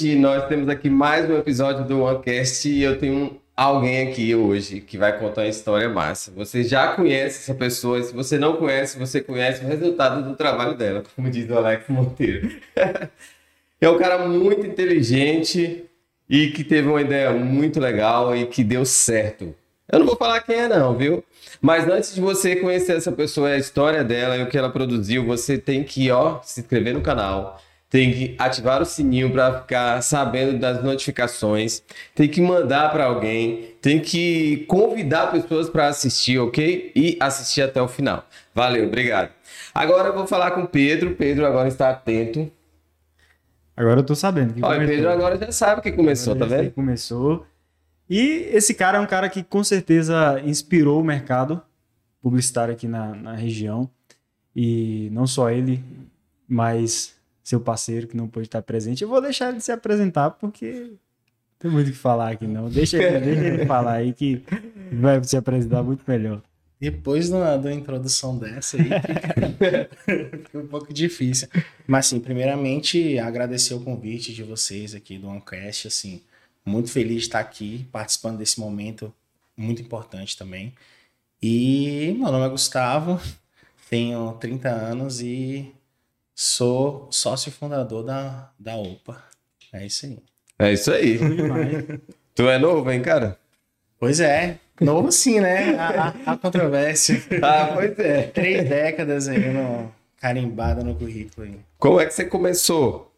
[0.00, 0.14] noite.
[0.16, 4.96] Nós temos aqui mais um episódio do OneCast e eu tenho alguém aqui hoje que
[4.96, 6.32] vai contar uma história massa.
[6.32, 10.76] Você já conhece essa pessoa, se você não conhece, você conhece o resultado do trabalho
[10.76, 12.50] dela, como diz o Alex Monteiro.
[13.80, 15.84] é um cara muito inteligente
[16.28, 19.54] e que teve uma ideia muito legal e que deu certo.
[19.92, 21.24] Eu não vou falar quem é não, viu?
[21.60, 25.26] Mas antes de você conhecer essa pessoa, a história dela e o que ela produziu,
[25.26, 27.60] você tem que, ó, se inscrever no canal,
[27.90, 31.82] tem que ativar o sininho para ficar sabendo das notificações,
[32.14, 36.92] tem que mandar para alguém, tem que convidar pessoas para assistir, ok?
[36.94, 38.24] E assistir até o final.
[38.54, 39.30] Valeu, obrigado.
[39.74, 41.16] Agora eu vou falar com o Pedro.
[41.16, 42.50] Pedro agora está atento.
[43.76, 46.70] Agora eu tô sabendo que Olha, Pedro agora já sabe que começou, tá vendo?
[46.70, 47.44] Começou.
[48.08, 51.60] E esse cara é um cara que com certeza inspirou o mercado
[52.22, 53.90] publicitário aqui na, na região.
[54.54, 55.82] E não só ele,
[56.48, 57.19] mas
[57.50, 59.02] seu parceiro que não pôde estar presente.
[59.02, 60.92] Eu vou deixar ele se apresentar porque
[61.58, 62.70] tem muito o que falar aqui, não.
[62.70, 64.42] Deixa ele, deixa ele falar aí que
[64.92, 66.40] vai se apresentar muito melhor.
[66.80, 69.90] Depois da, da introdução dessa aí, fica,
[70.44, 71.48] fica um pouco difícil.
[71.86, 76.22] Mas, assim, primeiramente, agradecer o convite de vocês aqui do OneCast, assim,
[76.64, 79.12] muito feliz de estar aqui, participando desse momento
[79.54, 80.72] muito importante também.
[81.42, 83.20] E meu nome é Gustavo,
[83.90, 85.74] tenho 30 anos e
[86.40, 89.22] sou sócio fundador da, da OPA.
[89.74, 90.18] É isso aí.
[90.58, 91.18] É isso aí.
[92.34, 93.38] tu é novo, hein, cara?
[93.98, 95.76] Pois é, novo sim, né?
[95.76, 97.22] A, a, a controvérsia.
[97.42, 98.22] Ah, pois é.
[98.28, 101.60] Três décadas aí no, carimbada no currículo aí.
[101.76, 103.12] Como é que você começou?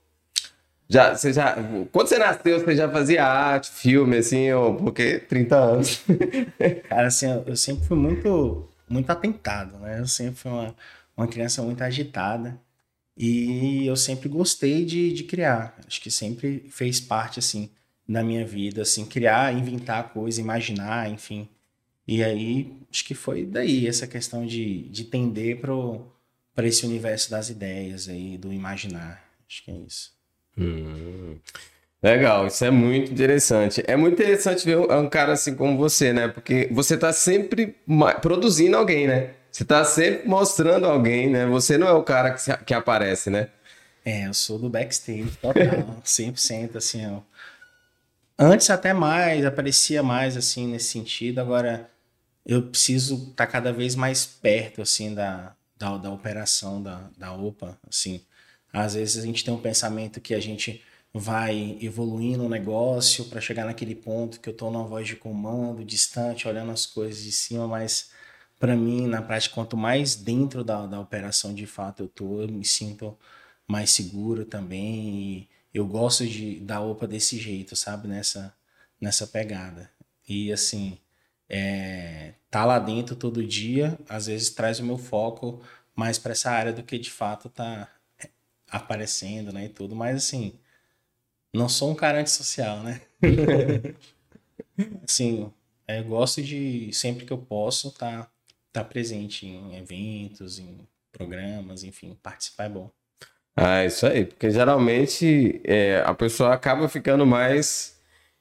[0.89, 1.57] Já, você já,
[1.93, 6.05] quando você nasceu, você já fazia arte, filme, assim, ou porque 30 anos?
[6.89, 10.01] Cara, assim, eu, eu sempre fui muito, muito atentado, né?
[10.01, 10.75] Eu sempre fui uma,
[11.17, 12.59] uma criança muito agitada
[13.25, 15.79] e eu sempre gostei de, de criar.
[15.87, 17.71] Acho que sempre fez parte, assim,
[18.09, 21.49] da minha vida, assim, criar, inventar coisa, imaginar, enfim.
[22.05, 27.49] E aí, acho que foi daí essa questão de, de tender para esse universo das
[27.49, 29.23] ideias aí, do imaginar.
[29.49, 30.11] Acho que é isso.
[30.59, 31.39] Hum,
[32.03, 33.85] legal, isso é muito interessante.
[33.87, 36.27] É muito interessante ver um cara assim como você, né?
[36.27, 37.77] Porque você tá sempre
[38.21, 39.35] produzindo alguém, né?
[39.53, 41.45] Você tá sempre mostrando alguém, né?
[41.47, 43.51] Você não é o cara que, que aparece, né?
[44.03, 47.21] É, eu sou do backstage total, 100% assim, ó.
[48.39, 51.89] Antes até mais, aparecia mais assim nesse sentido, agora
[52.47, 57.33] eu preciso estar tá cada vez mais perto assim da, da, da operação da, da
[57.35, 58.25] OPA, assim.
[58.73, 60.83] Às vezes a gente tem um pensamento que a gente
[61.13, 65.85] vai evoluindo o negócio para chegar naquele ponto que eu estou numa voz de comando,
[65.85, 68.11] distante, olhando as coisas de cima, mas
[68.63, 72.49] para mim, na prática, quanto mais dentro da, da operação de fato eu tô, eu
[72.49, 73.19] me sinto
[73.67, 78.07] mais seguro também e eu gosto de da OPA desse jeito, sabe?
[78.07, 78.55] Nessa,
[79.01, 79.91] nessa pegada.
[80.29, 80.97] E assim,
[81.49, 85.61] é, tá lá dentro todo dia, às vezes traz o meu foco
[85.93, 87.89] mais para essa área do que de fato tá
[88.71, 90.55] aparecendo, né, e tudo, mas assim,
[91.53, 93.01] não sou um cara antissocial, né?
[95.03, 95.53] assim,
[95.87, 97.91] é, gosto de, sempre que eu posso,
[98.73, 100.79] estar tá, presente em eventos, em
[101.13, 102.91] programas, enfim, participar é bom.
[103.55, 108.01] Ah, isso aí, porque geralmente é, a pessoa acaba ficando mais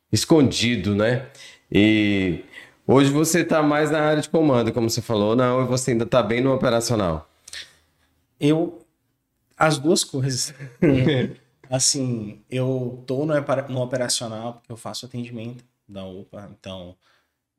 [0.09, 1.29] escondido, né?
[1.69, 2.45] E
[2.87, 6.05] hoje você está mais na área de comando, como você falou, não, e você ainda
[6.05, 7.29] está bem no operacional.
[8.39, 8.81] Eu
[9.57, 10.53] as duas coisas.
[11.69, 13.33] assim, eu tô no,
[13.69, 16.95] no operacional porque eu faço atendimento da UPA, então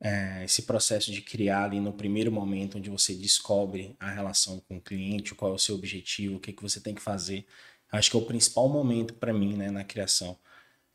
[0.03, 4.77] é, esse processo de criar ali no primeiro momento onde você descobre a relação com
[4.77, 7.45] o cliente, qual é o seu objetivo, o que, que você tem que fazer,
[7.91, 10.37] acho que é o principal momento para mim, né, na criação.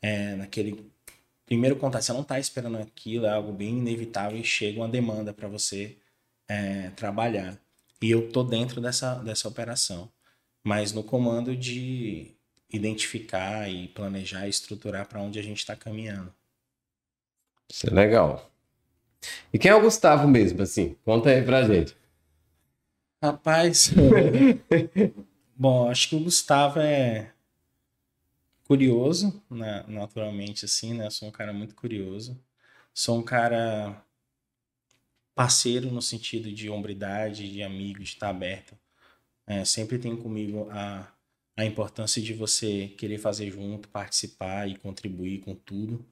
[0.01, 0.89] É, naquele
[1.45, 5.33] primeiro contato, você não está esperando aquilo, é algo bem inevitável e chega uma demanda
[5.33, 5.97] para você
[6.47, 7.59] é, trabalhar.
[8.01, 10.09] E eu tô dentro dessa, dessa operação
[10.63, 12.31] mas no comando de
[12.71, 16.33] identificar e planejar e estruturar para onde a gente está caminhando.
[17.67, 18.51] Isso é legal.
[19.53, 20.95] E quem é o Gustavo mesmo, assim?
[21.03, 21.95] Conta aí pra gente.
[23.21, 23.91] Rapaz,
[25.55, 27.33] bom, acho que o Gustavo é
[28.65, 29.83] curioso, né?
[29.87, 31.07] naturalmente, assim, né?
[31.07, 32.39] Eu sou um cara muito curioso.
[32.93, 34.03] Sou um cara
[35.35, 38.77] parceiro no sentido de hombridade, de amigo, de estar aberto
[39.49, 41.11] é, sempre tem comigo a,
[41.57, 46.05] a importância de você querer fazer junto, participar e contribuir com tudo,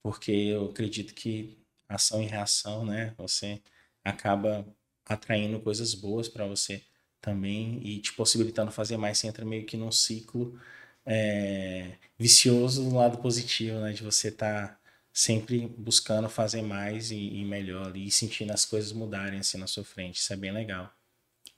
[0.00, 1.58] porque eu acredito que
[1.88, 3.14] ação e reação, né?
[3.18, 3.62] Você
[4.04, 4.66] acaba
[5.06, 6.82] atraindo coisas boas para você
[7.20, 9.18] também e te possibilitando fazer mais.
[9.18, 10.58] Você entra meio que num ciclo
[11.06, 13.92] é, vicioso no lado positivo, né?
[13.92, 14.78] De você estar tá
[15.12, 19.66] sempre buscando fazer mais e, e melhor ali, e sentindo as coisas mudarem assim na
[19.66, 20.16] sua frente.
[20.16, 20.92] Isso é bem legal.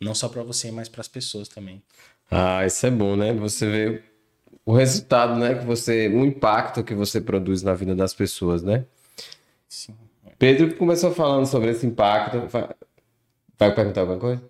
[0.00, 1.82] Não só para você, mas para as pessoas também.
[2.30, 3.32] Ah, isso é bom, né?
[3.32, 4.02] Você vê
[4.64, 5.54] o resultado, né?
[5.54, 8.84] Que você, o impacto que você produz na vida das pessoas, né?
[9.68, 9.96] Sim.
[10.38, 12.42] Pedro começou falando sobre esse impacto.
[13.58, 14.42] Vai perguntar alguma coisa?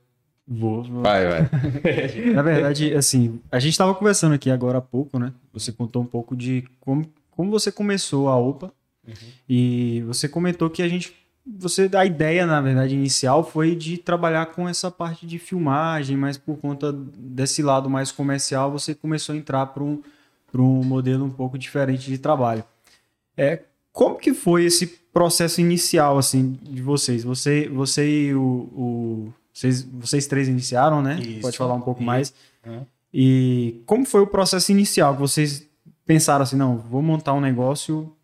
[0.47, 1.03] Vou, vou.
[1.03, 1.50] Vai, vai.
[2.33, 5.33] Na verdade, assim, a gente estava conversando aqui agora há pouco, né?
[5.53, 8.73] Você contou um pouco de como, como você começou a OPA.
[9.06, 9.15] Uhum.
[9.49, 11.15] E você comentou que a gente.
[11.59, 16.37] Você, a ideia, na verdade, inicial foi de trabalhar com essa parte de filmagem, mas
[16.37, 20.03] por conta desse lado mais comercial, você começou a entrar para um,
[20.55, 22.65] um modelo um pouco diferente de trabalho.
[23.37, 23.62] É,
[23.96, 27.25] como que foi esse processo inicial, assim, de vocês?
[27.25, 31.19] Você, você e o, o vocês, vocês três iniciaram, né?
[31.19, 31.40] Isso.
[31.40, 32.34] Pode falar um pouco mais.
[32.66, 32.84] Uhum.
[33.10, 35.66] E como foi o processo inicial que vocês
[36.04, 38.14] pensaram assim, não, vou montar um negócio,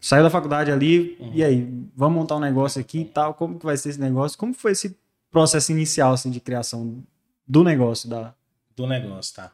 [0.00, 1.32] saiu da faculdade ali, uhum.
[1.34, 4.38] e aí, vamos montar um negócio aqui e tal, como que vai ser esse negócio?
[4.38, 4.96] Como foi esse
[5.28, 7.02] processo inicial, assim, de criação
[7.44, 8.08] do negócio?
[8.08, 8.32] Da...
[8.76, 9.50] Do negócio, tá.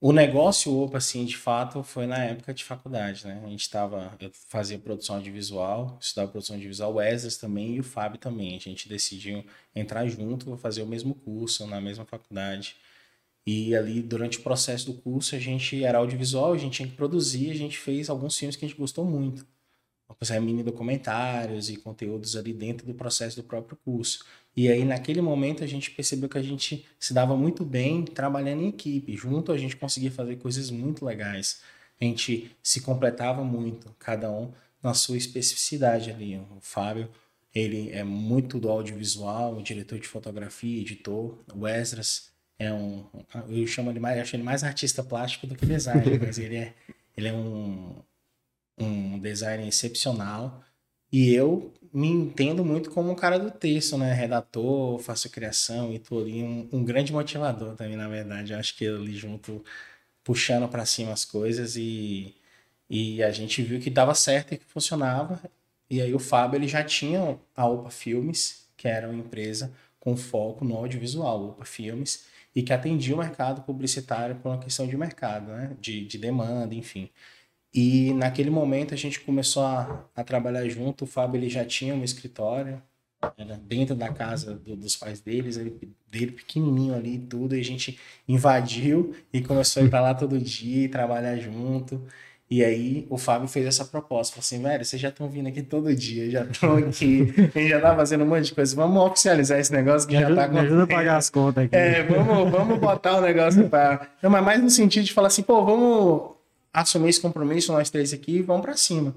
[0.00, 3.42] O negócio OPA, assim, de fato, foi na época de faculdade, né?
[3.44, 7.82] A gente estava, eu fazia produção audiovisual, estudava produção audiovisual, o Wesley também e o
[7.84, 8.56] Fábio também.
[8.56, 12.76] A gente decidiu entrar junto, fazer o mesmo curso na mesma faculdade.
[13.46, 16.94] E ali, durante o processo do curso, a gente era audiovisual, a gente tinha que
[16.96, 19.46] produzir, a gente fez alguns filmes que a gente gostou muito.
[20.18, 24.24] Fazer mini documentários e conteúdos ali dentro do processo do próprio curso.
[24.58, 28.62] E aí, naquele momento, a gente percebeu que a gente se dava muito bem trabalhando
[28.62, 29.16] em equipe.
[29.16, 31.60] Junto, a gente conseguia fazer coisas muito legais.
[32.00, 34.52] A gente se completava muito, cada um
[34.82, 36.36] na sua especificidade ali.
[36.36, 37.08] O Fábio,
[37.54, 41.38] ele é muito do audiovisual, diretor de fotografia, editor.
[41.54, 43.06] O Esdras é um.
[43.48, 46.56] Eu chamo ele mais, eu acho ele mais artista plástico do que designer, mas ele
[46.56, 46.74] é,
[47.16, 47.94] ele é um,
[48.76, 50.64] um designer excepcional.
[51.12, 54.12] E eu me entendo muito como um cara do texto, né?
[54.12, 58.52] Redator, faço criação e tô ali um, um grande motivador também, na verdade.
[58.52, 59.64] Eu acho que ali junto,
[60.24, 62.34] puxando para cima as coisas e,
[62.90, 65.40] e a gente viu que dava certo e que funcionava.
[65.90, 70.16] E aí o Fábio, ele já tinha a Opa Filmes, que era uma empresa com
[70.16, 74.96] foco no audiovisual, Opa Filmes, e que atendia o mercado publicitário por uma questão de
[74.96, 75.76] mercado, né?
[75.80, 77.10] De, de demanda, enfim.
[77.80, 81.04] E naquele momento a gente começou a, a trabalhar junto.
[81.04, 82.82] O Fábio ele já tinha um escritório,
[83.36, 85.78] era dentro da casa do, dos pais deles, ele,
[86.10, 87.54] dele pequenininho ali e tudo.
[87.54, 92.02] E a gente invadiu e começou a ir para lá todo dia e trabalhar junto.
[92.50, 95.62] E aí o Fábio fez essa proposta, falou assim, velho, vocês já estão vindo aqui
[95.62, 99.00] todo dia, já estão aqui, a gente já tá fazendo um monte de coisa, vamos
[99.02, 100.48] oficializar esse negócio que me já ajuda, tá...
[100.48, 101.76] Me ajuda a pagar as contas aqui.
[101.76, 104.08] É, vamos, vamos botar o negócio para...
[104.20, 106.37] Não, mas mais no sentido de falar assim, pô, vamos
[106.72, 109.14] assumir esse compromisso, nós três aqui, e vamos para cima.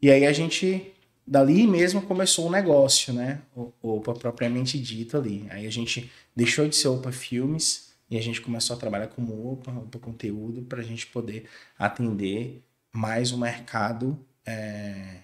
[0.00, 0.92] E aí a gente,
[1.26, 3.42] dali mesmo, começou o negócio, né?
[3.54, 5.46] O Opa propriamente dito ali.
[5.50, 9.52] Aí a gente deixou de ser Opa Filmes e a gente começou a trabalhar como
[9.52, 11.48] Opa, Opa Conteúdo, para a gente poder
[11.78, 12.62] atender
[12.92, 15.20] mais o mercado é,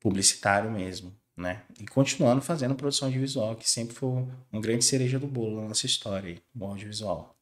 [0.00, 1.14] publicitário mesmo.
[1.36, 1.62] Né?
[1.78, 4.08] E continuando fazendo produção de visual, que sempre foi
[4.50, 7.36] uma grande cereja do bolo na nossa história, o audiovisual.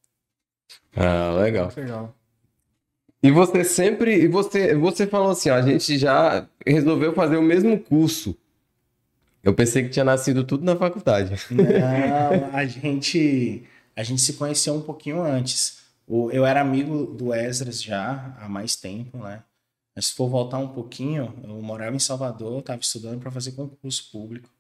[0.97, 1.73] Ah, legal.
[1.77, 2.15] Legal.
[3.25, 4.23] E você sempre.
[4.23, 8.37] E você, você falou assim: ó, a gente já resolveu fazer o mesmo curso.
[9.43, 11.35] Eu pensei que tinha nascido tudo na faculdade.
[11.51, 13.65] Não, a gente,
[13.97, 15.83] a gente se conheceu um pouquinho antes.
[16.07, 19.43] Eu era amigo do Esdras já há mais tempo, né?
[19.97, 24.11] Mas se for voltar um pouquinho, eu morava em Salvador, estava estudando para fazer concurso
[24.13, 24.51] público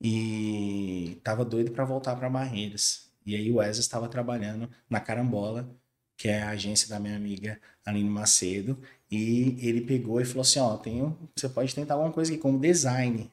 [0.00, 3.08] e estava doido para voltar para Barreiras.
[3.24, 5.68] E aí o Esdras estava trabalhando na Carambola
[6.16, 8.78] que é a agência da minha amiga Aline Macedo,
[9.10, 12.58] e ele pegou e falou assim, ó, tenho, você pode tentar alguma coisa aqui como
[12.58, 13.30] design.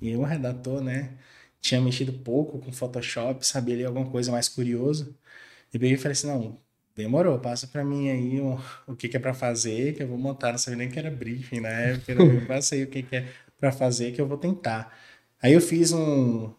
[0.00, 1.12] E eu, redator, né,
[1.60, 5.14] tinha mexido pouco com Photoshop, sabia ali alguma coisa mais curiosa.
[5.72, 6.58] E peguei e falei assim, não,
[6.94, 10.18] demorou, passa para mim aí o, o que, que é para fazer, que eu vou
[10.18, 13.32] montar, não sabia nem que era briefing na época, eu passei o que, que é
[13.58, 14.96] para fazer, que eu vou tentar.
[15.40, 16.52] Aí eu fiz um,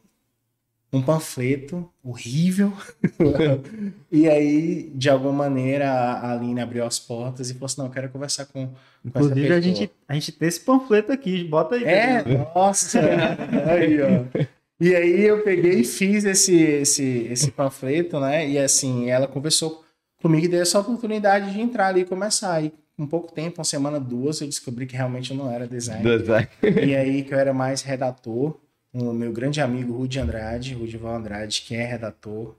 [0.93, 2.71] um panfleto horrível.
[4.11, 7.91] e aí, de alguma maneira, a Aline abriu as portas e falou assim: não, eu
[7.91, 8.73] quero conversar com, com
[9.03, 11.83] Inclusive, a gente, a gente tem esse panfleto aqui, bota aí.
[11.83, 12.23] É,
[12.53, 12.99] nossa!
[13.67, 14.45] aí, ó.
[14.79, 18.47] E aí eu peguei e fiz esse, esse, esse panfleto, né?
[18.47, 19.83] E assim, ela conversou
[20.21, 22.63] comigo e deu essa oportunidade de entrar ali e começar.
[22.63, 26.19] E com pouco tempo, uma semana, duas, eu descobri que realmente eu não era designer.
[26.19, 26.47] Design.
[26.85, 28.59] E aí que eu era mais redator
[28.93, 32.55] o meu grande amigo Rudi Andrade, Rudival Andrade, que é redator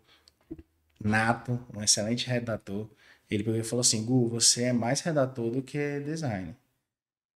[1.02, 2.88] nato, um excelente redator.
[3.30, 6.54] Ele falou assim: Gu, você é mais redator do que design.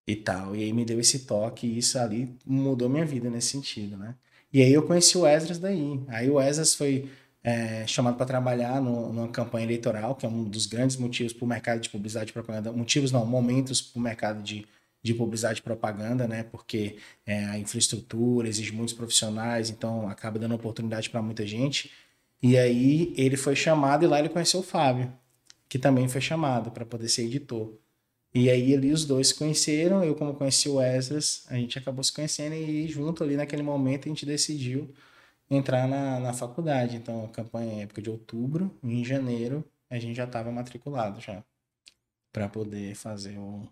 [0.07, 0.57] E tal.
[0.57, 4.15] E aí me deu esse toque e isso ali mudou minha vida nesse sentido, né?
[4.53, 6.01] E aí eu conheci o Esdras daí.
[6.09, 7.11] Aí o Esdras foi
[7.45, 11.45] é, chamado para trabalhar no, numa campanha eleitoral, que é um dos grandes motivos para
[11.45, 12.73] o mercado de publicidade e propaganda.
[12.73, 14.67] Motivos não, momentos para o mercado de,
[15.03, 16.43] de publicidade e propaganda, né?
[16.45, 21.93] Porque é, a infraestrutura exige muitos profissionais, então acaba dando oportunidade para muita gente.
[22.43, 25.13] E aí ele foi chamado e lá ele conheceu o Fábio,
[25.69, 27.75] que também foi chamado para poder ser editor.
[28.35, 32.05] E aí ali os dois se conheceram, eu como conheci o Esdras, a gente acabou
[32.05, 34.95] se conhecendo e junto ali naquele momento a gente decidiu
[35.51, 36.97] entrar na, na faculdade.
[36.97, 41.43] Então, a campanha é época de outubro, em janeiro a gente já estava matriculado já
[42.33, 43.67] para poder fazer o,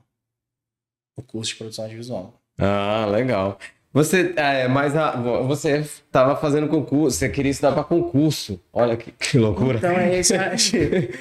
[1.16, 2.40] o curso de produção audiovisual.
[2.58, 3.58] Ah, legal.
[3.92, 8.60] Você, é, mas a, você estava fazendo concurso, você queria estudar para concurso.
[8.70, 9.78] Olha que, que loucura.
[9.78, 10.34] Então é isso.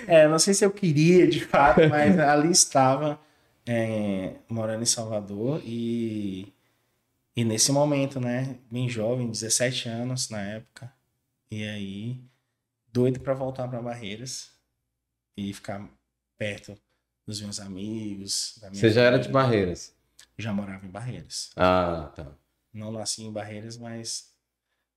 [0.08, 3.18] é, não sei se eu queria de fato, mas ali estava
[3.66, 6.54] é, morando em Salvador e,
[7.34, 10.92] e nesse momento, né, bem jovem, 17 anos na época,
[11.50, 12.20] e aí
[12.92, 14.52] doido para voltar para Barreiras
[15.38, 15.88] e ficar
[16.38, 16.78] perto
[17.26, 18.60] dos meus amigos.
[18.72, 19.94] Você já era de Barreiras?
[20.38, 21.52] Já morava em Barreiras.
[21.56, 22.28] Ah, tá.
[22.74, 24.34] Não nasci em Barreiras, mas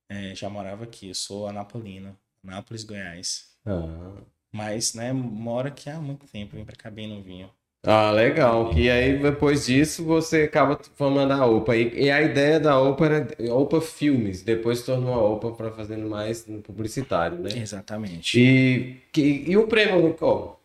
[0.09, 1.09] é, já morava aqui.
[1.09, 3.51] Eu sou anapolino, Anápolis, Goiás.
[3.65, 4.21] Ah.
[4.53, 7.51] Mas, né, moro aqui há muito tempo, vim pra cá bem novinho.
[7.85, 8.73] Ah, legal.
[8.77, 11.77] E aí, depois disso, você acaba formando a OPA.
[11.77, 14.43] E, e a ideia da OPA era OPA Filmes.
[14.43, 17.51] Depois se tornou a OPA para fazendo mais no publicitário, né?
[17.57, 18.39] Exatamente.
[18.39, 20.58] E, que, e o prêmio, Nicole?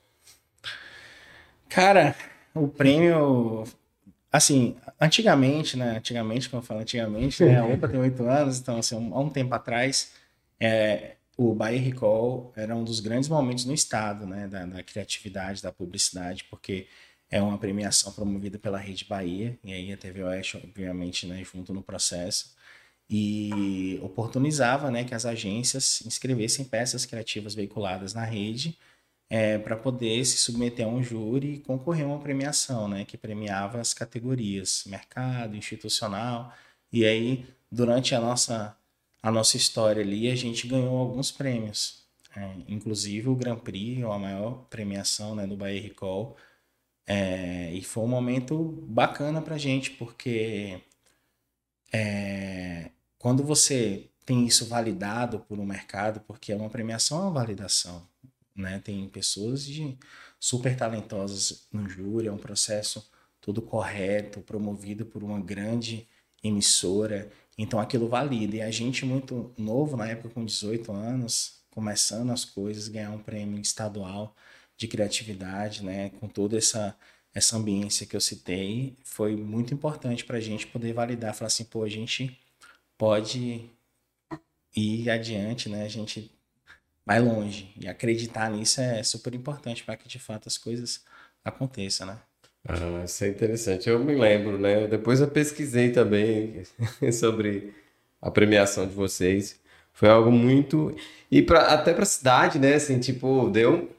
[1.73, 2.15] Cara,
[2.53, 3.65] o prêmio
[4.33, 5.97] Assim, antigamente, né?
[5.97, 7.59] Antigamente, como eu falo antigamente, né?
[7.59, 10.11] A OPA tem oito anos, então, assim, há um tempo atrás,
[10.59, 14.47] é, o Bahia Recall era um dos grandes momentos no estado, né?
[14.47, 16.87] Da, da, criatividade, da publicidade, porque
[17.29, 21.71] é uma premiação promovida pela Rede Bahia, e aí a TV Oeste, obviamente, né, junto
[21.71, 22.55] no processo,
[23.07, 28.75] e oportunizava né, que as agências inscrevessem peças criativas veiculadas na rede
[29.33, 33.17] é, para poder se submeter a um júri e concorrer a uma premiação, né, que
[33.17, 36.53] premiava as categorias mercado, institucional.
[36.91, 38.77] E aí, durante a nossa,
[39.23, 42.03] a nossa história ali, a gente ganhou alguns prêmios,
[42.35, 46.37] é, inclusive o Grand Prix, a maior premiação né, do Bahia Recall.
[47.07, 48.55] É, e foi um momento
[48.87, 50.79] bacana para a gente, porque
[51.91, 57.31] é, quando você tem isso validado por um mercado, porque é uma premiação, é uma
[57.31, 58.12] validação
[58.55, 58.79] né?
[58.79, 59.97] Tem pessoas de
[60.39, 63.09] super talentosas no júri, é um processo
[63.41, 66.07] todo correto, promovido por uma grande
[66.43, 67.31] emissora.
[67.57, 68.57] Então aquilo valida.
[68.57, 73.19] E a gente muito novo, na época com 18 anos, começando as coisas, ganhar um
[73.19, 74.35] prêmio estadual
[74.77, 76.95] de criatividade, né, com toda essa
[77.33, 81.63] essa ambiência que eu citei, foi muito importante para a gente poder validar, falar assim,
[81.65, 82.39] pô, a gente
[82.97, 83.69] pode
[84.75, 85.83] ir adiante, né?
[85.83, 86.31] A gente
[87.05, 87.73] vai longe.
[87.79, 91.03] E acreditar nisso é super importante para que de fato as coisas
[91.43, 92.17] aconteçam, né?
[92.67, 93.89] Ah, isso é interessante.
[93.89, 94.87] Eu me lembro, né?
[94.87, 96.63] Depois eu pesquisei também
[97.11, 97.73] sobre
[98.21, 99.59] a premiação de vocês.
[99.91, 100.95] Foi algo muito.
[101.29, 102.75] E pra, até para a cidade, né?
[102.75, 103.91] Assim, tipo, deu.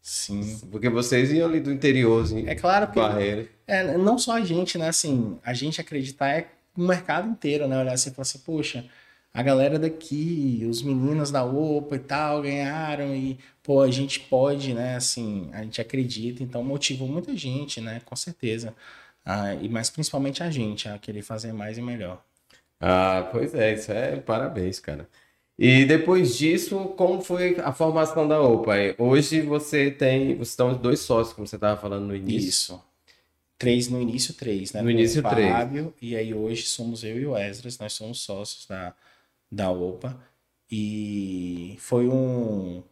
[0.00, 0.60] Sim.
[0.70, 2.98] Porque vocês iam ali do interior, assim, É claro que.
[2.98, 3.48] Barreira.
[3.66, 4.88] É, não só a gente, né?
[4.88, 7.80] Assim, a gente acreditar é o mercado inteiro, né?
[7.80, 8.84] Olhar assim e falar assim, poxa,
[9.34, 14.72] a galera daqui, os meninos da OPA e tal, ganharam e, pô, a gente pode,
[14.72, 18.72] né, assim, a gente acredita, então motivou muita gente, né, com certeza.
[19.24, 22.22] Ah, e mas principalmente a gente a querer fazer mais e melhor.
[22.80, 25.08] Ah, pois é, isso é parabéns, cara.
[25.58, 28.94] E depois disso, como foi a formação da OPA?
[28.98, 32.48] Hoje você tem, vocês estão dois sócios, como você estava falando no início.
[32.48, 32.84] Isso.
[33.58, 34.82] Três no início, três, né?
[34.82, 35.50] No início, o três.
[35.50, 38.94] Fábio, e aí hoje somos eu e o Esdras, nós somos sócios da,
[39.54, 40.18] da OPA
[40.70, 42.82] e foi um,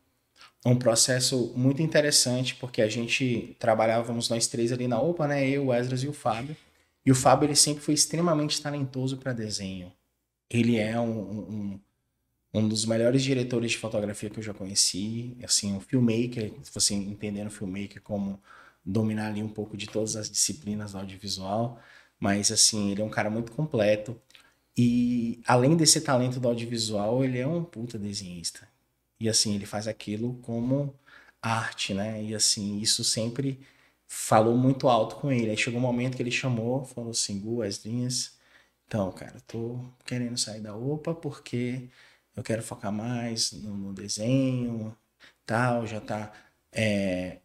[0.64, 5.49] um processo muito interessante porque a gente trabalhávamos nós três ali na OPA, né?
[5.49, 6.57] Eu, o Esdras e o Fábio.
[7.04, 9.92] E o Fábio ele sempre foi extremamente talentoso para desenho.
[10.49, 11.81] Ele é um, um,
[12.54, 15.37] um, dos melhores diretores de fotografia que eu já conheci.
[15.42, 18.40] Assim, um filmmaker, se você entendendo filmmaker como
[18.85, 21.81] dominar ali um pouco de todas as disciplinas do audiovisual.
[22.21, 24.16] Mas, assim, ele é um cara muito completo.
[24.76, 28.69] E além desse talento do audiovisual, ele é um puta desenhista.
[29.21, 30.95] E assim, ele faz aquilo como
[31.41, 32.23] arte, né?
[32.23, 33.61] E assim, isso sempre
[34.09, 35.50] falou muito alto com ele.
[35.50, 38.38] Aí chegou um momento que ele chamou, falou assim: Gu, as linhas.
[38.87, 41.88] Então, cara, tô querendo sair da OPA porque
[42.37, 44.97] eu quero focar mais no, no desenho,
[45.47, 46.33] tal, já tá.
[46.73, 47.41] É,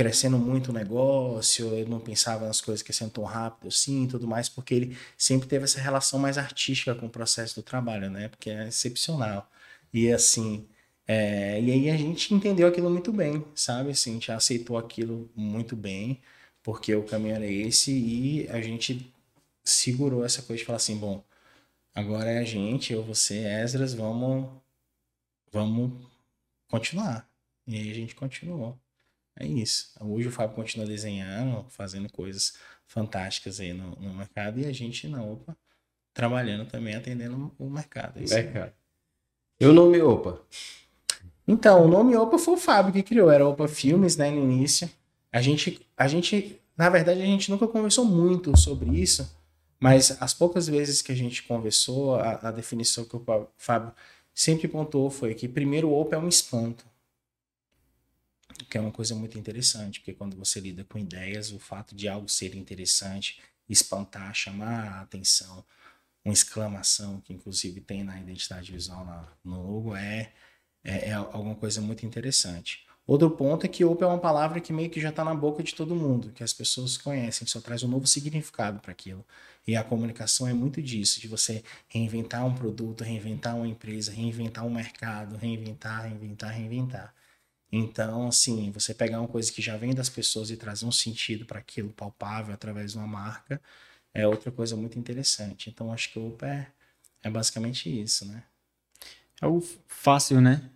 [0.00, 4.26] crescendo muito o negócio, ele não pensava nas coisas crescendo tão rápido assim e tudo
[4.26, 8.28] mais, porque ele sempre teve essa relação mais artística com o processo do trabalho, né?
[8.28, 9.50] Porque é excepcional.
[9.92, 10.66] E assim,
[11.06, 13.90] é, e aí a gente entendeu aquilo muito bem, sabe?
[13.90, 16.18] Assim, a gente aceitou aquilo muito bem,
[16.62, 19.12] porque o caminho era esse e a gente
[19.62, 21.22] segurou essa coisa de falar assim, bom,
[21.94, 24.48] agora é a gente, eu, você, Esdras, vamos,
[25.52, 25.92] vamos
[26.68, 27.28] continuar.
[27.66, 28.78] E aí a gente continuou.
[29.40, 29.90] É isso.
[29.98, 32.52] Hoje o Fábio continua desenhando, fazendo coisas
[32.86, 35.56] fantásticas aí no, no mercado e a gente não, opa,
[36.12, 38.20] trabalhando também, atendendo o mercado.
[38.20, 38.72] É mercado.
[39.58, 40.42] E o nome Opa?
[41.48, 44.90] Então, o nome Opa foi o Fábio que criou, era Opa Filmes, né, no início.
[45.32, 49.34] A gente, a gente, na verdade, a gente nunca conversou muito sobre isso,
[49.78, 53.90] mas as poucas vezes que a gente conversou, a, a definição que o Fábio
[54.34, 56.89] sempre pontuou foi que primeiro o Opa é um espanto
[58.70, 62.08] que é uma coisa muito interessante, porque quando você lida com ideias, o fato de
[62.08, 65.64] algo ser interessante, espantar, chamar a atenção,
[66.24, 70.32] uma exclamação, que inclusive tem na identidade visual na, no logo, é,
[70.84, 72.86] é, é, alguma coisa muito interessante.
[73.06, 75.64] Outro ponto é que OPA é uma palavra que meio que já está na boca
[75.64, 79.26] de todo mundo, que as pessoas conhecem, só traz um novo significado para aquilo.
[79.66, 84.64] E a comunicação é muito disso, de você reinventar um produto, reinventar uma empresa, reinventar
[84.64, 87.14] um mercado, reinventar, reinventar, reinventar.
[87.72, 91.44] Então, assim, você pegar uma coisa que já vem das pessoas e trazer um sentido
[91.44, 93.60] para aquilo palpável através de uma marca
[94.12, 95.70] é outra coisa muito interessante.
[95.70, 96.66] Então, acho que o Uber é,
[97.22, 98.42] é basicamente isso, né?
[99.40, 100.68] É o fácil, né?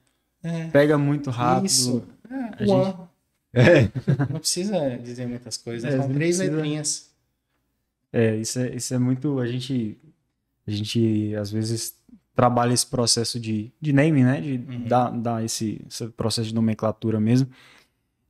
[0.43, 0.69] É.
[0.69, 1.67] Pega muito rápido.
[1.67, 2.09] Isso.
[2.31, 2.99] É, gente...
[3.53, 3.83] é.
[4.31, 5.99] Não precisa dizer muitas coisas, né?
[5.99, 6.57] é, São três precisa...
[6.57, 7.11] letrinhas.
[8.13, 9.41] É, isso é, isso é muito.
[9.41, 9.99] A gente,
[10.67, 11.97] a gente às vezes
[12.35, 14.41] trabalha esse processo de, de naming, né?
[14.41, 14.85] De uhum.
[14.87, 17.49] dar, dar esse, esse, processo de nomenclatura mesmo.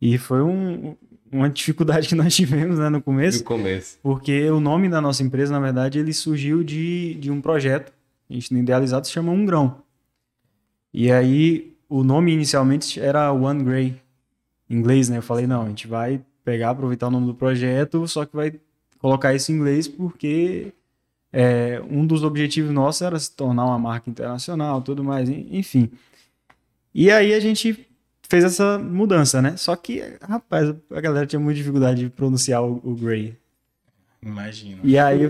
[0.00, 0.94] E foi um,
[1.32, 3.38] uma dificuldade que nós tivemos né, no começo.
[3.38, 3.98] No começo.
[4.02, 7.92] Porque o nome da nossa empresa, na verdade, ele surgiu de, de um projeto.
[8.28, 9.82] A gente no idealizado se chama Um Grão.
[10.92, 14.00] E aí, o nome inicialmente era One Gray.
[14.68, 15.18] Em inglês, né?
[15.18, 18.54] Eu falei, não, a gente vai pegar, aproveitar o nome do projeto, só que vai
[18.98, 20.72] colocar isso em inglês porque
[21.36, 25.90] é, um dos objetivos nossos era se tornar uma marca internacional, tudo mais, enfim.
[26.94, 27.88] E aí a gente
[28.28, 29.56] fez essa mudança, né?
[29.56, 33.36] Só que, rapaz, a galera tinha muita dificuldade de pronunciar o, o Gray.
[34.22, 34.78] Imagino.
[34.84, 35.28] E aí.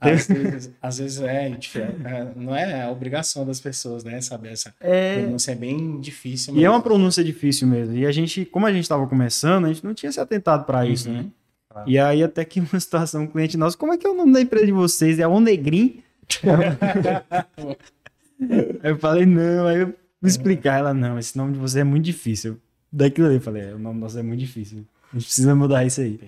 [0.00, 4.18] Às vezes, às vezes é, é, não é a obrigação das pessoas, né?
[4.22, 5.20] Saber essa é...
[5.20, 6.54] pronúncia é bem difícil.
[6.54, 6.62] Mesmo.
[6.62, 7.94] E é uma pronúncia difícil mesmo.
[7.94, 10.86] E a gente, como a gente estava começando, a gente não tinha se atentado para
[10.86, 11.16] isso, uhum.
[11.16, 11.26] né?
[11.74, 11.84] Ah.
[11.86, 14.32] E aí até que uma situação, um cliente nosso, como é que é o nome
[14.32, 15.18] da empresa de vocês?
[15.18, 16.02] É o Negrim?
[18.82, 22.58] eu falei, não, aí eu explicar, ela, não, esse nome de você é muito difícil.
[22.92, 24.84] Daquilo ali, eu falei, é, o nome nosso é muito difícil.
[25.12, 26.20] A gente precisa mudar isso aí.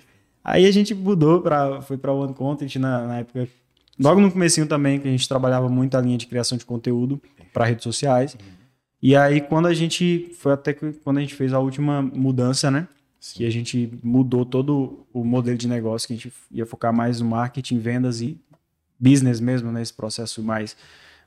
[0.45, 3.49] Aí a gente mudou para foi para One Content na, na época
[3.99, 7.21] Logo no comecinho também, que a gente trabalhava muito a linha de criação de conteúdo
[7.53, 8.37] para redes sociais.
[9.03, 10.33] E aí, quando a gente.
[10.39, 12.89] Foi até que, quando a gente fez a última mudança, né?
[13.23, 13.39] Sim.
[13.39, 17.21] que a gente mudou todo o modelo de negócio, que a gente ia focar mais
[17.21, 18.37] no marketing, vendas e
[18.99, 20.77] business mesmo, nesse né, processo mais,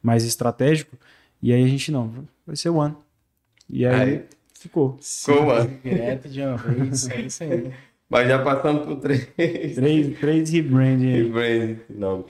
[0.04, 0.98] mais estratégico.
[1.42, 2.98] E aí a gente, não, vai ser o One.
[3.70, 4.26] E aí, aí
[4.60, 4.98] ficou.
[5.02, 5.80] Ficou One.
[5.82, 7.72] Direto de uma vez, é isso aí.
[8.10, 9.30] Mas já passamos por três.
[9.76, 11.14] Três, três rebranding.
[11.14, 12.26] Rebranding, não.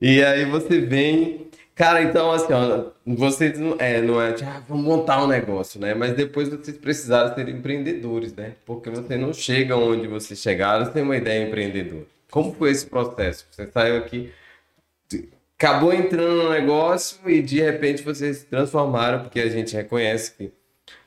[0.00, 4.82] E aí você vem Cara, então assim, ó, vocês é, não é, tipo, ah, vamos
[4.82, 5.92] montar um negócio, né?
[5.94, 8.54] Mas depois vocês precisaram ser empreendedores, né?
[8.64, 12.06] Porque você não chega onde vocês chegaram sem uma ideia empreendedora.
[12.30, 13.46] Como foi esse processo?
[13.50, 14.32] Você saiu aqui,
[15.58, 20.50] acabou entrando no negócio e de repente vocês se transformaram, porque a gente reconhece que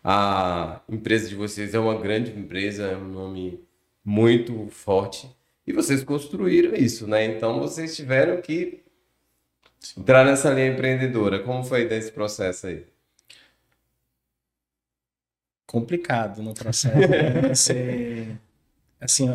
[0.04, 3.60] a empresa de vocês é uma grande empresa, é um nome
[4.06, 5.36] muito forte.
[5.66, 7.26] E vocês construíram isso, né?
[7.26, 8.84] Então vocês tiveram que
[9.98, 12.86] Entrar nessa linha empreendedora, como foi desse processo aí?
[15.66, 16.98] Complicado no processo.
[16.98, 17.50] Né?
[17.54, 18.38] Você,
[19.00, 19.28] assim,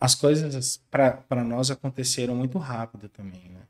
[0.00, 3.62] as coisas para nós aconteceram muito rápido também, né?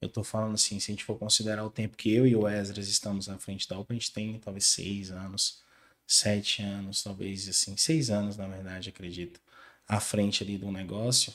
[0.00, 2.48] Eu tô falando assim, se a gente for considerar o tempo que eu e o
[2.48, 5.62] Esdras estamos à frente da OPA, a gente tem talvez seis anos,
[6.06, 9.40] sete anos, talvez assim, seis anos na verdade, acredito,
[9.86, 11.32] à frente ali do negócio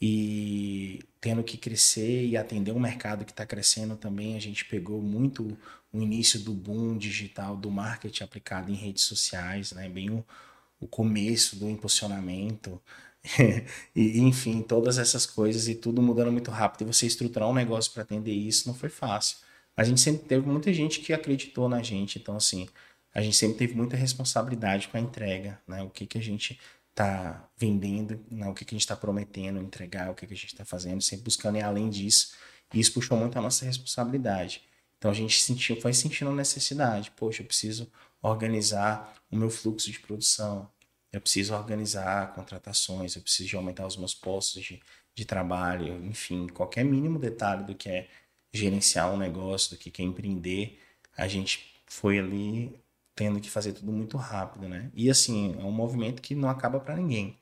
[0.00, 5.02] e tendo que crescer e atender um mercado que está crescendo também, a gente pegou
[5.02, 5.56] muito
[5.92, 9.88] o início do boom digital do marketing aplicado em redes sociais, né?
[9.88, 10.24] bem o,
[10.80, 12.80] o começo do impulsionamento,
[13.94, 16.82] e, enfim, todas essas coisas e tudo mudando muito rápido.
[16.82, 19.38] E você estruturar um negócio para atender isso não foi fácil.
[19.76, 22.68] A gente sempre teve muita gente que acreditou na gente, então assim,
[23.14, 25.82] a gente sempre teve muita responsabilidade com a entrega, né?
[25.82, 26.58] O que, que a gente
[26.98, 30.36] tá vendendo, né, o que, que a gente está prometendo entregar, o que, que a
[30.36, 32.34] gente está fazendo, sempre buscando ir além disso.
[32.74, 34.64] E isso puxou muito a nossa responsabilidade.
[34.98, 37.12] Então a gente sentiu, foi sentindo necessidade.
[37.12, 37.88] Poxa, eu preciso
[38.20, 40.68] organizar o meu fluxo de produção,
[41.12, 44.82] eu preciso organizar contratações, eu preciso aumentar os meus postos de,
[45.14, 48.08] de trabalho, enfim, qualquer mínimo detalhe do que é
[48.52, 50.80] gerenciar um negócio, do que é empreender,
[51.16, 52.76] a gente foi ali
[53.18, 54.92] tendo que fazer tudo muito rápido, né?
[54.94, 57.36] E assim, é um movimento que não acaba para ninguém.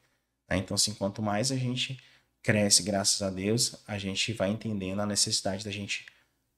[0.49, 0.57] Né?
[0.57, 2.01] Então, assim, quanto mais a gente
[2.43, 6.07] cresce, graças a Deus, a gente vai entendendo a necessidade da gente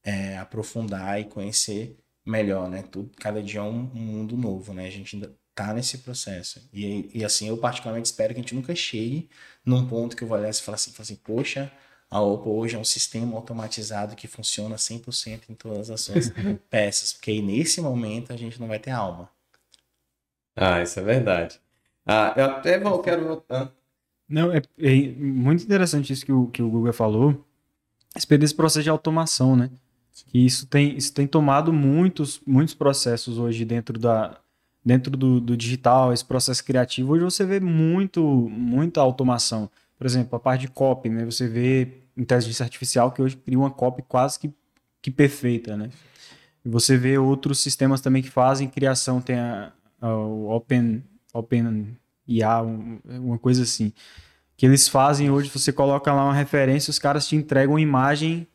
[0.05, 2.85] é, aprofundar e conhecer melhor, né?
[2.85, 4.87] Tudo, cada dia é um, um, mundo novo, né?
[4.87, 6.69] A gente ainda tá nesse processo.
[6.73, 9.29] E, e assim, eu particularmente espero que a gente nunca chegue
[9.67, 11.73] num ponto que eu vou olhar e falar assim, falar assim poxa,
[12.11, 16.33] a Oppo hoje é um sistema automatizado que funciona 100% em todas as suas
[16.71, 19.29] peças, porque aí nesse momento a gente não vai ter alma.
[20.57, 21.61] Ah, isso é verdade.
[22.07, 23.73] Ah, eu até vou, quero voltar.
[24.29, 27.45] Não, é, é, muito interessante isso que o, que o Google falou,
[28.17, 29.71] esse processo de automação, né?
[30.27, 34.39] Que isso tem, isso tem tomado muitos, muitos processos hoje dentro da
[34.85, 37.13] dentro do, do digital, esse processo criativo.
[37.13, 39.71] Hoje você vê muito, muita automação.
[39.99, 41.25] Por exemplo, a parte de copy, né?
[41.25, 44.51] Você vê inteligência artificial que hoje cria uma copy quase que,
[45.03, 45.91] que perfeita, né?
[46.65, 52.63] Você vê outros sistemas também que fazem criação, tem a, a, o Open, Open IA,
[52.63, 53.93] um, uma coisa assim.
[54.57, 58.47] Que eles fazem hoje, você coloca lá uma referência, os caras te entregam uma imagem,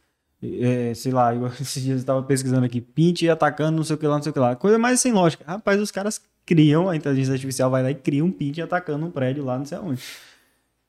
[0.41, 4.07] é, sei lá, esses dias eu estava pesquisando aqui, pinte atacando não sei o que
[4.07, 4.55] lá, não sei o que lá.
[4.55, 5.43] Coisa mais sem lógica.
[5.45, 9.11] Rapaz, os caras criam, a inteligência artificial vai lá e cria um pinte atacando um
[9.11, 10.01] prédio lá, não sei aonde.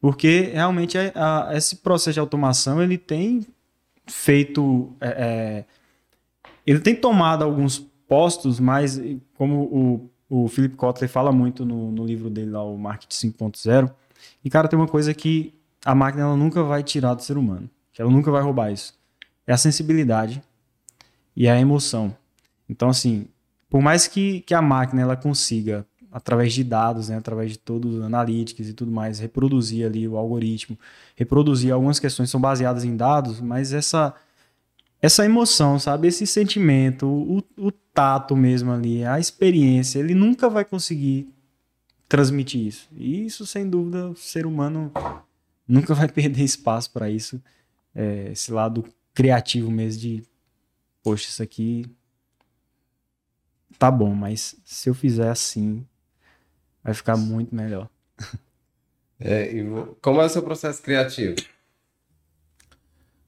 [0.05, 3.41] Porque realmente é, a, esse processo de automação ele tem
[4.07, 4.95] feito.
[5.01, 5.65] É, é,
[6.67, 9.01] ele tem tomado alguns postos, mas
[9.33, 13.91] como o, o Philip Kotler fala muito no, no livro dele lá, o Marketing 5.0,
[14.45, 17.71] e cara, tem uma coisa que a máquina ela nunca vai tirar do ser humano,
[17.91, 18.93] que ela nunca vai roubar isso.
[19.47, 20.43] É a sensibilidade
[21.35, 22.15] e a emoção.
[22.69, 23.27] Então, assim,
[23.71, 27.97] por mais que, que a máquina ela consiga através de dados, né, através de todos
[27.97, 30.79] os analytics e tudo mais, reproduzir ali o algoritmo,
[31.17, 34.15] reproduzir algumas questões que são baseadas em dados, mas essa
[35.03, 40.65] essa emoção, sabe, esse sentimento, o, o tato mesmo ali, a experiência, ele nunca vai
[40.65, 41.29] conseguir
[42.09, 42.89] transmitir isso.
[42.97, 44.91] E isso, sem dúvida, o ser humano
[45.69, 47.43] nunca vai perder espaço para isso.
[47.95, 50.23] É, esse lado criativo mesmo de,
[51.03, 51.85] poxa, isso aqui
[53.79, 55.85] tá bom, mas se eu fizer assim,
[56.85, 57.89] vai ficar muito melhor.
[59.21, 59.65] É, e
[60.03, 61.37] como é o seu processo criativo?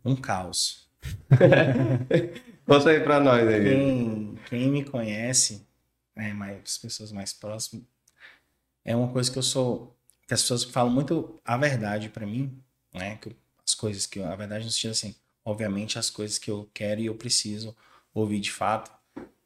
[0.04, 0.90] Um caos.
[2.66, 3.62] Conta aí pra nós aí.
[3.62, 5.64] Quem, quem me conhece,
[6.14, 7.84] né, mais, as pessoas mais próximas,
[8.84, 9.96] é uma coisa que eu sou.
[10.26, 12.60] que as pessoas falam muito a verdade para mim,
[12.92, 13.16] né?
[13.16, 13.34] Que
[13.66, 15.14] as coisas que eu, a verdade no sentido assim,
[15.44, 17.74] obviamente as coisas que eu quero e eu preciso
[18.12, 18.90] ouvir de fato,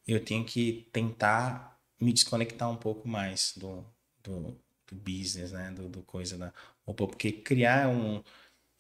[0.08, 3.84] eu tenho que tentar me desconectar um pouco mais do,
[4.22, 4.56] do,
[4.86, 5.70] do business, né?
[5.72, 6.52] Do, do, coisa da
[6.86, 8.22] Opa, porque criar um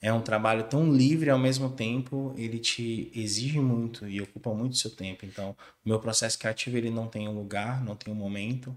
[0.00, 4.76] é um trabalho tão livre ao mesmo tempo, ele te exige muito e ocupa muito
[4.76, 5.26] seu tempo.
[5.26, 8.74] Então, o meu processo criativo ele não tem um lugar, não tem um momento,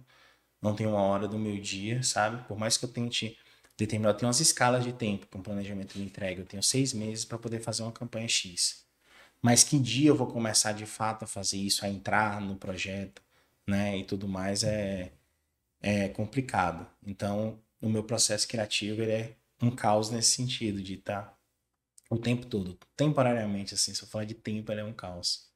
[0.62, 2.44] não tem uma hora do meu dia, sabe?
[2.48, 3.38] Por mais que eu tente
[3.78, 6.42] determinar, eu tenho umas escalas de tempo um planejamento de entrega.
[6.42, 8.86] Eu tenho seis meses para poder fazer uma campanha X.
[9.42, 13.22] Mas que dia eu vou começar de fato a fazer isso, a entrar no projeto,
[13.68, 13.98] né?
[13.98, 15.12] E tudo mais é
[15.84, 16.88] é complicado.
[17.06, 21.34] Então, o meu processo criativo ele é um caos nesse sentido, de estar tá
[22.10, 25.52] o tempo todo, temporariamente, assim, se eu falar de tempo, ele é um caos.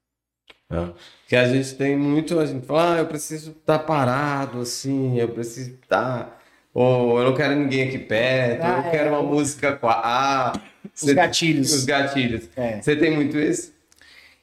[0.69, 0.93] É.
[1.27, 5.17] Que a gente tem muito, a gente fala, ah, eu preciso estar tá parado, assim,
[5.17, 6.25] eu preciso estar.
[6.25, 6.37] Tá...
[6.73, 10.01] Ou eu não quero ninguém aqui perto, ah, eu é, quero uma música com a.
[10.03, 10.61] Ah,
[10.93, 11.73] os gatilhos.
[11.73, 12.49] Os gatilhos.
[12.55, 12.81] É.
[12.81, 13.73] Você tem muito isso?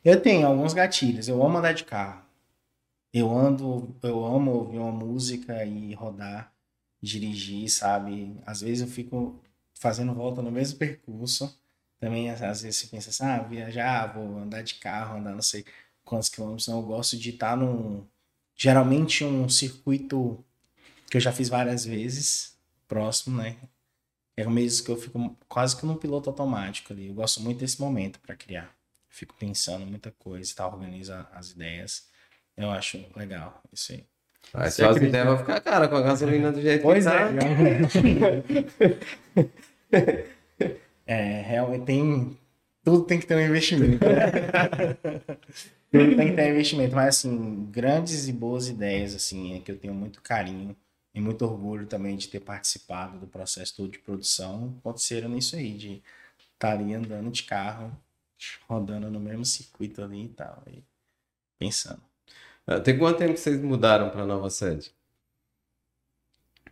[0.05, 1.29] Eu tenho alguns gatilhos.
[1.29, 2.23] Eu amo andar de carro.
[3.14, 6.53] Eu ando, eu amo ouvir uma música e rodar,
[7.00, 8.37] dirigir, sabe?
[8.44, 9.40] Às vezes eu fico
[9.72, 11.57] fazendo volta no mesmo percurso.
[12.00, 15.64] Também, às vezes, você pensa assim, ah, viajar, vou andar de carro, andar não sei
[16.05, 16.66] quantos quilômetros.
[16.66, 18.05] Não, eu gosto de estar num,
[18.57, 20.44] geralmente um circuito
[21.09, 23.57] que eu já fiz várias vezes, próximo, né?
[24.37, 27.09] É o mesmo que eu fico quase que num piloto automático ali.
[27.09, 28.74] Eu gosto muito desse momento para criar.
[29.09, 30.66] Fico pensando muita coisa, tá?
[30.66, 32.12] Organiza as ideias.
[32.56, 34.04] Eu acho legal isso aí.
[34.52, 37.30] Aí só as ideias vão ficar cara com a gasolina do jeito pois que tá.
[39.90, 40.24] É.
[41.06, 42.38] é, realmente tem.
[42.84, 44.04] Tudo tem que ter um investimento.
[45.90, 46.94] tudo tem que ter um investimento.
[46.94, 50.76] Mas assim, grandes e boas ideias, assim, é que eu tenho muito carinho.
[51.14, 55.72] e muito orgulho também de ter participado do processo todo de produção, aconteceram nisso aí,
[55.72, 56.02] de
[56.54, 57.96] estar tá ali andando de carro,
[58.68, 60.82] rodando no mesmo circuito ali e tal, e
[61.58, 62.02] pensando.
[62.66, 64.94] Ah, tem quanto tempo que vocês mudaram para a nova sede?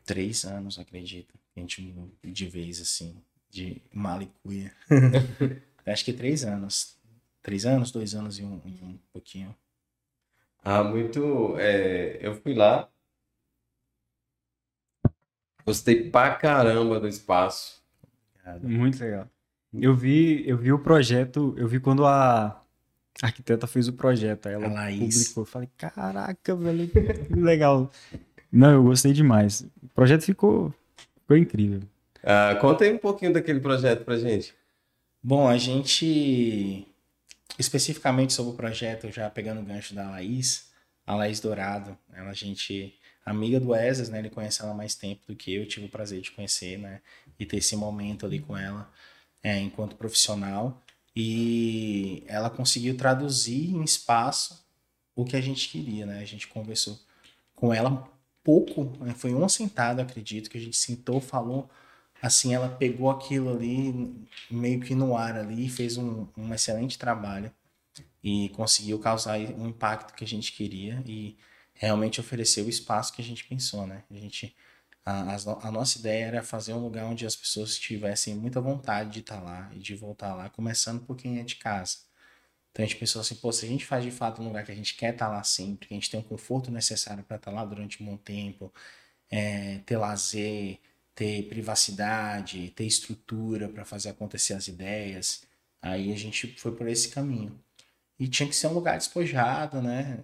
[0.04, 1.38] Três anos, acredito.
[1.56, 3.16] A gente mudou de vez, assim,
[3.50, 4.72] de malicuia.
[5.86, 6.96] Acho que três anos.
[7.42, 9.54] Três anos, dois anos e um, e um pouquinho.
[10.64, 11.56] Ah, muito.
[11.58, 12.88] É, eu fui lá,
[15.64, 17.80] Gostei pra caramba do espaço.
[18.60, 19.28] Muito legal.
[19.72, 22.61] Eu vi, eu vi o projeto, eu vi quando a
[23.20, 25.42] arquiteta fez o projeto, ela a publicou.
[25.42, 27.90] Eu falei, caraca, velho, que legal.
[28.50, 29.60] Não, eu gostei demais.
[29.82, 30.74] O projeto ficou,
[31.20, 31.80] ficou incrível.
[32.22, 34.54] Uh, conta aí um pouquinho daquele projeto pra gente.
[35.22, 36.86] Bom, a gente,
[37.58, 40.70] especificamente sobre o projeto, já pegando o gancho da Laís,
[41.06, 42.94] a Laís Dourado, ela, a gente
[43.24, 44.18] amiga do Wesley, né?
[44.18, 47.00] Ele conhece ela há mais tempo do que eu, tive o prazer de conhecer, né?
[47.38, 48.90] E ter esse momento ali com ela
[49.42, 50.80] é, enquanto profissional.
[51.14, 54.64] E ela conseguiu traduzir em espaço
[55.14, 56.20] o que a gente queria, né?
[56.20, 56.98] A gente conversou
[57.54, 58.10] com ela
[58.42, 59.14] pouco, né?
[59.14, 61.70] foi uma sentada, acredito, que a gente sentou, falou,
[62.20, 67.52] assim, ela pegou aquilo ali meio que no ar ali, fez um, um excelente trabalho
[68.22, 71.36] e conseguiu causar um impacto que a gente queria e
[71.74, 74.04] realmente oferecer o espaço que a gente pensou, né?
[74.10, 74.54] A gente
[75.04, 75.36] a,
[75.68, 79.40] a, nossa ideia era fazer um lugar onde as pessoas tivessem muita vontade de estar
[79.40, 81.98] lá e de voltar lá, começando por quem é de casa.
[82.70, 84.72] Então a gente pensou assim, pô, se a gente faz de fato um lugar que
[84.72, 87.50] a gente quer estar lá sempre, que a gente tem o conforto necessário para estar
[87.50, 88.72] lá durante um bom tempo,
[89.30, 90.78] é, ter lazer,
[91.14, 95.44] ter privacidade, ter estrutura para fazer acontecer as ideias,
[95.82, 97.58] aí a gente foi por esse caminho.
[98.18, 100.22] E tinha que ser um lugar despojado, né?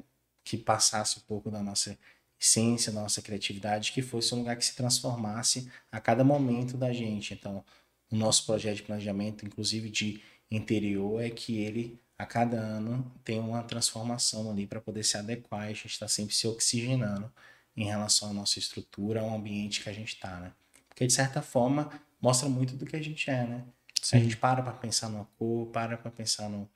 [0.49, 1.99] que passasse um pouco da nossa
[2.41, 6.93] essência, da nossa criatividade, que fosse um lugar que se transformasse a cada momento da
[6.93, 7.35] gente.
[7.35, 7.65] Então,
[8.11, 13.39] o nosso projeto de planejamento, inclusive de interior, é que ele a cada ano tem
[13.39, 17.33] uma transformação ali para poder se adequar e a gente está sempre se oxigenando
[17.77, 20.53] em relação à nossa estrutura, ao ambiente que a gente está, né?
[20.89, 21.89] Porque de certa forma
[22.21, 23.65] mostra muito do que a gente é, né?
[24.03, 24.17] Sim.
[24.17, 26.69] A gente para para pensar numa cor, para para pensar no,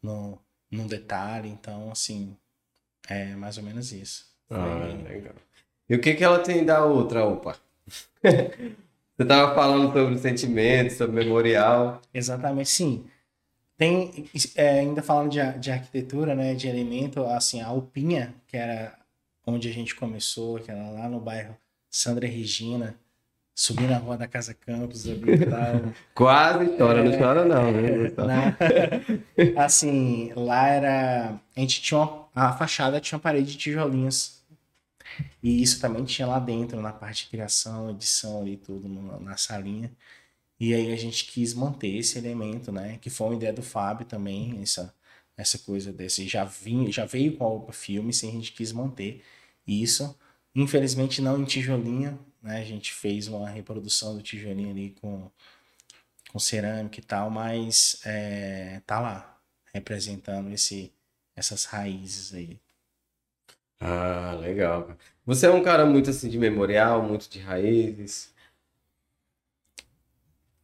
[0.00, 2.36] no, num detalhe, então assim,
[3.08, 4.33] é mais ou menos isso.
[4.50, 5.34] Ah, legal.
[5.88, 7.56] E o que, que ela tem da outra, opa?
[9.16, 12.00] Você estava falando sobre sentimentos, sobre memorial.
[12.12, 13.04] Exatamente, sim.
[13.76, 18.96] Tem, é, ainda falando de, de arquitetura, né, de elemento, assim, a Alpinha, que era
[19.46, 21.56] onde a gente começou, que era lá no bairro
[21.90, 22.96] Sandra Regina,
[23.54, 25.94] subindo a rua da Casa Campos ali e tal.
[26.14, 28.12] Quase chora, é, não chora não, né?
[29.54, 31.40] Na, assim, lá era.
[31.56, 34.42] A gente tinha uma, a fachada tinha uma parede de tijolinhos.
[35.42, 38.88] E isso também tinha lá dentro, na parte de criação, edição ali, tudo,
[39.20, 39.92] na salinha.
[40.58, 42.98] E aí a gente quis manter esse elemento, né?
[43.00, 44.94] Que foi uma ideia do Fábio também, essa,
[45.36, 46.26] essa coisa desse.
[46.26, 49.22] Já, vinha, já veio com a Opa Filmes e a gente quis manter
[49.66, 50.18] isso.
[50.54, 52.58] Infelizmente não em tijolinho, né?
[52.60, 55.30] A gente fez uma reprodução do tijolinho ali com,
[56.30, 59.40] com cerâmica e tal, mas é, tá lá,
[59.72, 60.92] representando esse,
[61.34, 62.60] essas raízes aí.
[63.80, 64.96] Ah, legal.
[65.26, 68.32] Você é um cara muito assim de memorial, muito de raízes?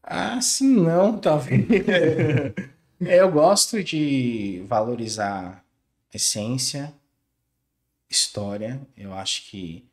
[0.02, 1.66] Ah, sim, não, talvez.
[3.00, 5.64] Eu gosto de valorizar
[6.12, 6.92] essência,
[8.10, 8.80] história.
[8.96, 9.89] Eu acho que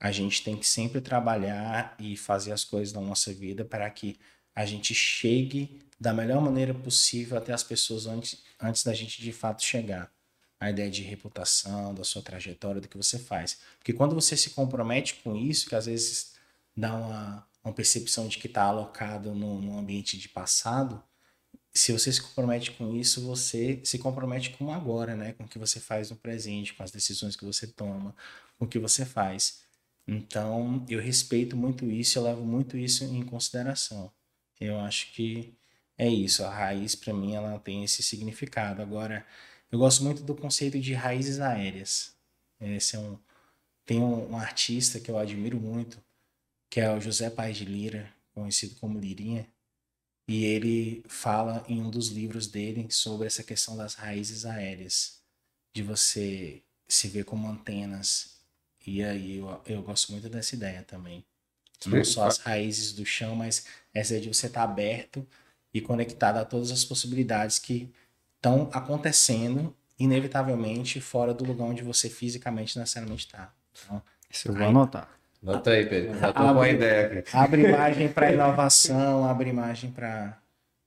[0.00, 4.18] a gente tem que sempre trabalhar e fazer as coisas na nossa vida para que
[4.54, 9.30] a gente chegue da melhor maneira possível até as pessoas antes, antes da gente de
[9.30, 10.10] fato chegar.
[10.58, 13.58] A ideia de reputação, da sua trajetória, do que você faz.
[13.78, 16.34] Porque quando você se compromete com isso, que às vezes
[16.76, 21.02] dá uma, uma percepção de que está alocado num, num ambiente de passado,
[21.72, 25.32] se você se compromete com isso, você se compromete com o agora, né?
[25.32, 28.14] Com o que você faz no presente, com as decisões que você toma,
[28.58, 29.60] com o que você faz.
[30.06, 34.12] Então, eu respeito muito isso, eu levo muito isso em consideração.
[34.60, 35.54] Eu acho que
[35.96, 38.82] é isso, a raiz para mim ela tem esse significado.
[38.82, 39.26] Agora,
[39.70, 42.14] eu gosto muito do conceito de raízes aéreas.
[42.60, 43.18] Esse é um
[43.90, 46.00] tem um, um artista que eu admiro muito,
[46.70, 49.48] que é o José Paes de Lira, conhecido como Lirinha,
[50.28, 55.20] e ele fala em um dos livros dele sobre essa questão das raízes aéreas,
[55.74, 58.39] de você se ver como antenas
[58.96, 61.24] e aí eu, eu gosto muito dessa ideia também.
[61.86, 65.26] Não só as raízes do chão, mas essa ideia de você estar aberto
[65.72, 67.90] e conectado a todas as possibilidades que
[68.36, 73.52] estão acontecendo inevitavelmente fora do lugar onde você fisicamente necessariamente está.
[73.72, 75.08] Então, Isso eu vou aí, anotar.
[75.42, 76.18] Nota aí, Pedro.
[76.18, 77.36] Já tô com a ideia aqui.
[77.36, 80.38] Abre imagem para inovação, abre imagem para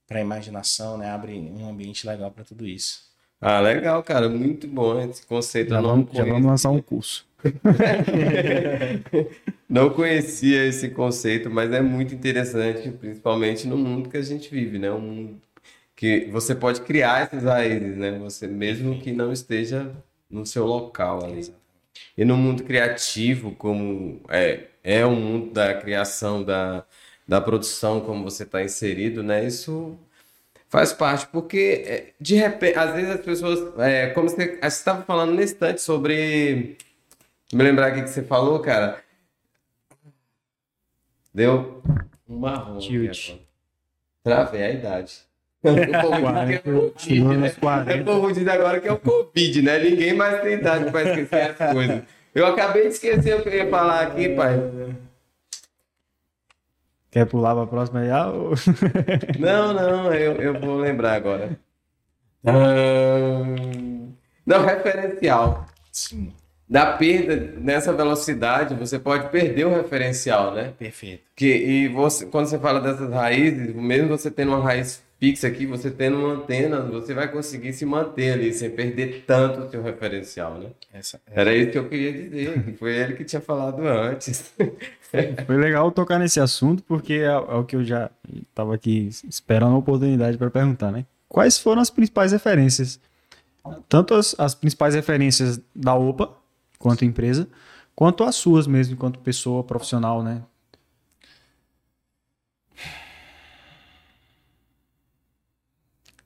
[0.05, 1.09] para imaginação, né?
[1.09, 3.01] Abre um ambiente legal para tudo isso.
[3.41, 4.29] Ah, legal, cara.
[4.29, 5.69] Muito bom esse conceito.
[5.69, 7.25] Já, vamos, já vamos lançar um curso.
[9.69, 14.79] Não conhecia esse conceito, mas é muito interessante, principalmente no mundo que a gente vive,
[14.79, 14.91] né?
[14.91, 15.37] Um
[15.95, 18.17] que você pode criar essas raízes, né?
[18.19, 19.91] Você mesmo que não esteja
[20.29, 21.53] no seu local ali.
[22.17, 26.85] E no mundo criativo, como é, é o mundo da criação, da,
[27.27, 29.45] da produção, como você está inserido, né?
[29.45, 29.97] Isso
[30.69, 35.33] faz parte, porque é, de repente, às vezes as pessoas, é, como você estava falando
[35.35, 36.77] nesse instante sobre,
[37.55, 38.99] me lembrar aqui que você falou, cara,
[41.33, 41.81] deu
[42.27, 42.77] um marrom.
[42.79, 43.35] Tilt.
[44.23, 45.13] Travei a idade.
[45.63, 47.35] O é Covid, né?
[47.35, 48.03] Anos O 40.
[48.03, 49.79] povo diz agora que é o Covid, né?
[49.79, 52.03] Ninguém mais tem idade para esquecer as coisas.
[52.35, 54.57] Eu acabei de esquecer o que eu ia falar aqui, pai.
[57.09, 58.09] Quer pular para a próxima aí?
[58.11, 58.49] Ah, ô.
[59.39, 61.57] Não, não, eu, eu vou lembrar agora.
[62.45, 62.51] Ah,
[64.45, 65.65] Não, referencial.
[65.91, 66.33] Sim,
[66.73, 70.73] Da perda nessa velocidade, você pode perder o referencial, né?
[70.75, 71.21] perfeito.
[71.35, 75.67] Que, e você, quando você fala dessas raízes, mesmo você tendo uma raiz fixa aqui,
[75.67, 79.83] você tendo uma antena, você vai conseguir se manter ali, sem perder tanto o seu
[79.83, 80.69] referencial, né?
[80.91, 84.51] Essa, Era isso que eu queria dizer, que foi ele que tinha falado antes.
[85.45, 88.09] Foi legal tocar nesse assunto, porque é, é o que eu já
[88.49, 91.05] estava aqui esperando a oportunidade para perguntar, né?
[91.29, 92.99] Quais foram as principais referências?
[93.87, 96.41] Tanto as, as principais referências da OPA,
[96.83, 97.47] quanto empresa,
[97.95, 100.43] quanto as suas mesmo, enquanto pessoa profissional, né?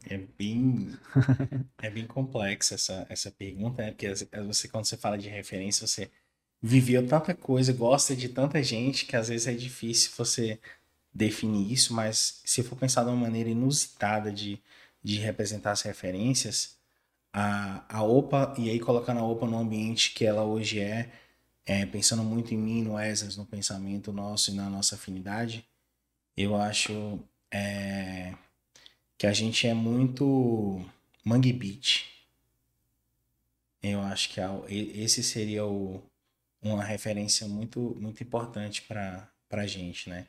[0.10, 0.98] É bem,
[1.78, 3.91] é bem complexa essa, essa pergunta, né?
[3.91, 6.10] Porque você, quando você fala de referência, você
[6.60, 10.60] viveu tanta coisa, gosta de tanta gente, que às vezes é difícil você
[11.13, 14.60] definir isso, mas se for pensar de uma maneira inusitada de,
[15.04, 16.77] de representar as referências,
[17.34, 21.12] a, a OPA, e aí colocando a OPA no ambiente que ela hoje é,
[21.66, 25.66] é, pensando muito em mim, no Esas, no pensamento nosso e na nossa afinidade,
[26.38, 27.20] eu acho
[27.52, 28.36] é,
[29.18, 30.86] que a gente é muito
[31.26, 32.06] Mangue Beach.
[33.82, 36.02] Eu acho que a- esse seria o,
[36.62, 40.28] uma referência muito, muito importante para a gente, né?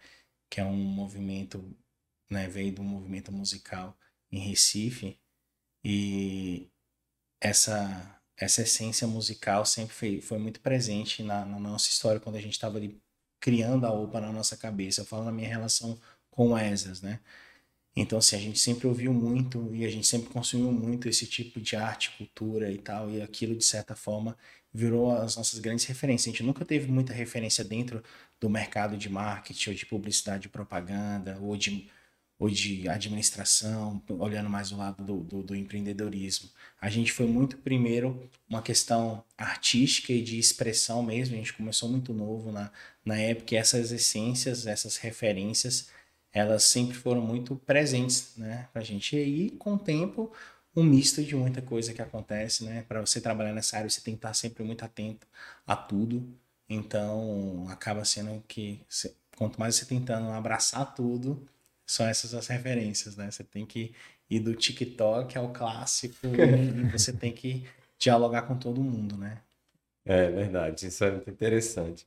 [0.51, 1.65] Que é um movimento,
[2.31, 2.49] né?
[2.49, 3.97] Veio do movimento musical
[4.33, 5.19] em Recife
[5.85, 6.69] e
[7.41, 12.41] essa essa essência musical sempre foi, foi muito presente na, na nossa história quando a
[12.41, 13.01] gente estava ali
[13.41, 15.01] criando a OPA na nossa cabeça.
[15.01, 15.99] Eu falo na minha relação
[16.31, 17.21] com o Esas, né?
[17.97, 21.61] Então, assim, a gente sempre ouviu muito e a gente sempre consumiu muito esse tipo
[21.61, 24.37] de arte, cultura e tal, e aquilo, de certa forma,
[24.73, 26.29] virou as nossas grandes referências.
[26.29, 28.03] A gente nunca teve muita referência dentro
[28.41, 31.91] do mercado de marketing, ou de publicidade e propaganda, ou de,
[32.39, 36.49] ou de administração, olhando mais do lado do, do, do empreendedorismo.
[36.81, 41.89] A gente foi muito primeiro uma questão artística e de expressão mesmo, a gente começou
[41.89, 42.71] muito novo na,
[43.05, 45.91] na época, e essas essências, essas referências
[46.33, 49.17] elas sempre foram muito presentes, né, pra gente.
[49.17, 50.33] E aí, com o tempo,
[50.77, 52.83] um misto de muita coisa que acontece, né?
[52.83, 55.27] Para você trabalhar nessa área, você tem que estar sempre muito atento
[55.67, 56.29] a tudo.
[56.69, 58.81] Então, acaba sendo que
[59.37, 61.49] quanto mais você tentando abraçar tudo,
[61.87, 63.31] são essas as referências, né?
[63.31, 63.95] Você tem que
[64.31, 67.65] ir do TikTok ao clássico e você tem que
[67.99, 69.39] dialogar com todo mundo, né?
[70.05, 72.07] É verdade, isso é muito interessante.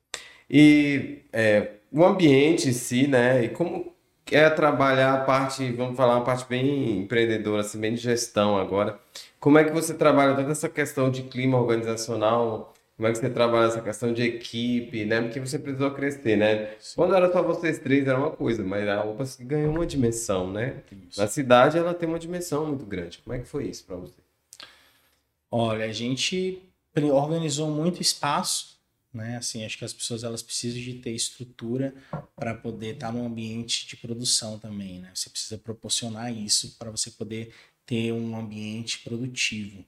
[0.50, 3.44] E é, o ambiente em si, né?
[3.44, 3.94] E como
[4.32, 9.00] é trabalhar a parte, vamos falar uma parte bem empreendedora, assim, bem de gestão agora.
[9.40, 12.74] Como é que você trabalha toda essa questão de clima organizacional?
[12.96, 15.22] Como é que você trabalha essa questão de equipe, né?
[15.22, 16.76] Porque você precisou crescer, né?
[16.96, 20.84] Quando era só vocês três era uma coisa, mas a OPAS ganhou uma dimensão, né?
[21.18, 23.18] Na cidade ela tem uma dimensão muito grande.
[23.20, 24.22] Como é que foi isso para você?
[25.50, 26.62] Olha, a gente
[26.96, 28.80] organizou muito espaço,
[29.14, 29.38] né?
[29.38, 31.94] Assim, acho que as pessoas elas precisam de ter estrutura
[32.36, 35.12] para poder estar num ambiente de produção também, né?
[35.14, 37.54] Você precisa proporcionar isso para você poder
[37.86, 39.84] ter um ambiente produtivo,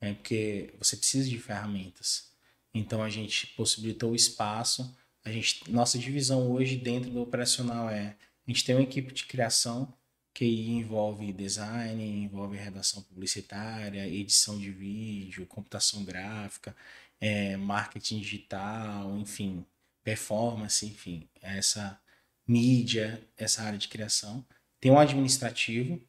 [0.00, 0.14] né?
[0.14, 2.34] Porque você precisa de ferramentas.
[2.78, 4.94] Então a gente possibilitou o espaço.
[5.24, 8.16] A gente, nossa divisão hoje dentro do operacional é
[8.46, 9.92] a gente tem uma equipe de criação
[10.32, 16.76] que envolve design, envolve redação publicitária, edição de vídeo, computação gráfica,
[17.20, 19.64] é, marketing digital, enfim,
[20.04, 21.98] performance, enfim, essa
[22.46, 24.44] mídia, essa área de criação.
[24.78, 26.00] Tem um administrativo,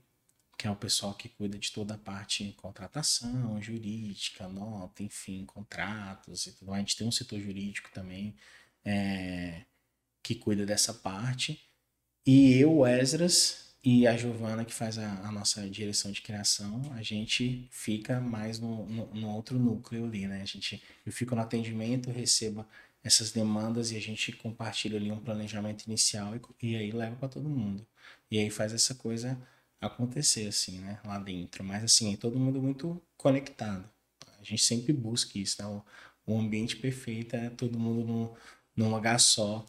[0.58, 6.48] que é o pessoal que cuida de toda a parte contratação, jurídica, nota, enfim, contratos
[6.48, 6.80] e tudo mais.
[6.80, 8.36] A gente tem um setor jurídico também,
[8.84, 9.62] é,
[10.24, 11.62] que cuida dessa parte.
[12.26, 17.04] E eu, Esdras, e a Giovana, que faz a, a, nossa direção de criação, a
[17.04, 20.42] gente fica mais no, no, no, outro núcleo ali, né?
[20.42, 22.66] A gente, eu fico no atendimento, recebo
[23.04, 27.30] essas demandas e a gente compartilha ali um planejamento inicial e, e aí leva para
[27.30, 27.86] todo mundo.
[28.30, 29.40] E aí faz essa coisa
[29.82, 31.00] acontecer, assim, né?
[31.06, 31.64] Lá dentro.
[31.64, 33.90] Mas, assim, é todo mundo muito conectado.
[34.40, 35.82] A gente sempre busca isso, né?
[36.28, 38.36] Ambiente perfeito é todo mundo num,
[38.76, 39.66] num lugar só.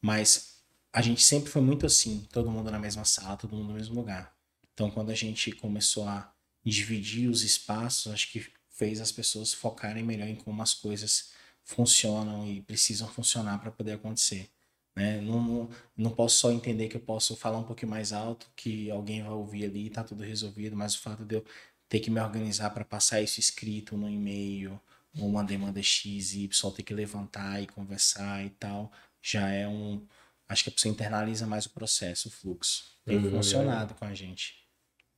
[0.00, 3.74] Mas a gente sempre foi muito assim, todo mundo na mesma sala, todo mundo no
[3.74, 4.34] mesmo lugar.
[4.72, 6.32] Então, quando a gente começou a
[6.64, 11.32] dividir os espaços, acho que fez as pessoas focarem melhor em como as coisas
[11.64, 14.50] funcionam e precisam funcionar para poder acontecer.
[14.94, 15.20] Né?
[15.20, 19.22] Não, não posso só entender que eu posso falar um pouquinho mais alto, que alguém
[19.22, 21.44] vai ouvir ali e tá tudo resolvido, mas o fato de eu
[21.88, 24.80] ter que me organizar para passar isso escrito no e-mail,
[25.18, 28.90] ou uma demanda X, Y, ter que levantar e conversar e tal,
[29.22, 30.02] já é um.
[30.48, 32.84] Acho que a pessoa internaliza mais o processo, o fluxo.
[33.04, 33.96] Tem uhum, funcionado é.
[33.98, 34.66] com a gente.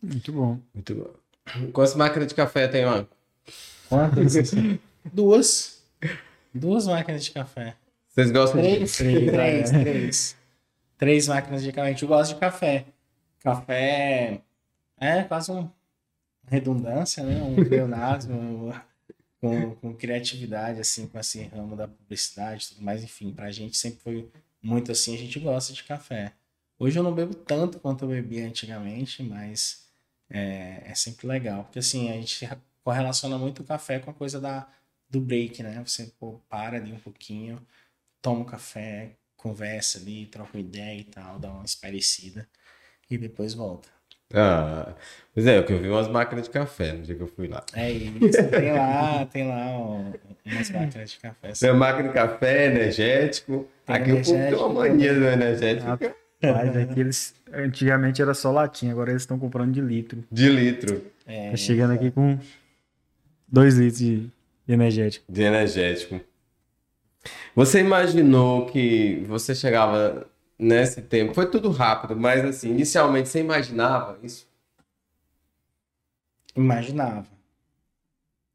[0.03, 0.61] Muito bom.
[0.73, 1.71] Muito bom.
[1.73, 3.07] Quantas máquinas de café tem lá?
[3.89, 4.51] Quantas?
[5.13, 5.83] Duas.
[6.55, 7.77] Duas máquinas de café.
[8.17, 10.37] Vocês gostam três, de três, três, três.
[10.97, 11.89] Três máquinas de café.
[11.89, 12.87] A gente gosta de café.
[13.41, 14.41] Café
[14.99, 15.71] é quase uma
[16.49, 17.43] redundância, né?
[17.43, 18.73] Um pleonasmo
[19.39, 23.05] com, com criatividade, assim, com esse ramo da publicidade tudo mais.
[23.05, 24.31] Enfim, pra gente sempre foi
[24.63, 25.15] muito assim.
[25.15, 26.33] A gente gosta de café.
[26.79, 29.85] Hoje eu não bebo tanto quanto eu bebia antigamente, mas
[30.31, 31.65] é, é sempre legal.
[31.65, 32.49] Porque assim, a gente
[32.83, 34.67] correlaciona muito o café com a coisa da,
[35.11, 35.83] do break, né?
[35.85, 37.61] Você pô, para ali um pouquinho
[38.27, 42.45] toma um café, conversa ali, troca uma ideia e tal, dá uma esparecida
[43.09, 43.89] e depois volta.
[44.35, 44.97] Ah,
[45.33, 47.65] pois é, eu vi umas máquinas de café no dia que eu fui lá.
[47.73, 50.03] É isso, tem lá, tem lá ó,
[50.45, 51.53] umas máquinas de café.
[51.53, 53.69] Tem máquina de café, energético.
[53.85, 56.17] Tem Aqui energético, o povo tem uma mania do energético.
[56.43, 60.25] Mas é que eles, antigamente era só latinha, agora eles estão comprando de litro.
[60.33, 61.01] De litro.
[61.25, 62.37] É, tá chegando aqui com
[63.47, 64.29] dois litros de
[64.67, 65.33] energético.
[65.33, 66.21] De energético.
[67.55, 71.35] Você imaginou que você chegava nesse tempo?
[71.35, 74.47] Foi tudo rápido, mas assim, inicialmente você imaginava isso?
[76.55, 77.27] Imaginava.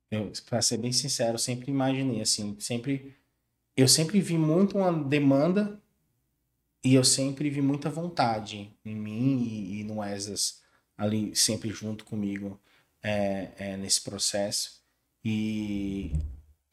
[0.09, 3.15] Eu, para ser bem sincero, sempre imaginei assim, sempre
[3.78, 5.82] eu sempre vi muito uma demanda
[6.84, 10.61] e eu sempre vi muita vontade em mim e, e no Esas
[10.97, 12.59] ali sempre junto comigo
[13.01, 14.82] é, é, nesse processo
[15.24, 16.11] e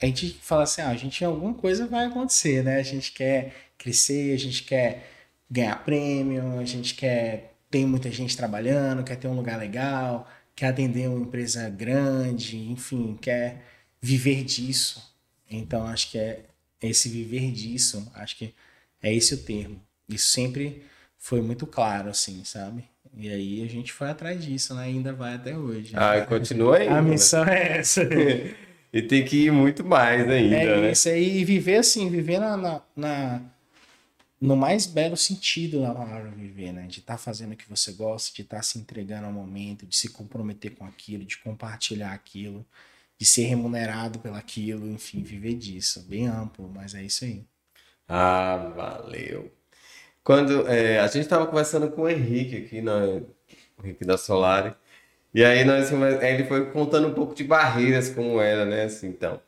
[0.00, 2.76] a gente fala assim, ah, a gente alguma coisa vai acontecer, né?
[2.76, 5.10] A gente quer crescer, a gente quer
[5.50, 10.68] ganhar prêmio, a gente quer ter muita gente trabalhando, quer ter um lugar legal, quer
[10.68, 13.64] atender uma empresa grande, enfim, quer
[14.00, 15.14] viver disso.
[15.50, 16.44] Então acho que é
[16.80, 18.54] esse viver disso, acho que
[19.02, 19.80] é esse o termo.
[20.08, 20.82] Isso sempre
[21.18, 22.84] foi muito claro, assim, sabe?
[23.16, 24.84] E aí a gente foi atrás disso, né?
[24.84, 25.92] Ainda vai até hoje.
[25.96, 26.86] Ah, e continua aí.
[26.88, 28.02] A missão é essa.
[28.92, 30.92] E tem que ir muito mais ainda, é né?
[30.92, 33.42] isso aí, e viver assim, viver na, na, na,
[34.40, 36.86] no mais belo sentido da palavra viver, né?
[36.86, 39.86] De estar tá fazendo o que você gosta, de estar tá se entregando ao momento,
[39.86, 42.64] de se comprometer com aquilo, de compartilhar aquilo,
[43.18, 46.02] de ser remunerado pelaquilo, enfim, viver disso.
[46.08, 47.44] Bem amplo, mas é isso aí.
[48.08, 49.52] Ah, valeu.
[50.24, 53.22] Quando é, a gente estava conversando com o Henrique aqui, né?
[53.78, 54.74] o Henrique da Solari,
[55.34, 55.90] e aí nós,
[56.22, 58.84] ele foi contando um pouco de barreiras como era, né?
[58.84, 59.40] Assim, então,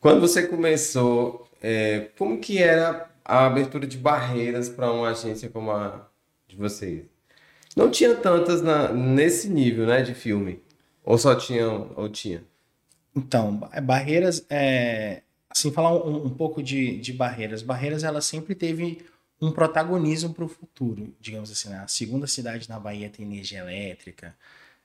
[0.00, 5.70] quando você começou, é, como que era a abertura de barreiras para uma agência como
[5.70, 6.08] a
[6.46, 7.04] de vocês?
[7.76, 10.62] Não tinha tantas na, nesse nível, né, de filme?
[11.04, 12.42] Ou só tinha, ou tinha?
[13.14, 17.62] Então, barreiras, é, assim, falar um, um pouco de, de barreiras.
[17.62, 19.04] Barreiras, ela sempre teve
[19.40, 21.68] um protagonismo para o futuro, digamos assim.
[21.68, 21.78] Né?
[21.78, 24.34] A segunda cidade na Bahia tem energia elétrica,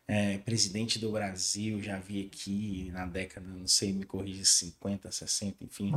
[0.10, 5.64] é, presidente do Brasil, já vi aqui na década, não sei, me corrija, 50, 60,
[5.64, 5.94] enfim.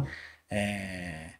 [0.50, 1.30] É,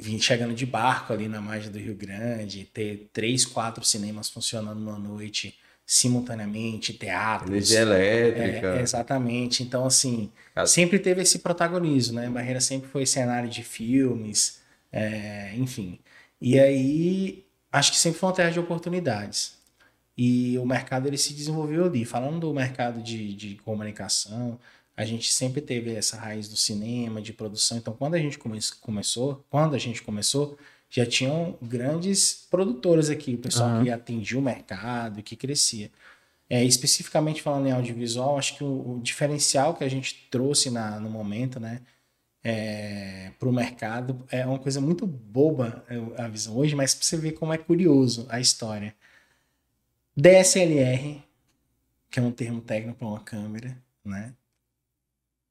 [0.00, 4.80] vim chegando de barco ali na margem do Rio Grande, ter três, quatro cinemas funcionando
[4.80, 7.50] numa noite simultaneamente, teatros.
[7.50, 8.68] Energia elétrica.
[8.68, 9.62] É, exatamente.
[9.62, 10.32] Então, assim,
[10.66, 12.30] sempre teve esse protagonismo, né?
[12.30, 15.98] Barreira sempre foi cenário de filmes, é, enfim.
[16.40, 19.60] E aí, acho que sempre foi uma terra de oportunidades
[20.16, 22.04] e o mercado ele se desenvolveu ali.
[22.04, 24.58] Falando do mercado de, de comunicação,
[24.96, 27.78] a gente sempre teve essa raiz do cinema, de produção.
[27.78, 30.58] Então, quando a gente come começou, quando a gente começou,
[30.90, 33.84] já tinham grandes produtores aqui, o pessoal uhum.
[33.84, 35.90] que atendia o mercado, que crescia.
[36.50, 41.00] É, especificamente falando em audiovisual, acho que o, o, diferencial que a gente trouxe na,
[41.00, 41.80] no momento, né,
[42.44, 44.22] é, para o mercado.
[44.30, 45.82] É uma coisa muito boba
[46.18, 48.94] a visão hoje, mas para você ver como é curioso a história.
[50.14, 51.22] DSLR,
[52.10, 54.34] que é um termo técnico para uma câmera, né?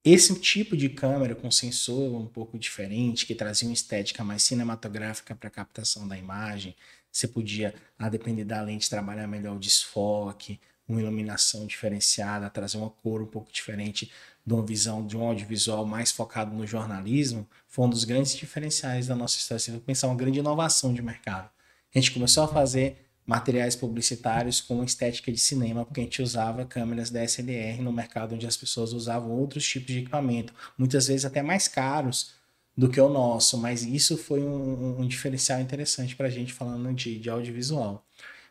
[0.04, 5.36] Esse tipo de câmera com sensor um pouco diferente, que trazia uma estética mais cinematográfica
[5.36, 6.76] para a captação da imagem,
[7.12, 12.90] você podia, a depender da lente, trabalhar melhor o desfoque, uma iluminação diferenciada, trazer uma
[12.90, 14.12] cor um pouco diferente
[14.46, 19.08] de uma visão de um audiovisual mais focado no jornalismo, foi um dos grandes diferenciais
[19.08, 19.60] da nossa história.
[19.60, 21.50] Você pensar uma grande inovação de mercado.
[21.94, 26.66] A gente começou a fazer materiais publicitários com estética de cinema, porque a gente usava
[26.66, 31.42] câmeras DSLR no mercado onde as pessoas usavam outros tipos de equipamento, muitas vezes até
[31.42, 32.34] mais caros
[32.76, 36.94] do que o nosso, mas isso foi um, um diferencial interessante para a gente falando
[36.94, 38.06] de, de audiovisual.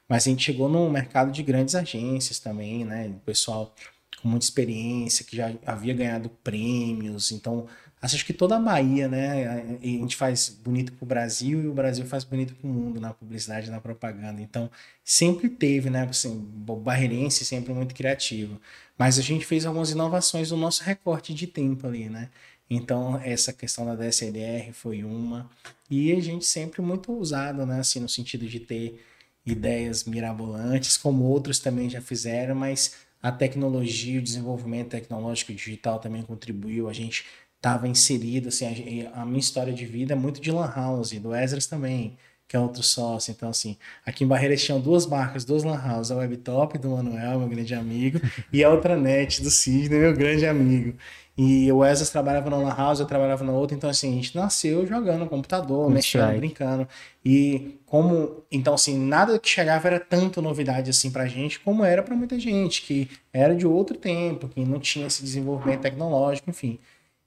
[0.08, 3.08] Mas a gente chegou no mercado de grandes agências também, né?
[3.08, 3.74] O pessoal
[4.22, 7.32] com muita experiência, que já havia ganhado prêmios.
[7.32, 7.66] Então,
[8.01, 9.78] acho que toda a Bahia, né?
[9.82, 13.01] A gente faz bonito para o Brasil e o Brasil faz bonito para o mundo
[13.01, 14.40] na publicidade, na propaganda.
[14.40, 14.70] Então,
[15.05, 16.03] sempre teve, né?
[16.09, 16.38] Assim,
[16.82, 18.61] barreirense sempre muito criativo.
[18.96, 22.30] Mas a gente fez algumas inovações no nosso recorte de tempo ali, né?
[22.68, 25.51] Então, essa questão da DSLR foi uma.
[25.90, 27.80] E a gente sempre muito usado, né?
[27.80, 29.05] Assim, no sentido de ter
[29.44, 36.22] ideias mirabolantes, como outros também já fizeram, mas a tecnologia, o desenvolvimento tecnológico digital também
[36.22, 36.88] contribuiu.
[36.88, 37.26] A gente
[37.61, 38.66] estava inserido, assim,
[39.12, 42.16] a, a, minha história de vida é muito de Lan House, do Ezras também,
[42.48, 43.30] que é outro sócio.
[43.30, 47.38] Então, assim, aqui em Barreiras tinham duas marcas, duas Lan House, a Webtop do Manuel,
[47.38, 48.18] meu grande amigo,
[48.50, 50.96] e a outra Net do Sidney, meu grande amigo.
[51.36, 54.86] E o Wesley trabalhava na House, eu trabalhava na outra, então assim, a gente nasceu
[54.86, 56.88] jogando no computador, That's mexendo, brincando.
[57.24, 62.02] E como, então assim, nada que chegava era tanto novidade assim pra gente, como era
[62.02, 66.78] para muita gente, que era de outro tempo, que não tinha esse desenvolvimento tecnológico, enfim.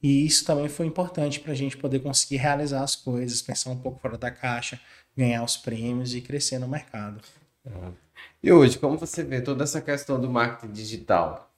[0.03, 3.77] E isso também foi importante para a gente poder conseguir realizar as coisas, pensar um
[3.77, 4.77] pouco fora da caixa,
[5.15, 7.21] ganhar os prêmios e crescer no mercado.
[8.43, 11.49] E hoje, como você vê toda essa questão do marketing digital?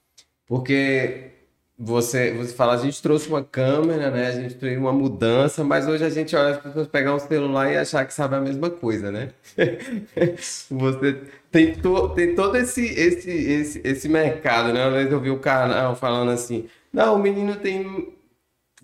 [0.45, 1.31] Porque
[1.77, 4.27] você, você fala, a gente trouxe uma câmera, né?
[4.27, 7.71] A gente trouxe uma mudança, mas hoje a gente olha as pessoas pegar um celular
[7.71, 9.31] e achar que sabe a mesma coisa, né?
[10.69, 11.21] você
[11.51, 14.85] tem, to, tem todo esse, esse, esse, esse mercado, né?
[14.85, 18.14] Uma vez eu vi o canal falando assim: não, o menino tem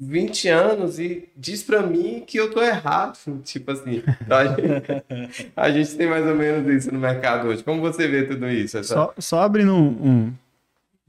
[0.03, 3.19] 20 anos e diz pra mim que eu tô errado.
[3.45, 5.03] Tipo assim, então a, gente,
[5.55, 7.63] a gente tem mais ou menos isso no mercado hoje.
[7.63, 8.79] Como você vê tudo isso?
[8.79, 8.95] Essa...
[8.95, 10.33] Só, só abrindo um, um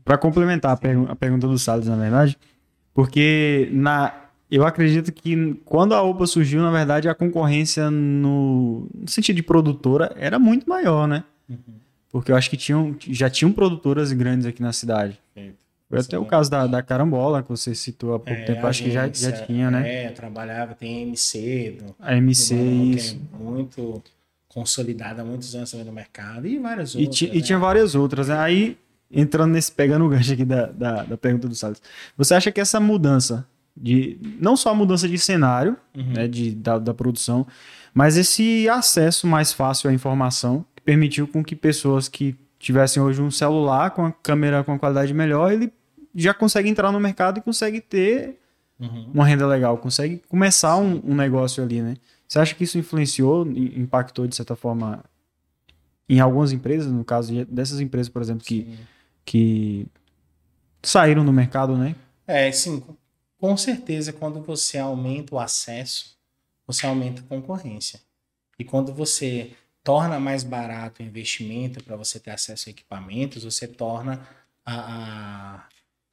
[0.05, 2.36] para complementar a, pergu a, pergunta do Salles, na verdade,
[2.93, 4.12] porque na,
[4.51, 9.43] eu acredito que quando a OPA surgiu, na verdade, a concorrência no, no sentido de
[9.43, 11.24] produtora era muito maior, né?
[11.49, 11.57] Uhum.
[12.11, 15.18] Porque eu acho que tinham, já tinham produtoras grandes aqui na cidade.
[15.93, 18.82] Foi até o caso da, da Carambola, que você citou há pouco é, tempo, acho
[18.82, 20.05] que já, já tinha, né?
[20.05, 21.78] É, trabalhava, tem a MC.
[21.78, 22.62] Do, a MC, do
[22.97, 23.20] isso.
[23.34, 24.03] É muito
[24.49, 27.20] consolidada há muitos anos também no mercado e várias outras.
[27.20, 27.30] E, né?
[27.34, 28.28] e tinha várias outras.
[28.28, 28.38] Né?
[28.38, 28.78] Aí
[29.11, 31.82] entrando nesse, pegando o gancho aqui da, da, da, pergunta do Salles,
[32.16, 36.12] você acha que essa mudança de, não só a mudança de cenário, uhum.
[36.14, 37.47] né, de, da, da produção,
[37.93, 43.20] mas esse acesso mais fácil à informação, que permitiu com que pessoas que tivessem hoje
[43.20, 45.70] um celular com a câmera com a qualidade melhor, ele
[46.15, 48.39] já consegue entrar no mercado e consegue ter
[48.79, 49.11] uhum.
[49.13, 51.97] uma renda legal, consegue começar um, um, negócio ali, né?
[52.29, 55.05] Você acha que isso influenciou, impactou de certa forma
[56.09, 58.79] em algumas empresas, no caso dessas empresas, por exemplo, que Sim
[59.25, 59.87] que
[60.83, 61.95] saíram no mercado, né?
[62.27, 62.83] É, sim.
[63.39, 66.17] Com certeza, quando você aumenta o acesso,
[66.67, 68.01] você aumenta a concorrência.
[68.59, 69.53] E quando você
[69.83, 74.27] torna mais barato o investimento para você ter acesso a equipamentos, você torna
[74.65, 75.69] a, a,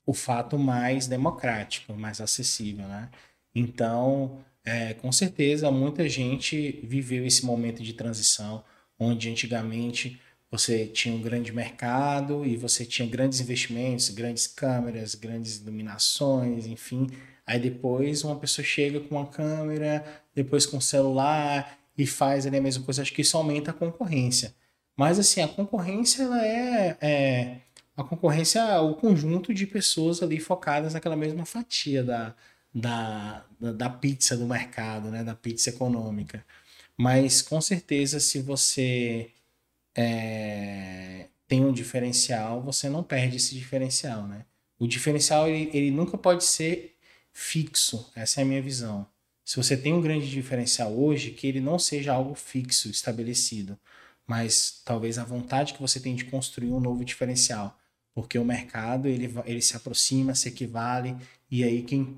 [0.09, 3.09] o fato mais democrático, mais acessível, né?
[3.53, 8.63] Então, é, com certeza, muita gente viveu esse momento de transição,
[8.97, 15.57] onde antigamente você tinha um grande mercado e você tinha grandes investimentos, grandes câmeras, grandes
[15.57, 17.05] iluminações, enfim.
[17.45, 20.03] Aí depois uma pessoa chega com uma câmera,
[20.33, 23.03] depois com um celular e faz ali a mesma coisa.
[23.03, 24.55] Acho que isso aumenta a concorrência.
[24.97, 27.57] Mas assim, a concorrência ela é, é
[27.99, 32.33] a concorrência, o conjunto de pessoas ali focadas naquela mesma fatia da,
[32.73, 35.21] da, da, da pizza do mercado, né?
[35.21, 36.45] da pizza econômica.
[36.97, 39.31] Mas com certeza, se você
[39.95, 44.45] é, tem um diferencial, você não perde esse diferencial, né?
[44.77, 46.95] O diferencial ele, ele nunca pode ser
[47.33, 49.05] fixo, essa é a minha visão.
[49.43, 53.77] Se você tem um grande diferencial hoje, que ele não seja algo fixo, estabelecido,
[54.25, 57.78] mas talvez a vontade que você tem de construir um novo diferencial,
[58.19, 61.15] porque o mercado ele, ele se aproxima, se equivale,
[61.49, 62.17] e aí quem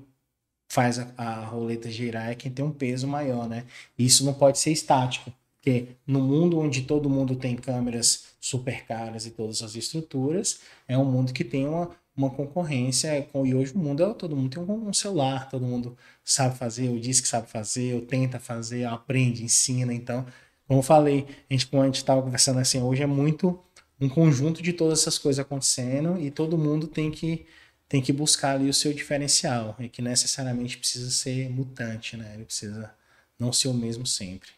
[0.68, 3.66] faz a, a roleta girar é quem tem um peso maior, né?
[3.96, 9.26] Isso não pode ser estático, porque no mundo onde todo mundo tem câmeras super caras
[9.26, 13.28] e todas as estruturas, é um mundo que tem uma, uma concorrência.
[13.44, 16.88] E hoje o mundo é todo mundo tem um, um celular, todo mundo sabe fazer,
[16.88, 19.94] ou diz que sabe fazer, ou tenta fazer, aprende, ensina.
[19.94, 20.26] Então,
[20.66, 23.62] como eu falei, a gente, como a gente estava conversando assim, hoje é muito
[24.02, 27.46] um conjunto de todas essas coisas acontecendo e todo mundo tem que
[27.88, 32.32] tem que buscar ali o seu diferencial e que necessariamente precisa ser mutante, né?
[32.34, 32.90] Ele precisa
[33.38, 34.48] não ser o mesmo sempre.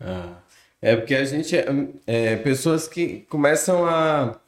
[0.00, 0.38] Ah,
[0.82, 1.66] é porque a gente é,
[2.04, 4.40] é, pessoas que começam a,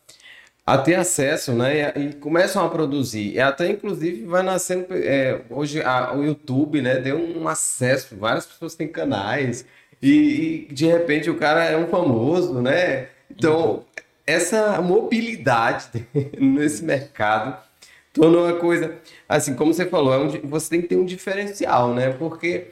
[0.66, 1.94] a ter acesso, né?
[1.96, 3.34] E, e, começam a produzir.
[3.34, 6.98] E até inclusive vai nascendo é, hoje a, o YouTube, né?
[6.98, 8.16] Deu um acesso.
[8.16, 9.64] Várias pessoas têm canais
[10.02, 13.08] e, e de repente o cara é um famoso, né?
[13.30, 13.84] Então
[14.26, 16.06] essa mobilidade
[16.38, 17.56] nesse mercado
[18.12, 18.96] tornou uma coisa,
[19.28, 22.12] assim, como você falou, é um, você tem que ter um diferencial, né?
[22.12, 22.68] Porque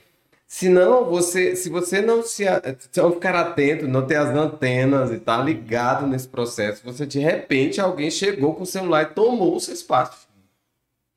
[0.47, 2.45] senão você, se você não se
[2.97, 7.19] não ficar atento, não ter as antenas e estar tá ligado nesse processo, você de
[7.19, 10.24] repente alguém chegou com o celular e tomou o seu espaço.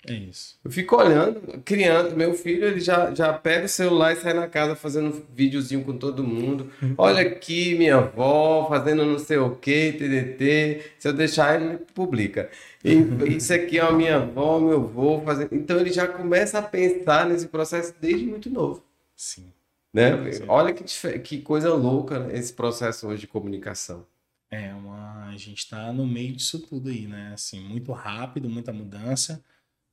[0.10, 0.58] É isso.
[0.64, 4.48] Eu fico olhando, criando, meu filho, ele já, já pega o celular e sai na
[4.48, 6.72] casa fazendo um videozinho com todo mundo.
[6.82, 6.96] Uhum.
[6.98, 10.94] Olha aqui, minha avó, fazendo não sei o que, TDT.
[10.98, 12.50] Se eu deixar, ele publica.
[12.86, 12.94] E,
[13.36, 15.50] isso aqui é a minha avó, meu avô, fazendo.
[15.52, 18.82] Então ele já começa a pensar nesse processo desde muito novo.
[19.14, 19.52] Sim.
[19.94, 20.12] Né?
[20.48, 24.06] Olha que, que coisa louca esse processo hoje de comunicação.
[24.50, 27.32] É, uma, a gente está no meio disso tudo aí, né?
[27.34, 29.44] Assim, muito rápido, muita mudança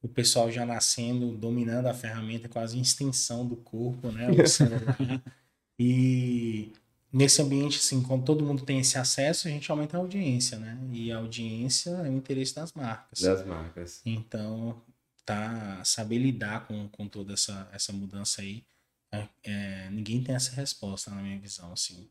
[0.04, 4.30] o pessoal já nascendo, dominando a ferramenta, quase em extensão do corpo, né?
[4.30, 4.98] O celular.
[5.80, 6.70] e
[7.10, 10.78] nesse ambiente, assim, quando todo mundo tem esse acesso, a gente aumenta a audiência, né?
[10.92, 13.18] E a audiência é o interesse das marcas.
[13.18, 14.02] Das marcas.
[14.04, 14.82] Então,
[15.24, 18.62] tá, saber lidar com, com toda essa, essa mudança aí,
[19.10, 22.10] é, é, ninguém tem essa resposta, na minha visão, assim.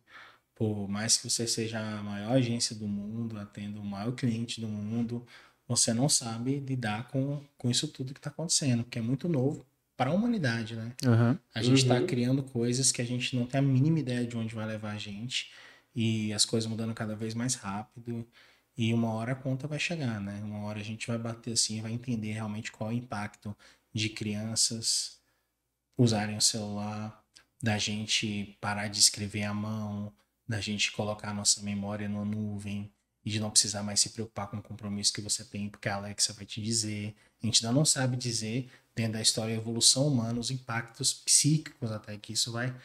[0.55, 4.67] Por mais que você seja a maior agência do mundo, atenda o maior cliente do
[4.67, 5.23] mundo,
[5.75, 9.65] você não sabe lidar com, com isso tudo que está acontecendo, que é muito novo
[9.95, 10.93] para a humanidade, né?
[11.05, 11.37] Uhum.
[11.53, 12.07] A gente está uhum.
[12.07, 14.97] criando coisas que a gente não tem a mínima ideia de onde vai levar a
[14.97, 15.51] gente
[15.95, 18.27] e as coisas mudando cada vez mais rápido
[18.75, 20.41] e uma hora a conta vai chegar, né?
[20.43, 23.55] Uma hora a gente vai bater assim e vai entender realmente qual é o impacto
[23.93, 25.19] de crianças
[25.97, 27.23] usarem o celular,
[27.61, 30.11] da gente parar de escrever à mão,
[30.47, 32.91] da gente colocar a nossa memória na nuvem,
[33.25, 35.95] e de não precisar mais se preocupar com o compromisso que você tem, porque a
[35.95, 37.15] Alexa vai te dizer.
[37.41, 41.91] A gente ainda não sabe dizer, dentro da história da evolução humana, os impactos psíquicos
[41.91, 42.75] até que isso vai,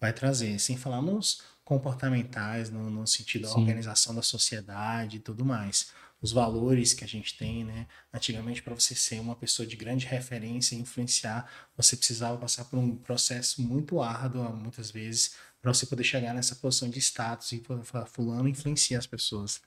[0.00, 3.60] vai trazer, sem falar nos comportamentais, no, no sentido da Sim.
[3.60, 5.90] organização da sociedade e tudo mais.
[6.20, 7.86] Os valores que a gente tem, né?
[8.12, 12.78] Antigamente, para você ser uma pessoa de grande referência e influenciar, você precisava passar por
[12.78, 17.62] um processo muito árduo, muitas vezes, para você poder chegar nessa posição de status e
[17.84, 19.60] falar, fulano influencia as pessoas.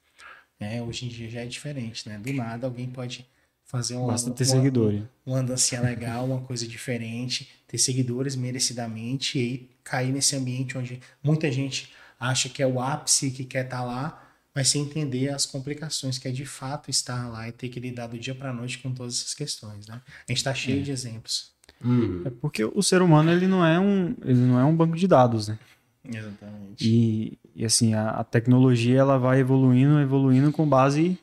[0.61, 0.79] Né?
[0.79, 2.19] Hoje em dia já é diferente, né?
[2.19, 3.25] Do nada alguém pode
[3.65, 5.01] fazer um, Basta ter uma, seguidores.
[5.25, 11.51] uma andancinha legal, uma coisa diferente, ter seguidores merecidamente e cair nesse ambiente onde muita
[11.51, 15.47] gente acha que é o ápice, que quer estar tá lá, mas sem entender as
[15.47, 18.77] complicações que é de fato estar lá e ter que lidar do dia para noite
[18.77, 19.99] com todas essas questões, né?
[20.27, 20.83] A gente está cheio é.
[20.83, 21.49] de exemplos.
[21.83, 22.21] Uhum.
[22.23, 25.07] É porque o ser humano ele não é um ele não é um banco de
[25.07, 25.57] dados, né?
[26.03, 26.87] Exatamente.
[26.87, 31.17] E, e assim, a, a, tecnologia ela vai evoluindo, evoluindo com base,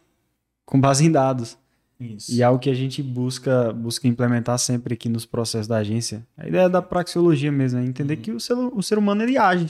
[0.64, 1.59] com base em dados.
[2.01, 2.33] Isso.
[2.33, 6.24] E é o que a gente busca, busca implementar sempre aqui nos processos da agência.
[6.37, 8.22] A ideia da praxeologia mesmo é entender uhum.
[8.22, 9.68] que o ser, o ser humano ele age.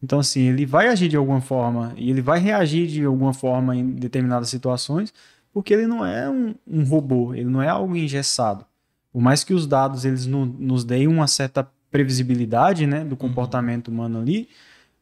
[0.00, 3.74] Então, assim, ele vai agir de alguma forma e ele vai reagir de alguma forma
[3.74, 5.12] em determinadas situações,
[5.52, 8.64] porque ele não é um, um robô, ele não é algo engessado.
[9.12, 13.16] Por mais que os dados eles no, nos deem uma certa previsibilidade né, do uhum.
[13.16, 13.94] comportamento uhum.
[13.94, 14.48] humano ali,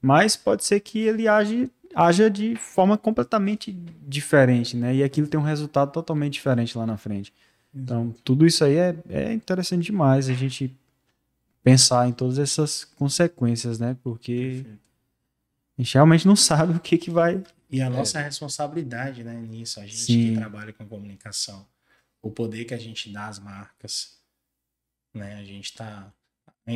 [0.03, 3.73] mas pode ser que ele age, haja de forma completamente
[4.07, 4.97] diferente, né?
[4.97, 7.33] E aquilo tem um resultado totalmente diferente lá na frente.
[7.73, 10.75] Então, tudo isso aí é, é interessante demais a gente
[11.63, 13.97] pensar em todas essas consequências, né?
[14.03, 14.81] Porque Perfeito.
[15.79, 17.43] a gente realmente não sabe o que, que vai.
[17.71, 18.25] E a nossa é.
[18.25, 20.31] responsabilidade né, nisso, a gente Sim.
[20.31, 21.65] que trabalha com comunicação,
[22.21, 24.19] o poder que a gente dá às marcas,
[25.15, 25.37] né?
[25.37, 26.13] A gente está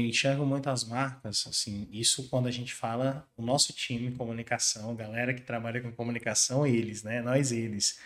[0.01, 5.35] eu enxergo muitas marcas, assim, isso quando a gente fala o nosso time comunicação, galera
[5.35, 7.21] que trabalha com comunicação, eles, né?
[7.23, 7.99] Nós eles.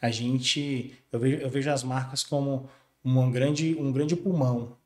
[0.00, 2.68] A gente, eu vejo, eu vejo as marcas como
[3.04, 4.76] uma grande, um grande pulmão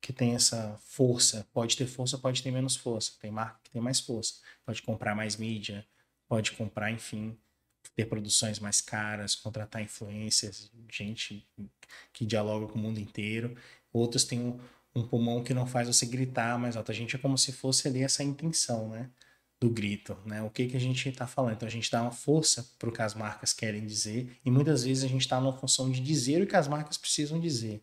[0.00, 1.46] que tem essa força.
[1.52, 3.12] Pode ter força, pode ter menos força.
[3.20, 4.34] Tem marca que tem mais força.
[4.64, 5.86] Pode comprar mais mídia,
[6.28, 7.36] pode comprar, enfim,
[7.94, 11.46] ter produções mais caras, contratar influencers, gente
[12.12, 13.56] que dialoga com o mundo inteiro.
[13.92, 14.60] Outros têm um,
[14.96, 16.90] um pulmão que não faz você gritar mais alto.
[16.90, 19.10] A gente é como se fosse ali essa intenção, né?
[19.60, 20.42] Do grito, né?
[20.42, 21.54] O que, que a gente está falando?
[21.54, 24.84] Então a gente dá uma força para o que as marcas querem dizer e muitas
[24.84, 27.82] vezes a gente está numa função de dizer o que as marcas precisam dizer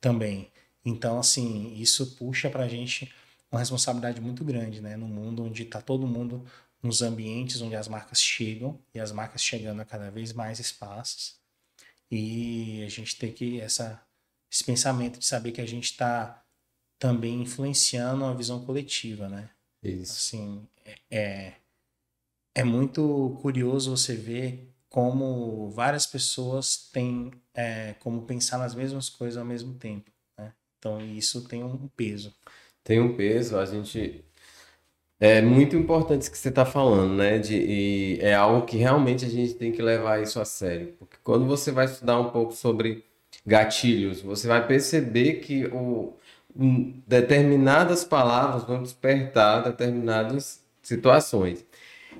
[0.00, 0.50] também.
[0.84, 3.12] Então, assim, isso puxa para a gente
[3.50, 4.96] uma responsabilidade muito grande, né?
[4.96, 6.44] No mundo onde está todo mundo
[6.82, 11.36] nos ambientes onde as marcas chegam e as marcas chegando a cada vez mais espaços.
[12.10, 14.05] E a gente tem que essa
[14.50, 16.42] esse pensamento de saber que a gente está
[16.98, 19.50] também influenciando a visão coletiva, né?
[19.82, 20.12] Isso.
[20.12, 20.66] Assim,
[21.10, 21.52] é,
[22.54, 29.36] é muito curioso você ver como várias pessoas têm é, como pensar nas mesmas coisas
[29.36, 30.10] ao mesmo tempo.
[30.38, 30.52] Né?
[30.78, 32.34] Então, isso tem um peso.
[32.82, 34.24] Tem um peso, a gente.
[35.18, 37.38] É muito importante isso que você está falando, né?
[37.38, 40.94] De, e é algo que realmente a gente tem que levar isso a sério.
[40.98, 43.02] Porque quando você vai estudar um pouco sobre
[43.46, 46.14] gatilhos, você vai perceber que o,
[46.54, 51.64] um, determinadas palavras vão despertar determinadas situações.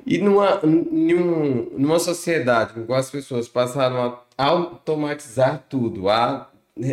[0.06, 3.96] E numa, num, numa sociedade em que as pessoas passaram
[4.36, 6.50] a automatizar tudo, a,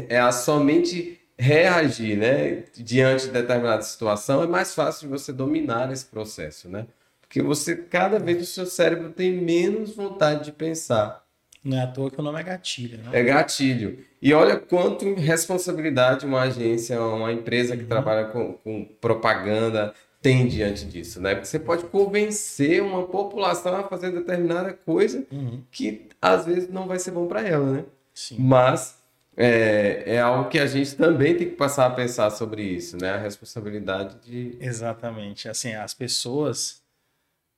[0.10, 6.70] a somente reagir né, diante de determinada situação, é mais fácil você dominar esse processo,
[6.70, 6.88] né?
[7.22, 11.23] Porque você, cada vez, o seu cérebro tem menos vontade de pensar.
[11.64, 13.10] Não é à toa que o nome é gatilho, né?
[13.14, 14.04] É gatilho.
[14.22, 17.90] E olha quanto responsabilidade uma agência, uma empresa que uhum.
[17.90, 21.36] trabalha com, com, propaganda tem diante disso, né?
[21.36, 25.62] Porque você pode convencer uma população a fazer determinada coisa uhum.
[25.72, 27.86] que às vezes não vai ser bom para ela, né?
[28.14, 28.38] Sim.
[28.40, 28.98] Mas
[29.36, 33.12] é, é algo que a gente também tem que passar a pensar sobre isso, né?
[33.12, 34.58] A responsabilidade de.
[34.60, 35.48] Exatamente.
[35.48, 36.82] Assim, as pessoas,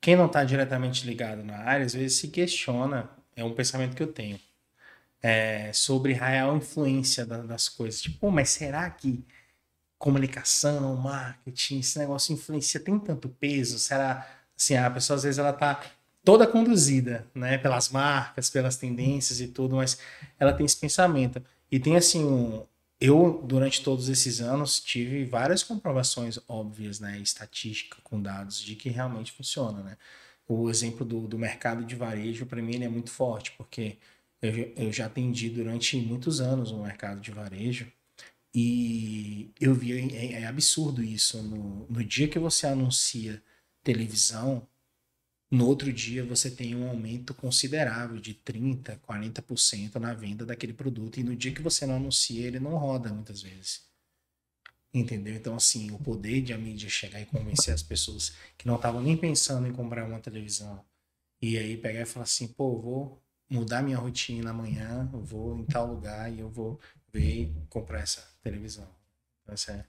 [0.00, 4.02] quem não está diretamente ligado na área, às vezes se questiona é um pensamento que
[4.02, 4.40] eu tenho.
[5.22, 8.00] É, sobre a real influência da, das coisas.
[8.00, 9.24] Tipo, mas será que
[9.98, 13.78] comunicação, marketing, esse negócio influencia, tem tanto peso?
[13.78, 14.26] Será,
[14.56, 15.82] assim, a pessoa às vezes ela tá
[16.24, 19.98] toda conduzida, né, pelas marcas, pelas tendências e tudo, mas
[20.38, 21.42] ela tem esse pensamento.
[21.70, 22.66] E tem assim, um,
[23.00, 28.88] eu durante todos esses anos tive várias comprovações óbvias, né, estatística com dados de que
[28.88, 29.96] realmente funciona, né?
[30.48, 33.98] O exemplo do, do mercado de varejo, para mim, ele é muito forte, porque
[34.40, 37.90] eu, eu já atendi durante muitos anos o mercado de varejo
[38.54, 41.42] e eu vi, é, é absurdo isso.
[41.42, 43.42] No, no dia que você anuncia
[43.82, 44.66] televisão,
[45.50, 51.20] no outro dia você tem um aumento considerável de 30%, 40% na venda daquele produto.
[51.20, 53.84] E no dia que você não anuncia, ele não roda muitas vezes.
[54.98, 55.34] Entendeu?
[55.34, 59.02] Então, assim, o poder de a mídia chegar e convencer as pessoas que não estavam
[59.02, 60.82] nem pensando em comprar uma televisão
[61.40, 65.64] e aí pegar e falar assim: pô, vou mudar minha rotina amanhã, eu vou em
[65.64, 66.80] tal lugar e eu vou
[67.12, 68.88] ver e comprar essa televisão.
[69.42, 69.86] Então, essa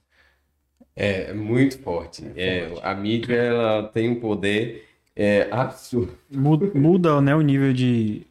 [0.94, 1.30] é...
[1.30, 2.30] é muito forte.
[2.36, 2.84] É, forte.
[2.84, 4.86] a mídia ela tem um poder
[5.16, 6.18] é, absurdo.
[6.30, 8.26] Muda né, o nível de,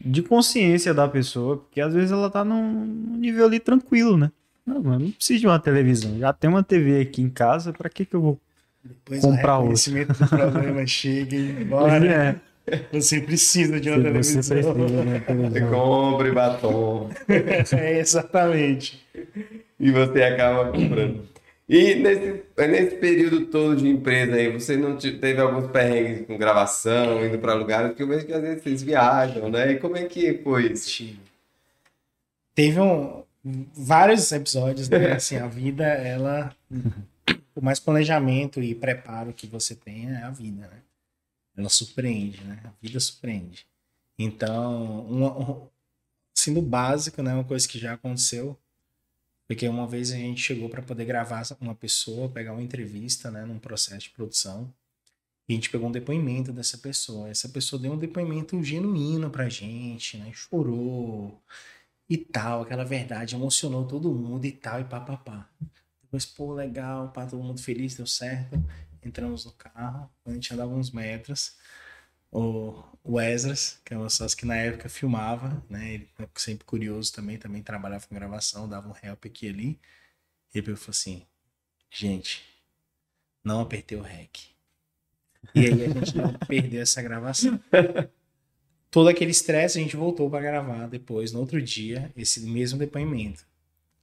[0.00, 2.86] de consciência da pessoa, porque às vezes ela tá num
[3.18, 4.32] nível ali tranquilo, né?
[4.70, 6.16] Não, mano, não preciso de uma televisão.
[6.16, 8.40] Já tem uma TV aqui em casa, pra que que eu vou
[8.84, 9.74] Depois comprar outra?
[9.92, 12.40] Depois o do problema chega e embora.
[12.70, 12.80] É.
[12.92, 14.42] Você precisa de uma televisão.
[14.42, 15.70] Você precisa de uma televisão.
[15.72, 17.10] Compre batom.
[17.26, 19.04] é, exatamente.
[19.80, 21.24] E você acaba comprando.
[21.68, 27.24] E nesse, nesse período todo de empresa aí, você não teve alguns perrengues com gravação,
[27.24, 29.72] indo para lugares, porque eu vejo que às vezes vocês viajam, né?
[29.72, 31.18] E como é que foi isso?
[32.54, 35.12] Teve um, vários episódios, né?
[35.12, 36.54] Assim, a vida, ela.
[37.54, 40.82] Por mais planejamento e preparo que você tenha, é a vida, né?
[41.56, 42.60] Ela surpreende, né?
[42.64, 43.66] A vida surpreende.
[44.18, 45.68] Então, um,
[46.36, 47.34] assim, básico, né?
[47.34, 48.58] Uma coisa que já aconteceu.
[49.46, 53.44] Porque uma vez a gente chegou para poder gravar uma pessoa, pegar uma entrevista, né?
[53.44, 54.72] Num processo de produção.
[55.48, 57.28] E a gente pegou um depoimento dessa pessoa.
[57.28, 60.30] Essa pessoa deu um depoimento genuíno pra gente, né?
[60.32, 61.42] Chorou
[62.10, 65.48] e tal, aquela verdade emocionou todo mundo e tal, e papapá.
[66.02, 68.56] Depois, pô, legal, pá, todo mundo feliz, deu certo.
[69.00, 71.56] Entramos no carro, a gente andava uns metros.
[72.32, 75.94] O, o Esdras, que é um sócio que na época filmava, né?
[75.94, 79.80] Ele é sempre curioso também, também trabalhava com gravação, dava um help aqui e ali.
[80.54, 81.24] E ele falou assim:
[81.90, 82.44] gente,
[83.44, 84.50] não apertei o REC.
[85.54, 87.60] E aí a gente não perdeu essa gravação.
[88.90, 93.44] Todo aquele estresse, a gente voltou para gravar depois, no outro dia, esse mesmo depoimento.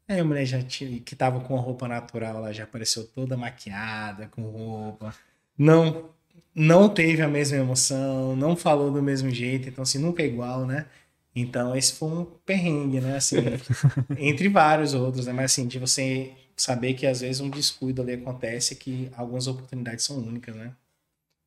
[0.08, 3.36] Aí a mulher já tinha, que tava com a roupa natural, ela já apareceu toda
[3.38, 5.14] maquiada, com roupa.
[5.58, 6.10] Não
[6.56, 10.66] não teve a mesma emoção, não falou do mesmo jeito, então assim, nunca é igual,
[10.66, 10.88] né?
[11.36, 13.18] Então esse foi um perrengue, né?
[13.18, 13.38] Assim,
[14.18, 15.34] entre vários outros, né?
[15.34, 20.04] Mas assim, de você saber que às vezes um descuido ali acontece que algumas oportunidades
[20.06, 20.74] são únicas, né?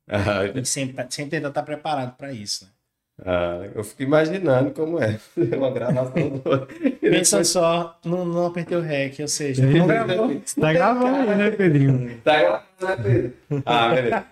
[0.09, 2.71] Ah, E sempre, sempre tentar estar preparado para isso, né?
[3.25, 5.19] Ah, eu fico imaginando como é.
[5.57, 6.67] Uma gravação do...
[7.01, 10.41] Pensa só, não, não apertei o REC, ou seja, não gravou.
[10.61, 12.19] Tá gravando né, Pedrinho?
[12.25, 13.33] Tá gravando, né, Pedro?
[13.67, 14.25] Ah, beleza.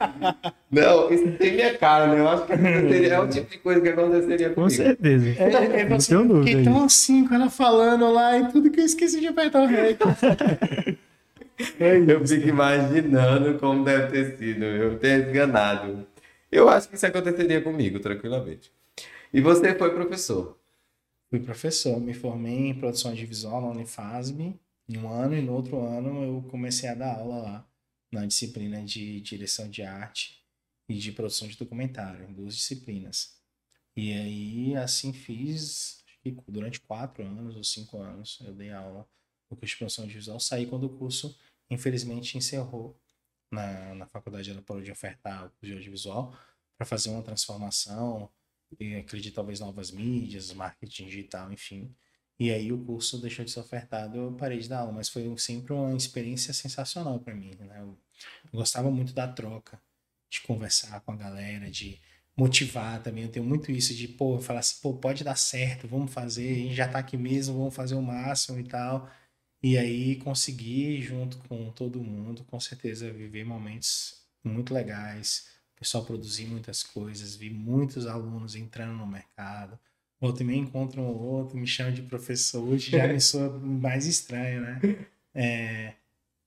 [0.70, 2.20] Não, isso tem minha cara, né?
[2.20, 4.70] Eu acho que aconteceria- é o tipo de coisa que aconteceria Com comigo.
[4.70, 5.28] certeza.
[5.38, 6.64] É, é, Não você, tenho dúvida fiquei aí.
[6.64, 9.98] tão assim com ela falando lá e tudo que eu esqueci de apertar o REC.
[12.08, 16.06] Eu fico imaginando como deve ter sido, eu ter enganado.
[16.50, 18.70] Eu acho que isso aconteceria comigo, tranquilamente.
[19.32, 20.58] E você foi professor.
[21.28, 24.58] Fui professor, me formei em produção audiovisual na Unifasb
[24.88, 27.70] em um ano e no outro ano eu comecei a dar aula lá
[28.10, 30.42] na disciplina de direção de arte
[30.88, 33.38] e de produção de documentário, em duas disciplinas.
[33.94, 36.02] E aí assim fiz,
[36.46, 39.06] durante quatro anos ou cinco anos eu dei aula
[39.50, 40.40] no curso de produção audiovisual.
[40.40, 42.98] Saí quando o curso infelizmente encerrou
[43.52, 46.34] na, na faculdade ela parou de ofertar o curso de audiovisual
[46.78, 48.30] para fazer uma transformação
[49.00, 51.94] acredito talvez novas mídias, marketing digital, enfim.
[52.38, 55.36] E aí o curso deixou de ser ofertado, eu parei de dar aula, mas foi
[55.38, 57.80] sempre uma experiência sensacional para mim, né?
[57.80, 57.98] Eu
[58.52, 59.80] gostava muito da troca,
[60.30, 62.00] de conversar com a galera, de
[62.36, 63.24] motivar também.
[63.24, 66.54] Eu tenho muito isso de, pô, falar assim, pô, pode dar certo, vamos fazer, a
[66.56, 69.10] gente já tá aqui mesmo, vamos fazer o máximo e tal.
[69.62, 75.48] E aí conseguir, junto com todo mundo, com certeza viver momentos muito legais,
[75.78, 79.78] pessoal produzir muitas coisas, vi muitos alunos entrando no mercado.
[80.20, 84.04] Ou também encontro um ou outro, me chama de professor, hoje já me soa mais
[84.06, 84.80] estranho, né?
[85.32, 85.94] É,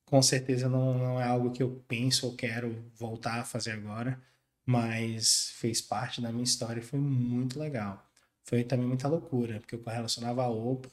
[0.05, 4.21] com certeza não, não é algo que eu penso ou quero voltar a fazer agora,
[4.65, 8.05] mas fez parte da minha história e foi muito legal.
[8.43, 10.91] Foi também muita loucura, porque eu relacionava a OPA,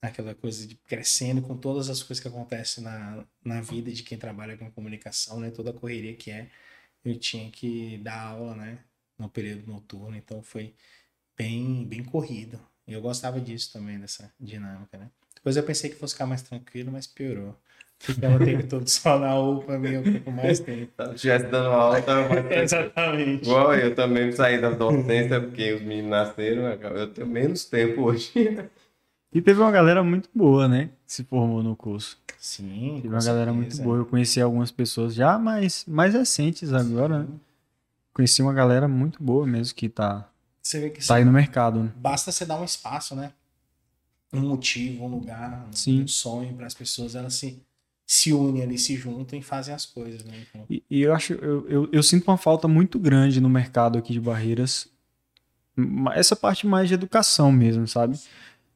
[0.00, 4.16] aquela coisa de crescendo com todas as coisas que acontecem na, na vida de quem
[4.16, 5.50] trabalha com comunicação, né?
[5.50, 6.48] Toda a correria que é.
[7.06, 8.78] Eu tinha que dar aula, né?
[9.16, 10.74] No período noturno, então foi
[11.38, 12.58] bem, bem corrido.
[12.84, 15.08] E eu gostava disso também, dessa dinâmica, né?
[15.34, 17.56] Depois eu pensei que fosse ficar mais tranquilo, mas piorou.
[18.00, 20.92] Ficava o tempo todo só na UPA, me ocupa mais tempo.
[21.14, 22.62] Estivesse dando aula, tava mais tranquilo.
[22.62, 23.42] Exatamente.
[23.44, 28.32] Igual eu também saí da docência porque os meninos nasceram, eu tenho menos tempo hoje.
[29.32, 30.90] E teve uma galera muito boa, né?
[31.06, 32.20] Que se formou no curso.
[32.38, 33.82] Sim, Teve uma galera muito certeza.
[33.84, 33.98] boa.
[33.98, 37.28] Eu conheci algumas pessoas já mais, mais recentes agora, né?
[38.12, 40.28] Conheci uma galera muito boa mesmo que tá,
[40.62, 41.92] Você vê que tá aí no mercado, né?
[41.96, 43.32] basta você dar um espaço, né?
[44.32, 46.02] Um motivo, um lugar, Sim.
[46.02, 47.62] um sonho para as pessoas, elas se,
[48.06, 50.32] se unem ali, se juntam e fazem as coisas, né?
[50.48, 53.98] Então, E, e eu acho, eu, eu, eu sinto uma falta muito grande no mercado
[53.98, 54.88] aqui de Barreiras.
[56.14, 58.18] Essa parte mais de educação mesmo, sabe?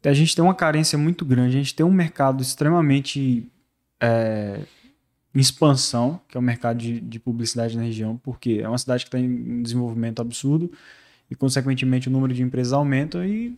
[0.02, 3.46] A gente tem uma carência muito grande, a gente tem um mercado extremamente
[4.00, 4.60] é,
[5.34, 9.04] em expansão, que é o mercado de, de publicidade na região, porque é uma cidade
[9.04, 10.70] que está em desenvolvimento absurdo
[11.30, 13.54] e, consequentemente, o número de empresas aumenta e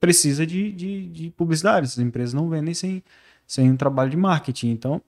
[0.00, 1.86] precisa de, de, de publicidade.
[1.86, 3.02] Essas empresas não vendem sem,
[3.46, 4.70] sem um trabalho de marketing.
[4.70, 5.02] Então,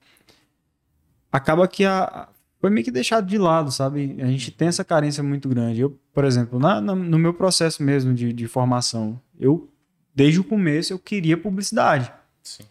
[1.33, 2.29] acaba que a,
[2.61, 4.17] foi meio que deixado de lado, sabe?
[4.21, 5.81] A gente tem essa carência muito grande.
[5.81, 9.69] Eu, por exemplo, na, na- no meu processo mesmo de, de formação, eu,
[10.15, 12.13] desde o começo, eu queria publicidade.
[12.43, 12.65] sim.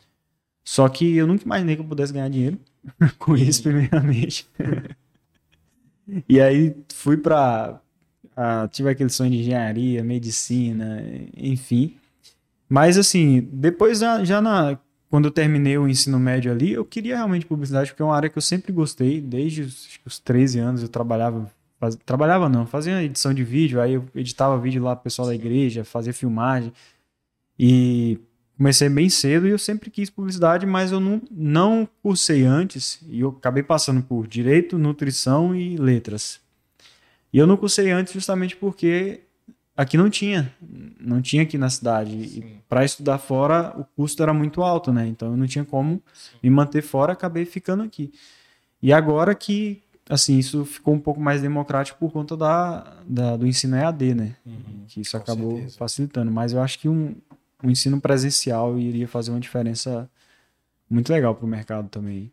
[0.63, 2.59] Só que eu nunca imaginei que eu pudesse ganhar dinheiro
[3.17, 4.47] com isso, primeiramente.
[6.27, 7.81] e aí fui para
[8.71, 11.03] tive aquele sonho de engenharia, medicina,
[11.35, 11.97] enfim.
[12.69, 14.77] Mas assim, depois já, já na
[15.09, 18.29] quando eu terminei o ensino médio ali, eu queria realmente publicidade, porque é uma área
[18.29, 23.01] que eu sempre gostei, desde os, os 13 anos eu trabalhava, faz- trabalhava não, fazia
[23.03, 26.71] edição de vídeo, aí eu editava vídeo lá pro pessoal da igreja, fazia filmagem.
[27.59, 28.17] E
[28.57, 33.19] comecei bem cedo e eu sempre quis publicidade, mas eu não, não cursei antes e
[33.21, 36.39] eu acabei passando por direito, nutrição e letras.
[37.33, 39.21] E eu não cursei antes justamente porque
[39.75, 40.53] aqui não tinha,
[40.99, 42.15] não tinha aqui na cidade.
[42.17, 42.43] E Sim.
[42.67, 45.07] para estudar fora o custo era muito alto, né?
[45.07, 46.01] Então eu não tinha como
[46.41, 48.11] me manter fora, acabei ficando aqui.
[48.81, 53.45] E agora que assim, isso ficou um pouco mais democrático por conta da, da- do
[53.45, 54.35] ensino EAD, né?
[54.43, 54.85] Uhum.
[54.87, 55.77] que isso acabou certeza.
[55.77, 56.31] facilitando.
[56.31, 57.13] Mas eu acho que um,
[57.63, 60.09] um ensino presencial iria fazer uma diferença
[60.89, 62.31] muito legal para o mercado também.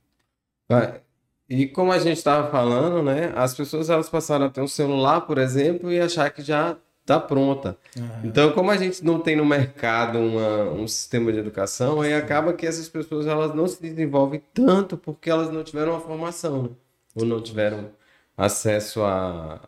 [1.48, 3.32] E como a gente estava falando, né?
[3.36, 7.20] As pessoas elas passaram a ter um celular, por exemplo, e achar que já está
[7.20, 7.76] pronta.
[8.24, 12.52] Então, como a gente não tem no mercado uma- um sistema de educação, aí acaba
[12.52, 16.68] que essas pessoas elas não se desenvolvem tanto porque elas não tiveram uma formação, né?
[17.14, 17.90] ou não tiveram
[18.36, 19.60] acesso a,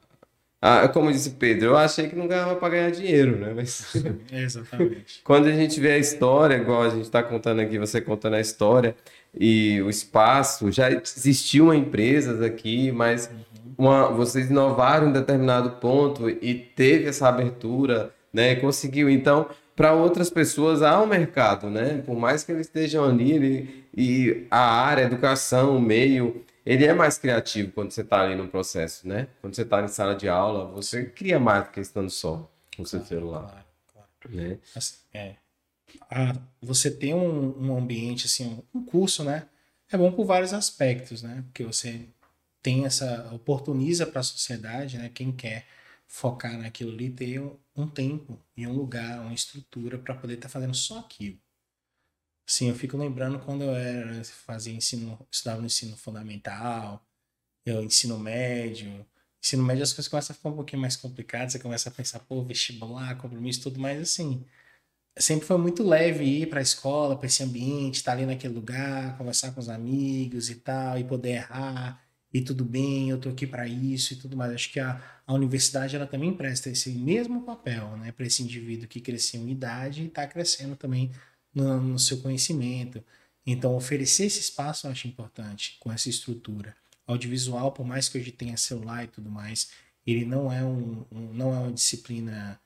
[0.61, 0.89] a.
[0.89, 3.53] Como disse Pedro, eu achei que não ganhava para ganhar dinheiro, né?
[3.55, 3.95] Mas
[4.33, 5.21] Exatamente.
[5.25, 8.41] quando a gente vê a história, igual a gente está contando aqui, você contando a
[8.41, 8.95] história
[9.39, 13.31] e o espaço, já existiam empresas aqui, mas
[13.77, 18.53] uma, vocês inovaram em determinado ponto e teve essa abertura, né?
[18.53, 19.09] E conseguiu.
[19.09, 22.03] Então, para outras pessoas há um mercado, né?
[22.05, 26.85] Por mais que eles estejam ali, ele, e a área, a educação, o meio, ele
[26.85, 29.29] é mais criativo quando você está ali no processo, né?
[29.41, 32.83] Quando você está em sala de aula, você cria mais do que estando só com
[32.83, 34.37] o seu celular, Claro, claro.
[34.37, 34.59] né?
[34.75, 35.37] Assim, É.
[36.11, 39.49] Ah, você tem um, um ambiente, assim, um curso, né?
[39.91, 41.43] É bom por vários aspectos, né?
[41.47, 42.07] Porque você
[42.63, 43.31] tem essa.
[43.33, 45.09] oportuniza para a sociedade, né?
[45.15, 45.67] Quem quer
[46.07, 50.49] focar naquilo ali, ter um, um tempo e um lugar, uma estrutura para poder estar
[50.49, 51.39] fazendo só aquilo.
[52.49, 57.07] Sim, eu fico lembrando quando eu era, fazia ensino, estudava no ensino fundamental,
[57.67, 59.07] eu ensino médio.
[59.43, 62.21] Ensino médio as coisas começam a ficar um pouquinho mais complicadas, você começa a pensar,
[62.21, 64.45] pô, vestibular, compromisso, tudo mais assim
[65.19, 69.17] sempre foi muito leve ir para a escola, para esse ambiente, estar ali naquele lugar,
[69.19, 73.47] conversar com os amigos e tal, e poder errar, e tudo bem, eu tô aqui
[73.47, 74.53] para isso e tudo mais.
[74.53, 78.89] Acho que a, a universidade ela também presta esse mesmo papel, né, para esse indivíduo
[78.89, 81.11] que cresceu em idade e está crescendo também
[81.63, 83.03] no, no seu conhecimento.
[83.47, 86.77] Então, oferecer esse espaço eu acho importante, com essa estrutura.
[87.07, 89.71] Audiovisual, por mais que hoje tenha celular e tudo mais,
[90.07, 92.61] ele não é, um, um não é uma disciplina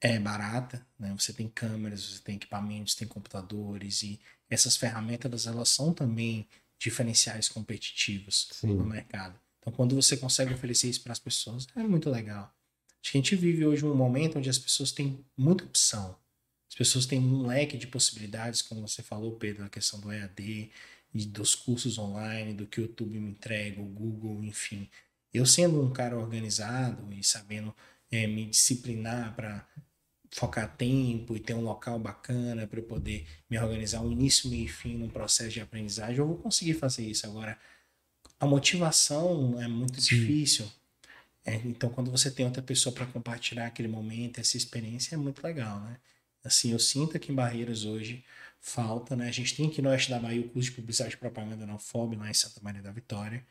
[0.00, 1.14] é barata, né?
[1.18, 6.46] Você tem câmeras, você tem equipamentos, tem computadores e essas ferramentas elas são também
[6.78, 8.74] diferenciais competitivos Sim.
[8.74, 9.40] no mercado.
[9.58, 12.54] Então, quando você consegue oferecer isso para as pessoas, é muito legal.
[13.02, 16.16] Acho que a gente vive hoje um momento onde as pessoas têm muita opção.
[16.76, 20.70] As pessoas têm um leque de possibilidades, como você falou, Pedro, a questão do EAD,
[21.14, 24.86] e dos cursos online, do que o YouTube me entrega, o Google, enfim.
[25.32, 27.74] Eu sendo um cara organizado e sabendo
[28.10, 29.66] é, me disciplinar para
[30.30, 34.66] focar tempo e ter um local bacana para eu poder me organizar um início, meio
[34.66, 37.24] e fim num processo de aprendizagem, eu vou conseguir fazer isso.
[37.26, 37.58] Agora,
[38.38, 40.14] a motivação é muito Sim.
[40.14, 40.70] difícil.
[41.42, 45.42] É, então, quando você tem outra pessoa para compartilhar aquele momento, essa experiência, é muito
[45.42, 45.96] legal, né?
[46.46, 48.24] Assim, eu sinto que em Barreiras hoje
[48.60, 49.28] falta, né?
[49.28, 51.76] A gente tem aqui no Oeste da Bahia o curso de Publicidade e Propaganda na
[51.76, 53.44] UFOB, lá em Santa Maria da Vitória.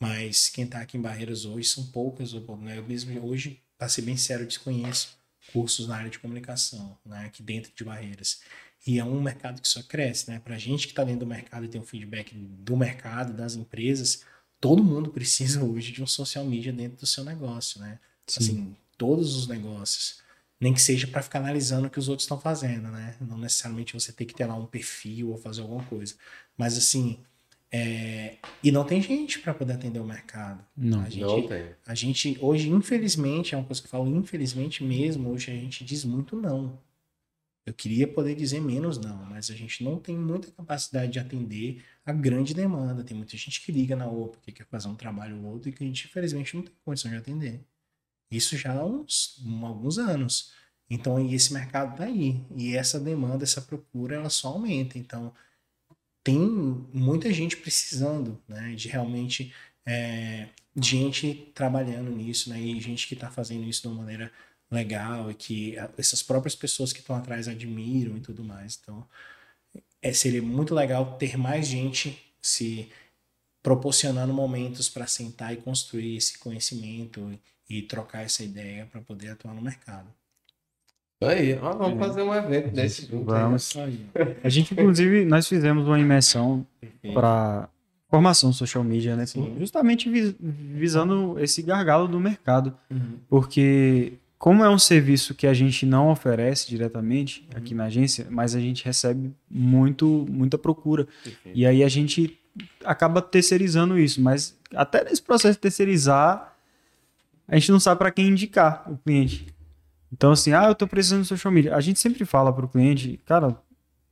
[0.00, 2.78] Mas quem está aqui em Barreiras hoje são poucas, ou, né?
[2.78, 5.18] Eu mesmo hoje, para ser bem sério, desconheço
[5.52, 7.26] cursos na área de comunicação, né?
[7.26, 8.40] Aqui dentro de Barreiras.
[8.86, 10.40] E é um mercado que só cresce, né?
[10.40, 14.24] Para gente que está dentro do mercado e tem um feedback do mercado, das empresas,
[14.60, 17.98] todo mundo precisa hoje de um social media dentro do seu negócio, né?
[18.36, 20.22] Assim, todos os negócios.
[20.60, 23.16] Nem que seja para ficar analisando o que os outros estão fazendo, né?
[23.20, 26.14] Não necessariamente você tem que ter lá um perfil ou fazer alguma coisa.
[26.56, 27.18] Mas assim,
[27.72, 28.36] é...
[28.62, 30.64] e não tem gente para poder atender o mercado.
[30.76, 31.00] Não.
[31.00, 31.64] A gente, Não tem.
[31.86, 35.84] a gente hoje, infelizmente, é uma coisa que eu falo, infelizmente mesmo, hoje a gente
[35.84, 36.78] diz muito não.
[37.66, 41.84] Eu queria poder dizer menos não, mas a gente não tem muita capacidade de atender
[42.04, 43.04] a grande demanda.
[43.04, 45.72] Tem muita gente que liga na OPA, que quer fazer um trabalho ou outro e
[45.72, 47.60] que a gente, infelizmente, não tem condição de atender.
[48.30, 50.52] Isso já há uns, alguns anos.
[50.88, 52.40] Então, esse mercado tá aí.
[52.56, 54.98] E essa demanda, essa procura, ela só aumenta.
[54.98, 55.32] Então,
[56.22, 59.52] tem muita gente precisando, né, de realmente
[59.86, 64.30] é, gente trabalhando nisso, né, e gente que está fazendo isso de uma maneira
[64.70, 68.78] legal e que essas próprias pessoas que estão atrás admiram e tudo mais.
[68.80, 69.06] Então,
[70.02, 72.88] é, seria muito legal ter mais gente se
[73.62, 77.38] proporcionando momentos para sentar e construir esse conhecimento
[77.70, 80.06] e, trocar essa ideia para poder atuar no mercado.
[81.22, 83.30] Aí, ó, vamos fazer um evento desse junto.
[83.32, 83.42] aí.
[83.42, 83.76] Vamos.
[83.76, 84.06] Aí.
[84.42, 86.66] A gente, inclusive, nós fizemos uma imersão
[87.12, 87.68] para
[88.08, 89.26] formação social media, né?
[89.26, 89.54] Sim.
[89.58, 92.74] Justamente vis- visando esse gargalo do mercado.
[92.90, 93.18] Uhum.
[93.28, 98.54] Porque, como é um serviço que a gente não oferece diretamente aqui na agência, mas
[98.54, 101.06] a gente recebe muito, muita procura.
[101.22, 101.56] Perfeito.
[101.56, 102.36] E aí a gente
[102.82, 104.22] acaba terceirizando isso.
[104.22, 106.49] Mas até nesse processo de terceirizar,
[107.50, 109.52] a gente não sabe para quem indicar o cliente.
[110.12, 111.74] Então, assim, ah, eu tô precisando de social media.
[111.74, 113.56] A gente sempre fala para o cliente, cara,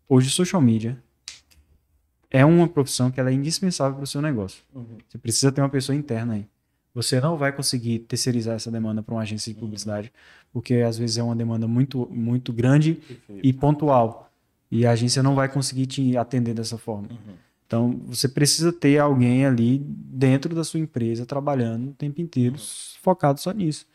[0.09, 1.01] hoje social media
[2.30, 4.62] é uma profissão que ela é indispensável para o seu negócio.
[4.74, 4.99] Uhum.
[5.09, 6.47] Você precisa ter uma pessoa interna aí.
[6.95, 10.12] Você não vai conseguir terceirizar essa demanda para uma agência de publicidade,
[10.53, 13.47] porque às vezes é uma demanda muito, muito grande Perfeito.
[13.47, 14.32] e pontual.
[14.70, 17.09] E a agência não vai conseguir te atender dessa forma.
[17.09, 17.34] Uhum.
[17.69, 22.57] Então, você precisa ter alguém ali dentro da sua empresa trabalhando o tempo inteiro,
[23.03, 23.87] focado só nisso.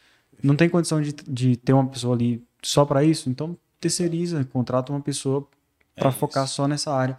[0.43, 4.91] Não tem condição de, de ter uma pessoa ali só para isso, então terceiriza, contrata
[4.91, 5.47] uma pessoa
[5.95, 7.17] para É focar só nessa área.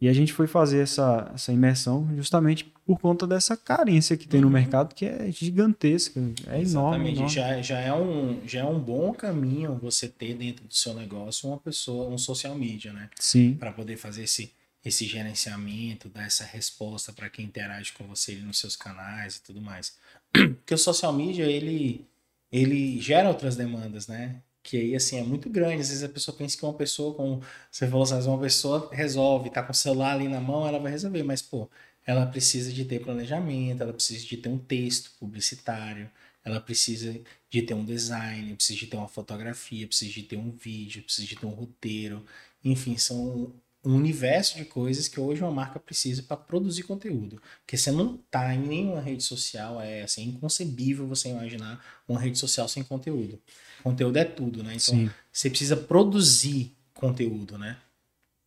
[0.00, 4.40] E a gente foi fazer essa, essa imersão justamente por conta dessa carência que tem
[4.40, 7.12] no mercado, que é gigantesca, é enorme.
[7.12, 7.28] enorme.
[7.28, 11.50] Já, já, é um, já é um bom caminho você ter dentro do seu negócio
[11.50, 13.10] uma pessoa, um social media, né?
[13.18, 13.54] Sim.
[13.54, 14.52] Para poder fazer esse,
[14.84, 19.60] esse gerenciamento, dar essa resposta para quem interage com você nos seus canais e tudo
[19.60, 19.96] mais.
[20.32, 22.06] Porque o social media, ele,
[22.50, 24.42] ele gera outras demandas, né?
[24.62, 25.82] Que aí, assim, é muito grande.
[25.82, 29.50] Às vezes a pessoa pensa que uma pessoa, como você falou, assim, uma pessoa resolve,
[29.50, 31.22] tá com o celular ali na mão, ela vai resolver.
[31.22, 31.68] Mas, pô,
[32.06, 36.10] ela precisa de ter planejamento, ela precisa de ter um texto publicitário,
[36.44, 37.20] ela precisa
[37.50, 41.26] de ter um design, precisa de ter uma fotografia, precisa de ter um vídeo, precisa
[41.26, 42.24] de ter um roteiro.
[42.64, 43.52] Enfim, são
[43.84, 47.40] um universo de coisas que hoje uma marca precisa para produzir conteúdo.
[47.60, 52.38] Porque você não está em nenhuma rede social, é assim, inconcebível você imaginar uma rede
[52.38, 53.40] social sem conteúdo.
[53.82, 54.74] Conteúdo é tudo, né?
[54.74, 55.10] Então, Sim.
[55.32, 57.78] você precisa produzir conteúdo, né?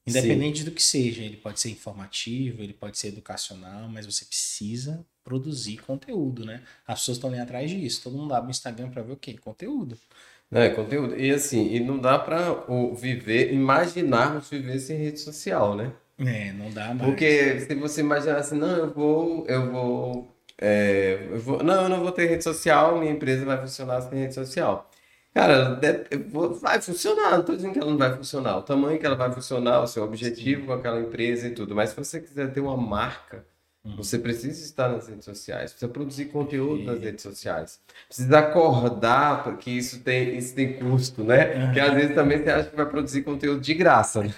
[0.05, 0.65] Independente Sim.
[0.65, 5.77] do que seja, ele pode ser informativo, ele pode ser educacional, mas você precisa produzir
[5.77, 6.61] conteúdo, né?
[6.85, 8.01] As pessoas estão ali atrás disso.
[8.03, 9.37] Todo mundo abre o Instagram para ver o quê?
[9.37, 9.97] Conteúdo.
[10.53, 11.19] É, conteúdo.
[11.19, 12.63] E assim, e não dá para
[12.95, 15.91] viver, imaginarmos viver sem rede social, né?
[16.19, 17.01] É, não dá mais.
[17.01, 21.89] Porque se você imaginar assim, não, eu vou, eu vou, é, eu vou, não, eu
[21.89, 24.89] não vou ter rede social, minha empresa vai funcionar sem rede social.
[25.33, 25.79] Cara,
[26.61, 28.57] vai funcionar, não estou dizendo que ela não vai funcionar.
[28.57, 30.67] O tamanho que ela vai funcionar, o seu objetivo Sim.
[30.67, 31.73] com aquela empresa e tudo.
[31.73, 33.43] Mas se você quiser ter uma marca,
[33.85, 33.97] Uhum.
[33.97, 39.69] Você precisa estar nas redes sociais, precisa produzir conteúdo nas redes sociais, precisa acordar porque
[39.69, 41.65] isso tem, isso tem custo, né?
[41.65, 44.23] Porque às vezes também você acha que vai produzir conteúdo de graça.
[44.23, 44.33] Né?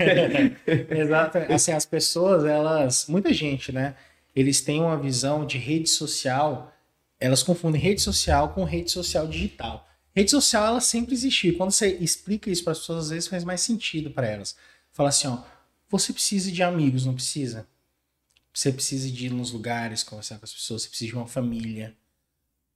[0.89, 1.37] Exato.
[1.47, 3.95] Assim, as pessoas, elas, muita gente, né?
[4.35, 6.73] Eles têm uma visão de rede social,
[7.19, 9.87] elas confundem rede social com rede social digital.
[10.15, 11.55] Rede social, ela sempre existiu.
[11.55, 14.55] Quando você explica isso para as pessoas, às vezes faz mais sentido para elas.
[14.91, 15.37] Fala assim, ó,
[15.87, 17.67] você precisa de amigos, não precisa?
[18.55, 21.93] Você precisa de ir nos lugares, conversar com as pessoas, você precisa de uma família,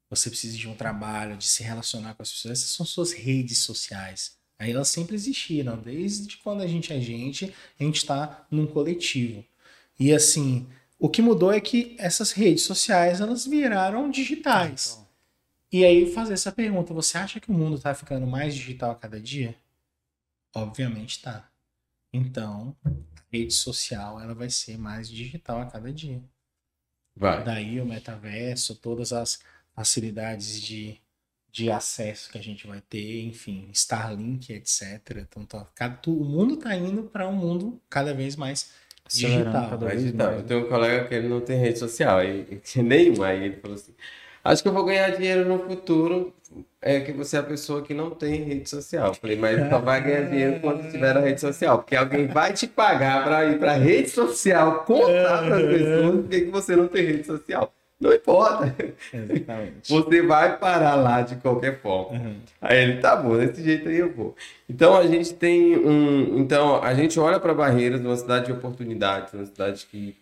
[0.09, 2.59] você precisa de um trabalho, de se relacionar com as pessoas.
[2.59, 4.37] Essas são suas redes sociais.
[4.59, 9.45] Aí elas sempre existiram, desde quando a gente é gente, a gente está num coletivo.
[9.97, 10.67] E assim,
[10.99, 14.91] o que mudou é que essas redes sociais elas viraram digitais.
[14.91, 15.07] Então.
[15.71, 18.95] E aí fazer essa pergunta, você acha que o mundo está ficando mais digital a
[18.95, 19.55] cada dia?
[20.53, 21.49] Obviamente está.
[22.11, 22.75] Então,
[23.31, 26.21] rede social ela vai ser mais digital a cada dia.
[27.15, 27.43] Vai.
[27.43, 29.39] Daí o metaverso, todas as
[29.75, 30.99] facilidades de,
[31.51, 35.17] de acesso que a gente vai ter, enfim, Starlink, etc.
[35.17, 38.71] Então, tá, cada, o mundo está indo para um mundo cada vez mais
[39.09, 39.69] digital.
[39.69, 40.27] Cada vez digital.
[40.27, 40.41] Mais.
[40.41, 43.75] Eu tenho um colega que ele não tem rede social, e, nenhuma, aí ele falou
[43.75, 43.93] assim,
[44.51, 46.33] acho que eu vou ganhar dinheiro no futuro
[46.81, 49.13] é que você é a pessoa que não tem rede social.
[49.13, 51.79] Falei, mas só vai ganhar dinheiro quando tiver a rede social.
[51.79, 56.45] Porque alguém vai te pagar para ir para rede social contar para as pessoas que
[56.45, 57.73] você não tem rede social.
[57.99, 58.73] Não importa.
[59.13, 59.89] Exatamente.
[59.89, 62.17] Você vai parar lá de qualquer forma.
[62.17, 62.35] Uhum.
[62.61, 64.35] Aí ele, tá bom, desse jeito aí eu vou.
[64.69, 66.39] Então a gente tem um.
[66.39, 70.15] Então a gente olha para Barreiras, uma cidade de oportunidades, uma cidade que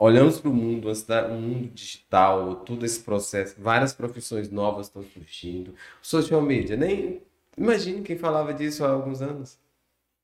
[0.00, 5.74] olhamos para o mundo, o mundo digital, todo esse processo, várias profissões novas estão surgindo.
[6.00, 7.20] Social media, nem
[7.56, 9.58] imagine quem falava disso há alguns anos.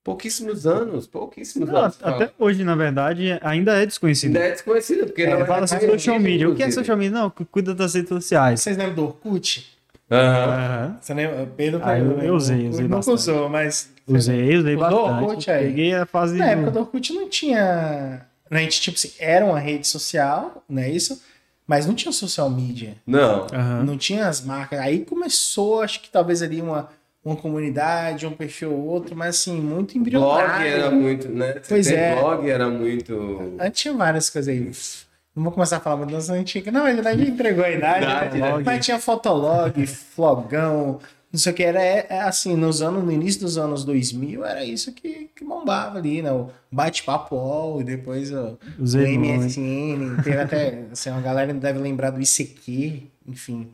[0.05, 1.99] Pouquíssimos anos, pouquíssimos não, anos.
[2.03, 4.37] Até hoje, na verdade, ainda é desconhecido.
[4.37, 6.49] Ainda é desconhecido, porque é, não fala assim, social media.
[6.49, 7.19] O que é social media?
[7.19, 8.61] Não, cuida das redes sociais.
[8.61, 9.75] Vocês lembram do Orkut?
[10.11, 10.89] Aham.
[10.89, 10.97] Uhum.
[11.01, 11.47] Você lembra?
[11.57, 13.91] Pedro ah, eu, eu usei, usei Não usou, mas...
[14.07, 15.25] Usei, usei bastante.
[15.25, 15.67] Orkut aí.
[15.69, 16.37] Peguei a fase...
[16.37, 18.27] Na época do Orkut não tinha
[18.59, 21.23] a gente, tipo assim, era uma rede social, não é isso?
[21.67, 22.97] Mas não tinha social media.
[23.07, 23.47] Não.
[23.47, 23.85] Uhum.
[23.85, 24.79] Não tinha as marcas.
[24.79, 26.91] Aí começou, acho que talvez ali uma,
[27.25, 30.47] uma comunidade, um perfil ou outro, mas assim, muito embrionário.
[30.47, 31.55] Blog era muito, né?
[31.67, 32.15] Pois é.
[32.17, 33.55] Blog era muito.
[33.59, 34.71] Antes tinha várias coisas aí.
[35.35, 36.73] Não vou começar a falar muito das antigas.
[36.73, 38.05] Não, ele já entregou a idade.
[38.05, 38.63] idade né?
[38.65, 41.01] Mas tinha Fotolog, Flogão,
[41.35, 44.45] não sei o que, era é, é, assim, nos anos, no início dos anos 2000,
[44.45, 46.31] era isso que, que bombava ali, né?
[46.31, 52.21] O bate-papo e depois o, o MSN, teve até, assim, uma galera deve lembrar do
[52.21, 53.69] ICQ, enfim.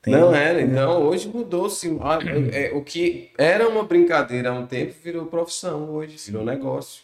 [0.00, 1.88] Tem, não era, então hoje mudou-se.
[2.52, 7.02] É, o que era uma brincadeira há um tempo virou profissão hoje, virou negócio.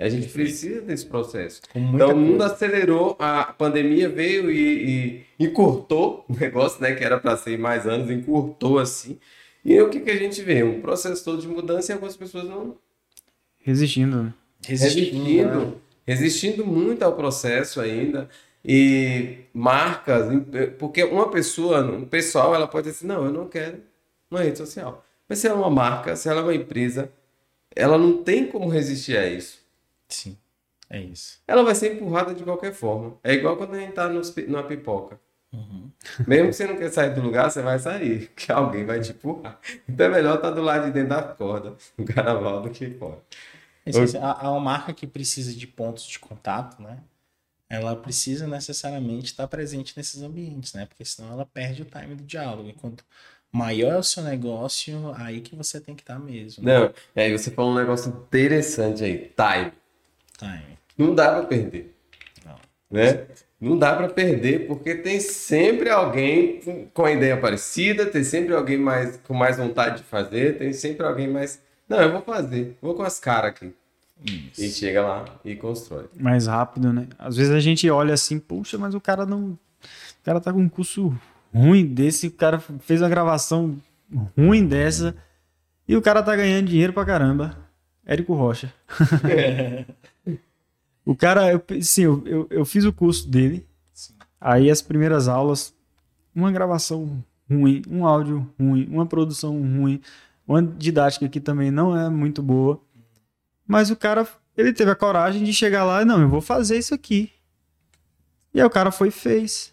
[0.00, 1.60] A gente precisa desse processo.
[1.74, 6.94] Então o mundo acelerou, a pandemia veio e, e encurtou o negócio, né?
[6.94, 9.18] Que era para ser mais anos, encurtou assim.
[9.62, 10.62] E o que, que a gente vê?
[10.62, 12.76] Um processo todo de mudança e algumas pessoas não.
[13.58, 14.34] Resistindo, né?
[14.66, 15.00] Resistindo.
[15.10, 15.72] Resistindo, né?
[16.06, 18.26] resistindo muito ao processo ainda.
[18.64, 20.26] E marcas,
[20.78, 23.78] porque uma pessoa, um pessoal, ela pode dizer assim, não, eu não quero
[24.30, 25.04] uma rede social.
[25.28, 27.10] Mas se ela é uma marca, se ela é uma empresa,
[27.74, 29.59] ela não tem como resistir a isso.
[30.10, 30.36] Sim.
[30.88, 31.38] É isso.
[31.46, 33.16] ela vai ser empurrada de qualquer forma.
[33.22, 35.20] É igual quando a gente tá pi- numa pipoca.
[35.52, 35.90] Uhum.
[36.26, 39.12] Mesmo que você não quer sair do lugar, você vai sair, que alguém vai te
[39.12, 39.60] empurrar.
[39.88, 43.20] Então é melhor estar do lado de dentro da corda, no carnaval, do que fora.
[44.20, 46.98] A, marca que precisa de pontos de contato, né?
[47.68, 50.86] Ela precisa necessariamente estar presente nesses ambientes, né?
[50.86, 52.68] Porque senão ela perde o time do diálogo.
[52.68, 53.04] Enquanto
[53.52, 56.64] maior é o seu negócio, aí que você tem que estar mesmo.
[56.64, 56.80] né?
[56.80, 59.72] Não, e aí você falou um negócio interessante aí, time.
[60.40, 60.78] Time.
[60.98, 61.94] Não dá pra perder.
[62.44, 62.56] Não.
[62.90, 63.26] Né?
[63.60, 66.60] Não dá pra perder, porque tem sempre alguém
[66.94, 71.04] com- a ideia parecida, tem sempre alguém mais, com mais vontade de fazer, tem sempre
[71.06, 71.60] alguém mais.
[71.88, 73.74] Não, eu vou fazer, vou com as caras aqui.
[74.26, 74.78] E Isso.
[74.78, 76.06] chega lá e constrói.
[76.18, 77.06] mais rápido, né?
[77.18, 79.50] Às vezes a gente olha assim, puxa, mas o cara não.
[79.50, 81.14] O cara tá com um curso
[81.54, 83.76] ruim desse, o cara fez uma gravação
[84.36, 85.14] ruim dessa
[85.88, 87.56] e o cara tá ganhando dinheiro pra caramba.
[88.04, 88.72] Érico Rocha.
[91.04, 93.66] o cara, eu, sim, eu, eu, eu fiz o curso dele.
[93.92, 94.14] Sim.
[94.40, 95.74] Aí as primeiras aulas,
[96.34, 100.00] uma gravação ruim, um áudio ruim, uma produção ruim,
[100.46, 102.80] uma didática que também não é muito boa.
[103.66, 106.78] Mas o cara, ele teve a coragem de chegar lá e não, eu vou fazer
[106.78, 107.32] isso aqui.
[108.52, 109.72] E aí o cara foi e fez.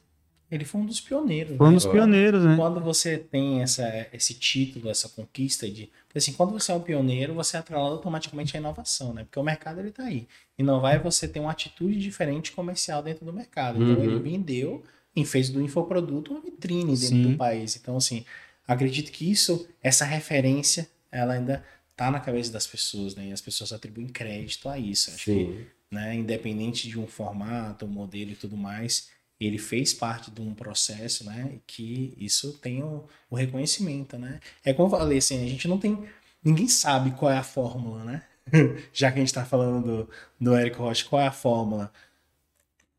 [0.49, 1.57] Ele foi um dos pioneiros.
[1.57, 1.75] Foi um né?
[1.75, 2.55] dos pioneiros, né?
[2.55, 5.89] Quando você tem essa, esse título, essa conquista de.
[6.17, 9.23] Assim, quando você é um pioneiro, você é atrelado automaticamente à inovação, né?
[9.23, 10.27] Porque o mercado ele tá aí.
[10.57, 13.81] Inovar é você ter uma atitude diferente comercial dentro do mercado.
[13.81, 14.03] Então Uhum.
[14.03, 14.83] ele vendeu
[15.15, 17.31] e fez do infoproduto uma vitrine dentro Sim.
[17.31, 17.75] do país.
[17.75, 18.25] Então, assim,
[18.67, 21.63] acredito que isso, essa referência, ela ainda
[21.95, 23.27] tá na cabeça das pessoas, né?
[23.27, 25.09] E as pessoas atribuem crédito a isso.
[25.11, 25.65] Acho que Sim.
[25.89, 30.53] né, independente de um formato, um modelo e tudo mais, ele fez parte de um
[30.53, 34.39] processo, né, que isso tem o, o reconhecimento, né?
[34.63, 36.05] É como eu falei, assim, a gente não tem,
[36.43, 38.23] ninguém sabe qual é a fórmula, né?
[38.93, 40.09] Já que a gente está falando do,
[40.39, 41.91] do Érico Rocha, qual é a fórmula?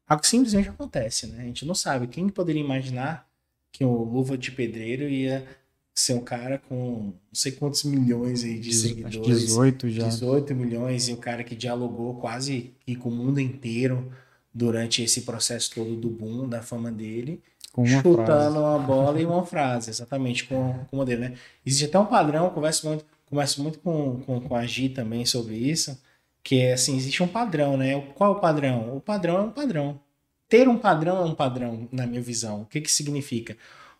[0.06, 1.42] Algo simplesmente acontece, né?
[1.42, 2.06] A gente não sabe.
[2.06, 3.28] Quem poderia imaginar
[3.70, 5.46] que o Luva de Pedreiro ia
[5.94, 9.46] ser um cara com não sei quantos milhões aí de seguidores.
[9.46, 10.06] 18 já.
[10.06, 14.10] 18 milhões e o cara que dialogou quase que com o mundo inteiro
[14.52, 17.42] durante esse processo todo do boom, da fama dele,
[17.72, 18.56] Com uma chutando frase.
[18.58, 21.34] uma bola e uma frase, exatamente, com, com o modelo, né?
[21.64, 25.24] Existe até um padrão, eu converso muito, converso muito com, com, com a Gi também
[25.26, 26.00] sobre isso,
[26.42, 28.00] que é assim, existe um padrão, né?
[28.14, 28.96] Qual é o padrão?
[28.96, 30.00] O padrão é um padrão.
[30.48, 32.62] Ter um padrão é um padrão, na minha visão.
[32.62, 33.54] O que que significa?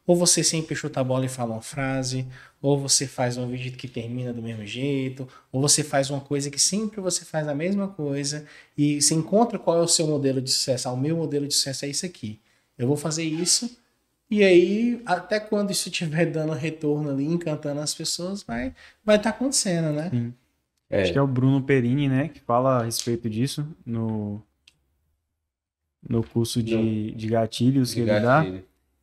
[0.09, 2.27] Ou você sempre chuta a bola e fala uma frase,
[2.63, 6.51] ou você faz um vídeo que termina do mesmo jeito, ou você faz uma coisa
[6.51, 10.41] que sempre você faz a mesma coisa e se encontra qual é o seu modelo
[10.41, 10.89] de sucesso.
[10.89, 12.41] Ah, o meu modelo de sucesso é isso aqui.
[12.79, 13.79] Eu vou fazer isso
[14.31, 18.75] e aí até quando isso estiver dando retorno ali, encantando as pessoas, vai
[19.05, 20.33] vai estar acontecendo, né?
[20.89, 21.03] É.
[21.03, 22.29] Acho que é o Bruno Perini, né?
[22.29, 24.43] Que fala a respeito disso no,
[26.09, 28.43] no curso de, de gatilhos que De ele dá.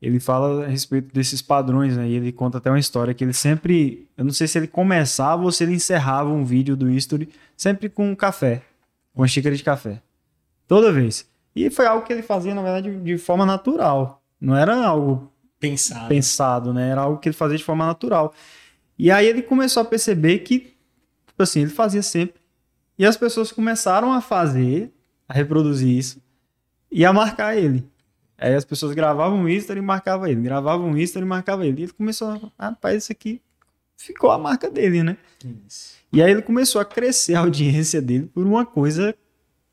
[0.05, 2.07] Ele fala a respeito desses padrões, né?
[2.07, 4.07] E ele conta até uma história que ele sempre.
[4.15, 7.27] Eu não sei se ele começava ou se ele encerrava um vídeo do History
[7.57, 8.61] sempre com um café.
[9.15, 9.99] Com uma xícara de café.
[10.67, 11.27] Toda vez.
[11.55, 14.21] E foi algo que ele fazia, na verdade, de forma natural.
[14.39, 16.07] Não era algo Pensar.
[16.07, 16.91] pensado, né?
[16.91, 18.31] Era algo que ele fazia de forma natural.
[18.99, 20.59] E aí ele começou a perceber que,
[21.25, 22.39] tipo assim, ele fazia sempre.
[22.95, 24.93] E as pessoas começaram a fazer,
[25.27, 26.21] a reproduzir isso
[26.91, 27.83] e a marcar ele.
[28.37, 31.81] Aí as pessoas gravavam um history e marcavam ele, gravavam um history e marcavam ele.
[31.81, 33.41] E ele começou a, ah, rapaz, isso aqui
[33.97, 35.17] ficou a marca dele, né?
[35.67, 35.95] Isso.
[36.11, 39.15] E aí ele começou a crescer a audiência dele por uma coisa,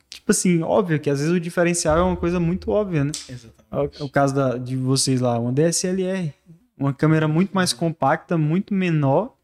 [0.09, 3.13] tipo assim, óbvia, que às vezes o diferencial é uma coisa muito óbvia, né?
[3.29, 4.01] Exatamente.
[4.01, 6.33] É o caso da- de vocês lá, uma DSLR.
[6.79, 9.37] Uma câmera muito mais compacta, muito menor,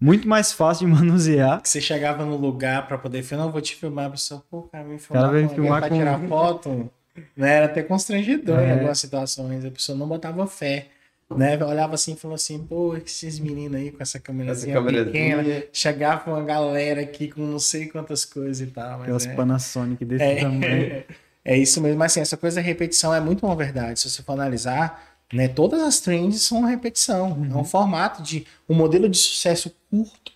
[0.00, 1.62] muito mais fácil de manusear.
[1.62, 4.84] Que você chegava no lugar pra poder filmar, não, vou te filmar, pessoa, pô, cara,
[4.84, 6.90] me filmar, cara filmar pra com- tirar foto,
[7.36, 7.54] né?
[7.56, 8.72] Era até constrangedor em É.
[8.72, 10.88] algumas situações, a pessoa não botava fé,
[11.34, 11.56] né?
[11.64, 16.42] Olhava assim e falou assim, pô, esses meninos aí com essa câmerazinha pequena, chegava uma
[16.42, 19.34] galera aqui com não sei quantas coisas e tal, mas Aquelas é...
[19.34, 21.04] Panasonic desse É, tamanho.
[21.44, 24.00] é isso mesmo, mas assim, essa coisa da repetição é muito uma verdade.
[24.00, 27.46] Se você for analisar, né, todas as trends são uma repetição.
[27.50, 30.32] É um formato de um modelo de sucesso curto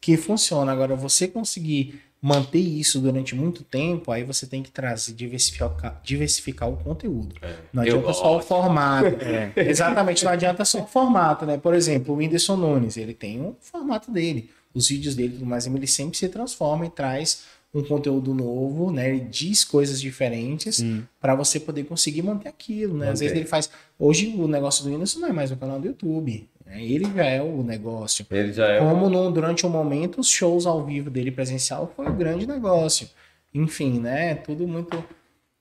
[0.00, 0.70] que funciona.
[0.72, 6.68] Agora, você conseguir manter isso durante muito tempo, aí você tem que trazer, diversificar, diversificar
[6.68, 7.36] o conteúdo.
[7.72, 9.16] Não Eu adianta só o formato.
[9.54, 11.56] Exatamente, não adianta só o formato, né?
[11.56, 15.46] Por exemplo, o Whindersson Nunes, ele tem um formato dele, os vídeos dele e tudo
[15.46, 19.08] mais, ele sempre se transforma e traz um conteúdo novo, né?
[19.08, 21.04] Ele diz coisas diferentes Sim.
[21.20, 23.10] para você poder conseguir manter aquilo, né?
[23.10, 23.24] Às Manter.
[23.24, 23.70] vezes ele faz.
[23.96, 26.48] Hoje o negócio do Whindersson não é mais o canal do YouTube.
[26.66, 26.82] Né?
[26.84, 28.26] Ele já é o negócio.
[28.30, 28.78] Ele já é.
[28.78, 33.08] Como num- durante um momento os shows ao vivo dele presencial foi o grande negócio.
[33.54, 34.34] enfim, né?
[34.34, 35.02] Tudo muito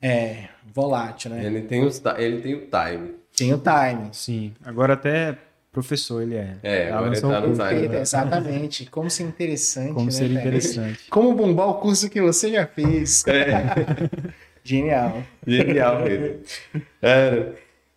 [0.02, 1.45] é, volátil, né?
[1.45, 3.15] Ele tem, os, ele tem o time.
[3.38, 4.10] Tem o time.
[4.11, 4.53] Sim.
[4.64, 5.38] Agora até
[5.72, 6.56] professor ele é.
[6.64, 7.57] É, agora ele tá um no time.
[7.69, 8.02] Perfeito, né?
[8.02, 8.86] exatamente.
[8.90, 10.26] Como ser interessante, Como né, cara?
[10.27, 10.99] interessante.
[11.10, 13.23] Como bombar o curso que você já fez.
[14.64, 15.22] Genial.
[15.45, 16.40] Genial mesmo.
[17.02, 17.56] Cara,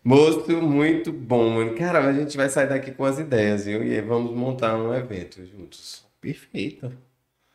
[0.08, 1.74] moço, muito bom, mano.
[1.76, 3.84] Cara, a gente vai sair daqui com as ideias, viu?
[3.84, 6.04] E aí vamos montar um evento juntos.
[6.20, 6.90] Perfeito.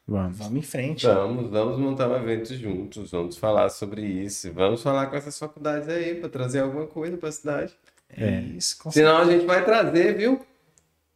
[0.07, 0.37] Vamos.
[0.37, 1.07] Vamos em frente.
[1.07, 4.51] Vamos, vamos montar um evento juntos, vamos falar sobre isso.
[4.53, 7.73] Vamos falar com essas faculdades aí para trazer alguma coisa para a cidade.
[8.09, 8.77] É isso.
[8.77, 10.39] com Senão a gente vai trazer, viu?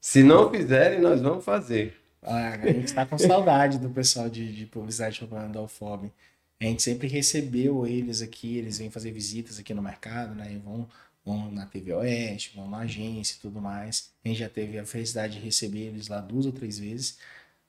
[0.02, 1.96] Se não fizerem, nós vamos fazer.
[2.24, 6.12] Ah, a gente tá com saudade do pessoal de, de publicidade propaganda da UFOB.
[6.60, 10.52] A gente sempre recebeu eles aqui, eles vêm fazer visitas aqui no mercado, né?
[10.54, 10.88] E vão,
[11.28, 14.14] vão na TV Oeste, vão na agência e tudo mais.
[14.24, 17.20] A gente já teve a felicidade de receber eles lá duas ou três vezes.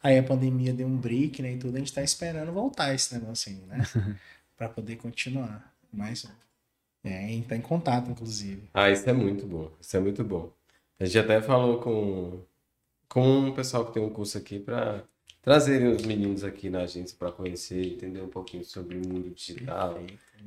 [0.00, 1.54] Aí a pandemia deu um break, né?
[1.54, 3.84] E tudo, a gente tá esperando voltar esse negócio aí, né?
[4.56, 5.74] pra poder continuar.
[5.92, 6.24] Mas
[7.02, 8.70] é, a gente tá em contato, inclusive.
[8.72, 9.72] Ah, isso é muito bom.
[9.80, 10.52] Isso é muito bom.
[11.00, 12.40] A gente até falou com,
[13.08, 15.02] com um pessoal que tem um curso aqui para
[15.48, 19.98] trazerem os meninos aqui na agência para conhecer, entender um pouquinho sobre o mundo digital.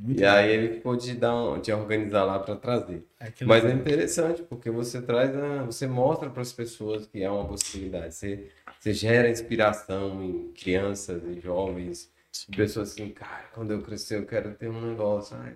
[0.07, 3.03] E aí ele pôde dar um, de organizar lá para trazer.
[3.19, 7.27] Aquilo Mas é interessante porque você traz, a, você mostra para as pessoas que é
[7.31, 8.13] uma possibilidade.
[8.13, 8.49] Você,
[8.79, 12.07] você gera inspiração em crianças e jovens,
[12.55, 15.55] pessoas assim, cara, quando eu crescer eu quero ter um negócio, ai,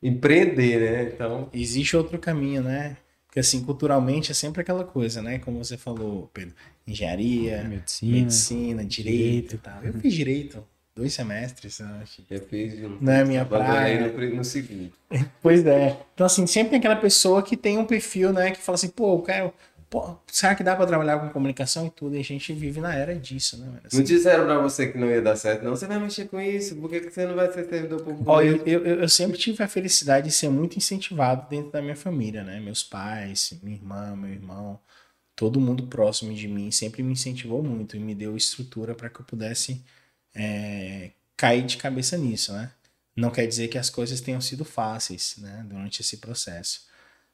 [0.00, 1.10] empreender, né?
[1.12, 2.96] Então, Existe outro caminho, né?
[3.28, 5.38] Porque assim, culturalmente é sempre aquela coisa, né?
[5.38, 6.54] Como você falou, Pedro,
[6.86, 8.12] engenharia, Medicina.
[8.12, 9.84] medicina, direito e tal.
[9.84, 10.64] Eu fiz direito
[10.98, 12.24] dois semestres, eu acho.
[12.28, 14.08] eu fiz um Não é minha praia.
[14.08, 14.92] no, no segundo.
[15.40, 15.96] Pois é.
[16.12, 18.50] Então, assim, sempre tem aquela pessoa que tem um perfil, né?
[18.50, 19.54] Que fala assim, pô, eu quero.
[19.90, 22.14] Pô, será que dá pra trabalhar com comunicação e tudo?
[22.14, 23.80] E a gente vive na era disso, né?
[23.84, 25.74] Assim, Não disseram pra você que não ia dar certo, não.
[25.74, 28.30] Você vai mexer com isso, por que que você não vai ser servidor público?
[28.30, 31.96] Ó, eu, eu, eu sempre tive a felicidade de ser muito incentivado dentro da minha
[31.96, 32.60] família, né?
[32.60, 34.78] Meus pais, minha irmã, meu irmão,
[35.34, 39.20] todo mundo próximo de mim sempre me incentivou muito e me deu estrutura para que
[39.20, 39.82] eu pudesse
[40.34, 42.70] é, cair de cabeça nisso, né?
[43.16, 45.64] Não quer dizer que as coisas tenham sido fáceis, né?
[45.66, 46.86] Durante esse processo,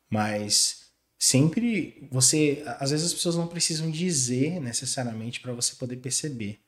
[0.08, 0.83] mas
[1.26, 6.60] sempre você, às vezes as pessoas não precisam dizer necessariamente para você poder perceber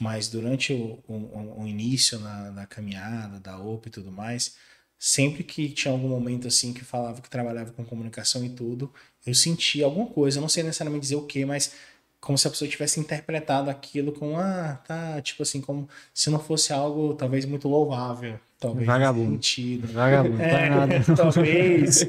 [0.00, 4.54] mas durante o, o, o início na, da caminhada, da OP e tudo mais,
[4.98, 8.92] sempre que tinha algum momento assim que falava que trabalhava com comunicação e tudo,
[9.26, 11.72] eu sentia alguma coisa, eu não sei necessariamente dizer o que, mas
[12.20, 16.38] como se a pessoa tivesse interpretado aquilo como, ah, tá, tipo assim, como se não
[16.38, 19.30] fosse algo talvez muito louvável, talvez Vagabundo.
[19.30, 19.88] nesse sentido.
[19.88, 20.94] Vagabundo, faz nada.
[20.94, 22.06] É, talvez.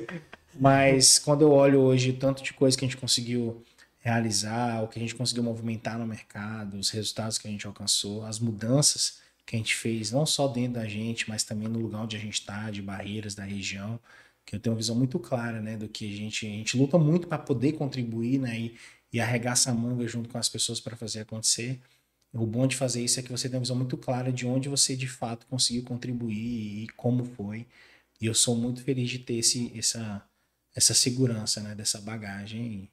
[0.60, 3.64] Mas quando eu olho hoje tanto de coisa que a gente conseguiu
[4.00, 8.26] realizar, o que a gente conseguiu movimentar no mercado, os resultados que a gente alcançou,
[8.26, 12.04] as mudanças que a gente fez, não só dentro da gente, mas também no lugar
[12.04, 14.00] onde a gente está, de barreiras da região,
[14.46, 16.98] que eu tenho uma visão muito clara, né, do que a gente, a gente luta
[16.98, 18.78] muito para poder contribuir, né, e,
[19.14, 21.80] e arregaça a manga junto com as pessoas para fazer acontecer.
[22.34, 24.70] O bom de fazer isso é que você tem uma visão muito clara de onde
[24.70, 27.66] você de fato conseguiu contribuir e como foi.
[28.22, 30.24] E eu sou muito feliz de ter esse, essa,
[30.76, 32.90] essa segurança, né, dessa bagagem,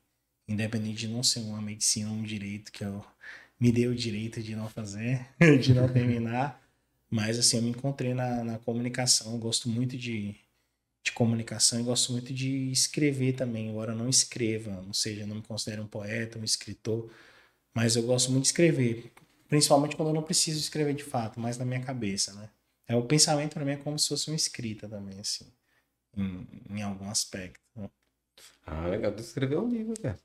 [0.49, 3.05] independente de não ser uma medicina ou um direito que eu
[3.59, 5.27] me dei o direito de não fazer,
[5.61, 6.63] de não terminar.
[7.11, 10.35] Mas assim, eu me encontrei na, na comunicação, eu gosto muito de,
[11.05, 15.27] de comunicação e gosto muito de escrever também, embora eu não escreva, não seja, eu
[15.27, 17.11] não me considero um poeta, um escritor,
[17.75, 19.13] mas eu gosto muito de escrever,
[19.49, 22.51] principalmente quando eu não preciso escrever de fato, mas na minha cabeça, né?
[22.89, 25.47] É o pensamento para mim é como se fosse uma escrita também, assim,
[26.17, 27.61] em, em algum aspecto.
[28.65, 29.13] Ah, legal.
[29.13, 30.19] Tu escreveu um livro, cara.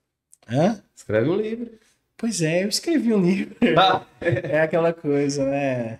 [0.47, 0.83] Hã?
[0.95, 1.79] Escreve um livro.
[2.17, 3.55] Pois é, eu escrevi um livro.
[4.21, 5.99] É aquela coisa, né?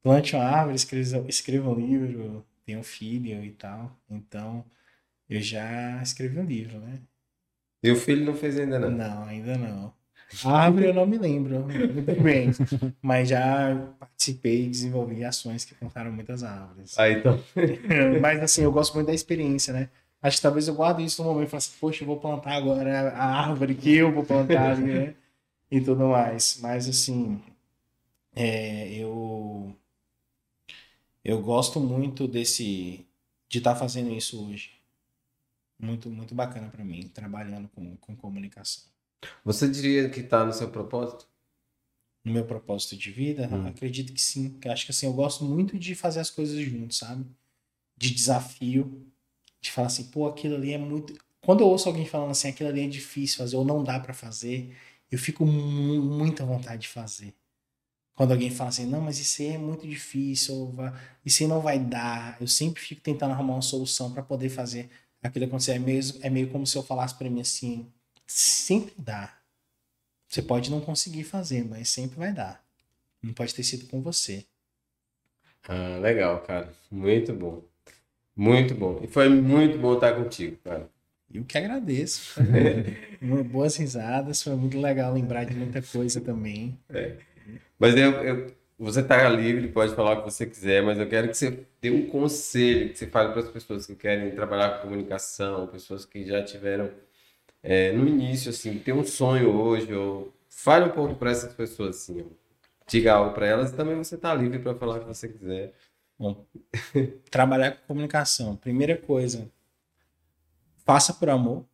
[0.00, 3.90] Plante uma árvore, escreva, escreva um livro, tenha um filho e tal.
[4.08, 4.64] Então,
[5.28, 7.00] eu já escrevi um livro, né?
[7.82, 8.90] E o filho não fez ainda, não.
[8.90, 9.95] Não, ainda não.
[10.44, 12.50] Árvore eu não me lembro muito bem,
[13.00, 16.98] mas já participei e desenvolvi ações que plantaram muitas árvores.
[16.98, 17.40] Ah, então.
[18.20, 19.88] Mas assim, eu gosto muito da experiência, né?
[20.20, 22.54] Acho que talvez eu guarde isso no momento e fale assim, poxa, eu vou plantar
[22.54, 25.14] agora a árvore que eu vou plantar né?
[25.70, 26.58] E tudo mais.
[26.60, 27.40] Mas assim,
[28.34, 29.74] é, eu
[31.24, 33.06] eu gosto muito desse
[33.48, 34.70] de estar fazendo isso hoje.
[35.78, 38.95] Muito, muito bacana para mim, trabalhando com, com comunicação.
[39.44, 41.26] Você diria que tá no seu propósito?
[42.24, 43.66] No meu propósito de vida, Hum.
[43.66, 44.58] acredito que sim.
[44.66, 47.24] Acho que assim, eu gosto muito de fazer as coisas juntos, sabe?
[47.96, 49.06] De desafio,
[49.60, 51.14] de falar assim, pô, aquilo ali é muito.
[51.42, 54.14] Quando eu ouço alguém falando assim, aquilo ali é difícil fazer ou não dá pra
[54.14, 54.76] fazer,
[55.10, 57.34] eu fico mu- muita vontade de fazer.
[58.14, 60.92] Quando alguém fala assim, não, mas isso aí é muito difícil, ou vai-
[61.24, 62.36] isso aí não vai dar.
[62.40, 64.90] Eu sempre fico tentando arrumar uma solução para poder fazer
[65.22, 65.72] aquilo acontecer.
[65.72, 67.92] É, mesmo, é meio como se eu falasse para mim assim,
[68.26, 69.36] sempre dá.
[70.28, 72.64] Você pode não conseguir fazer, mas sempre vai dar.
[73.22, 74.44] Não pode ter sido com você.
[75.68, 76.72] Ah, legal, cara.
[76.90, 77.62] Muito bom.
[78.34, 79.00] Muito bom.
[79.02, 80.88] E foi muito bom estar contigo, cara.
[81.32, 82.40] Eu que agradeço.
[83.20, 86.78] Uma- Boas risadas, foi muito legal lembrar de muita coisa também.
[87.78, 91.28] Mas eu, eu- você tá livre, pode falar o que você quiser, mas eu quero
[91.28, 94.88] que você dê um conselho, que você fale para as pessoas que querem trabalhar com
[94.88, 96.90] comunicação, pessoas que já tiveram
[97.68, 101.96] é, no início, assim, tem um sonho hoje, ou fale um pouco para essas pessoas,
[101.96, 102.24] assim,
[102.86, 105.74] diga algo para elas e também você tá livre para falar o que você quiser.
[106.16, 106.46] Bom,
[107.28, 108.54] trabalhar com comunicação.
[108.56, 109.50] Primeira coisa,
[110.84, 111.66] faça por amor,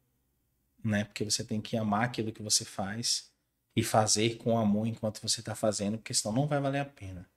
[0.82, 1.04] né?
[1.04, 3.30] Porque você tem que amar aquilo que você faz
[3.76, 7.28] e fazer com amor enquanto você está fazendo, porque senão não vai valer a pena.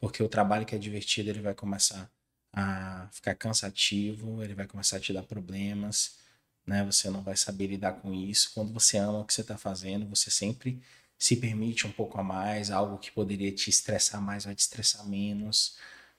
[0.00, 2.10] Porque o trabalho que é divertido, ele vai começar
[2.52, 6.23] a ficar cansativo, ele vai começar a te dar problemas,
[6.66, 6.84] né?
[6.84, 8.52] Você não vai saber lidar com isso.
[8.54, 10.82] Quando você ama o que você está fazendo, você sempre
[11.18, 15.06] se permite um pouco a mais, algo que poderia te estressar mais vai te estressar
[15.06, 15.76] menos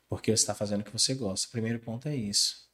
[0.10, 1.48] porque você está fazendo o que você gosta.
[1.48, 2.66] O primeiro ponto é isso.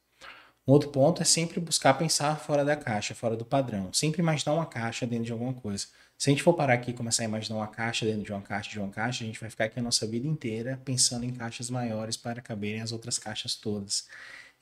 [0.66, 3.92] Um outro ponto é sempre buscar pensar fora da caixa, fora do padrão.
[3.92, 5.86] Sempre imaginar uma caixa dentro de alguma coisa.
[6.16, 8.42] Se a gente for parar aqui e começar a imaginar uma caixa dentro de uma
[8.42, 11.32] caixa de uma caixa, a gente vai ficar aqui a nossa vida inteira pensando em
[11.32, 14.06] caixas maiores para caberem as outras caixas todas.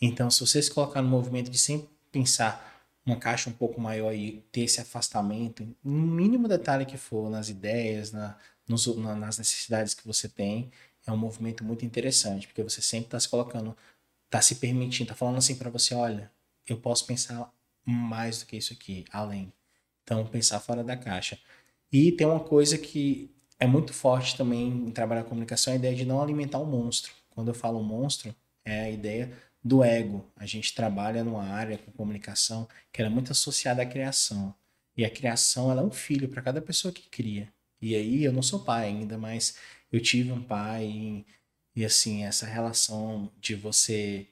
[0.00, 2.79] Então, se você se colocar no movimento de sempre pensar
[3.10, 7.48] uma caixa um pouco maior e ter esse afastamento, no mínimo detalhe que for, nas
[7.48, 8.36] ideias, na,
[8.68, 10.70] nos- na- nas necessidades que você tem,
[11.06, 13.76] é um movimento muito interessante, porque você sempre está se colocando,
[14.26, 16.30] está se permitindo, está falando assim para você, olha,
[16.66, 17.52] eu posso pensar
[17.84, 19.52] mais do que isso aqui, além.
[20.04, 21.38] Então, pensar fora da caixa.
[21.92, 25.94] E tem uma coisa que é muito forte também em trabalhar com comunicação, a ideia
[25.94, 27.12] de não alimentar o monstro.
[27.30, 28.34] Quando eu falo monstro,
[28.64, 29.32] é a ideia
[29.62, 30.30] do ego.
[30.36, 34.54] A gente trabalha numa área com comunicação que ela é muito associada à criação.
[34.96, 37.52] E a criação ela é um filho para cada pessoa que cria.
[37.80, 39.56] E aí, eu não sou pai ainda, mas
[39.90, 41.26] eu tive um pai e,
[41.76, 44.28] e, assim, essa relação de você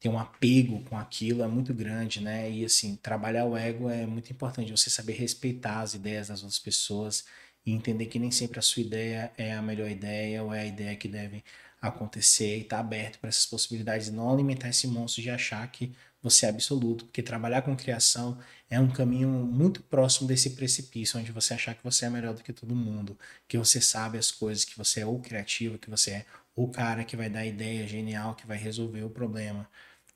[0.00, 2.50] ter um apego com aquilo é muito grande, né?
[2.50, 6.58] E assim, trabalhar o ego é muito importante, você saber respeitar as ideias das outras
[6.58, 7.24] pessoas
[7.66, 10.66] e entender que nem sempre a sua ideia é a melhor ideia ou é a
[10.66, 11.44] ideia que deve
[11.80, 15.94] acontecer e estar aberto para essas possibilidades e não alimentar esse monstro de achar que
[16.22, 18.38] você é absoluto, porque trabalhar com criação
[18.68, 22.42] é um caminho muito próximo desse precipício, onde você achar que você é melhor do
[22.42, 26.10] que todo mundo, que você sabe as coisas, que você é o criativo, que você
[26.10, 26.26] é
[26.56, 29.68] o cara que vai dar ideia genial, que vai resolver o problema.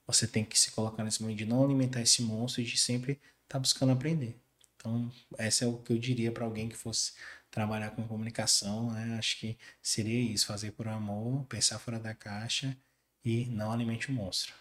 [0.07, 3.21] Você tem que se colocar nesse momento de não alimentar esse monstro e de sempre
[3.45, 4.37] estar buscando aprender.
[4.77, 7.13] Então, essa é o que eu diria para alguém que fosse
[7.53, 9.15] trabalhar com comunicação, né?
[9.19, 12.77] Acho que seria isso, fazer por amor, pensar fora da caixa
[13.25, 14.53] e não alimente o monstro.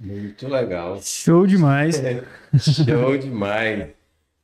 [0.00, 1.02] Muito legal.
[1.02, 2.00] Show demais.
[2.58, 3.88] Show demais.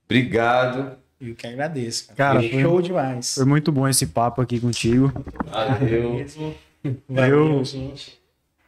[0.04, 0.98] Obrigado.
[1.20, 2.12] Eu que agradeço.
[2.14, 3.34] Cara, Foi foi- show demais.
[3.34, 5.12] Foi muito bom esse papo aqui contigo.
[5.46, 6.24] Valeu.
[7.08, 8.18] Valeu, Eu- gente.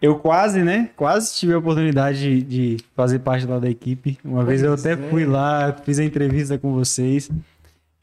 [0.03, 0.91] Eu quase, né?
[0.97, 2.43] Quase tive a oportunidade de,
[2.77, 4.19] de fazer parte lá da equipe.
[4.25, 5.11] Uma vez eu Pois até é.
[5.11, 7.31] fui lá, fiz a entrevista com vocês.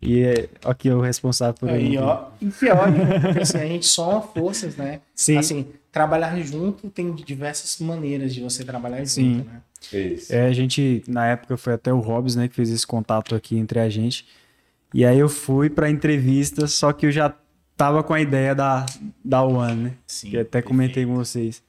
[0.01, 2.27] E é aqui o responsável por Aí, ó.
[2.39, 5.01] E que ótimo, porque assim, a gente soma forças, né?
[5.15, 5.37] Sim.
[5.37, 9.37] Assim, trabalhar junto tem diversas maneiras de você trabalhar Sim.
[9.37, 9.61] junto, né?
[9.93, 10.33] Isso.
[10.33, 13.57] É, a gente, na época, foi até o Hobbs, né, que fez esse contato aqui
[13.57, 14.25] entre a gente.
[14.93, 17.33] E aí eu fui pra entrevista, só que eu já
[17.75, 18.85] tava com a ideia da,
[19.23, 19.93] da One, né?
[20.05, 20.29] Sim.
[20.31, 21.63] que até comentei com vocês.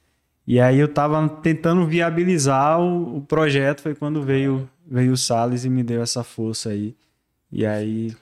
[0.45, 5.65] E aí eu tava tentando viabilizar o, o projeto, foi quando veio, veio o Salles
[5.65, 6.95] e me deu essa força aí.
[7.51, 8.15] E aí,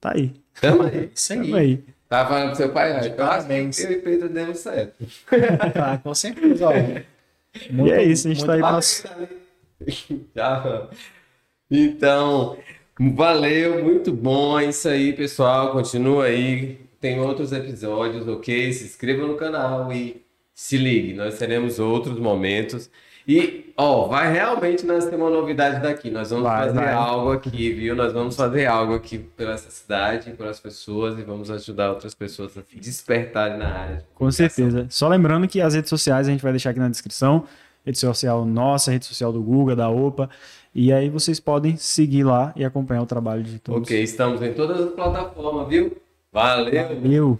[0.00, 1.10] tá aí, Tamo aí.
[1.14, 1.62] Isso tamo aí.
[1.62, 1.84] aí.
[2.08, 3.78] Tava falando pro seu pai, acho Parabéns.
[3.78, 5.04] eu e Pedro demos certo.
[5.72, 6.68] Tá, com certeza.
[6.68, 6.72] Ó.
[7.86, 8.80] e é isso, a gente tá aí pra...
[10.36, 10.88] Já.
[11.70, 12.58] Então,
[13.00, 14.60] valeu, muito bom.
[14.60, 15.72] É isso aí, pessoal.
[15.72, 16.78] Continua aí.
[17.00, 18.72] Tem outros episódios, ok?
[18.72, 20.22] Se inscreva no canal e
[20.54, 21.14] se ligue.
[21.14, 22.90] Nós teremos outros momentos.
[23.26, 26.10] E, ó, vai realmente nós temos uma novidade daqui.
[26.10, 26.92] Nós vamos Vai, fazer vai.
[26.92, 27.94] algo aqui, viu?
[27.96, 32.56] Nós vamos fazer algo aqui pela essa cidade, pelas pessoas e vamos ajudar outras pessoas
[32.56, 34.04] a se despertarem na área.
[34.14, 34.86] Com certeza.
[34.88, 37.44] Só lembrando que as redes sociais a gente vai deixar aqui na descrição.
[37.84, 40.30] Rede social nossa, rede social do Guga, da OPA.
[40.74, 43.82] E aí vocês podem seguir lá e acompanhar o trabalho de todos.
[43.82, 45.96] Ok, estamos em todas as plataformas, viu?
[46.32, 46.88] Valeu!
[46.88, 47.38] Valeu!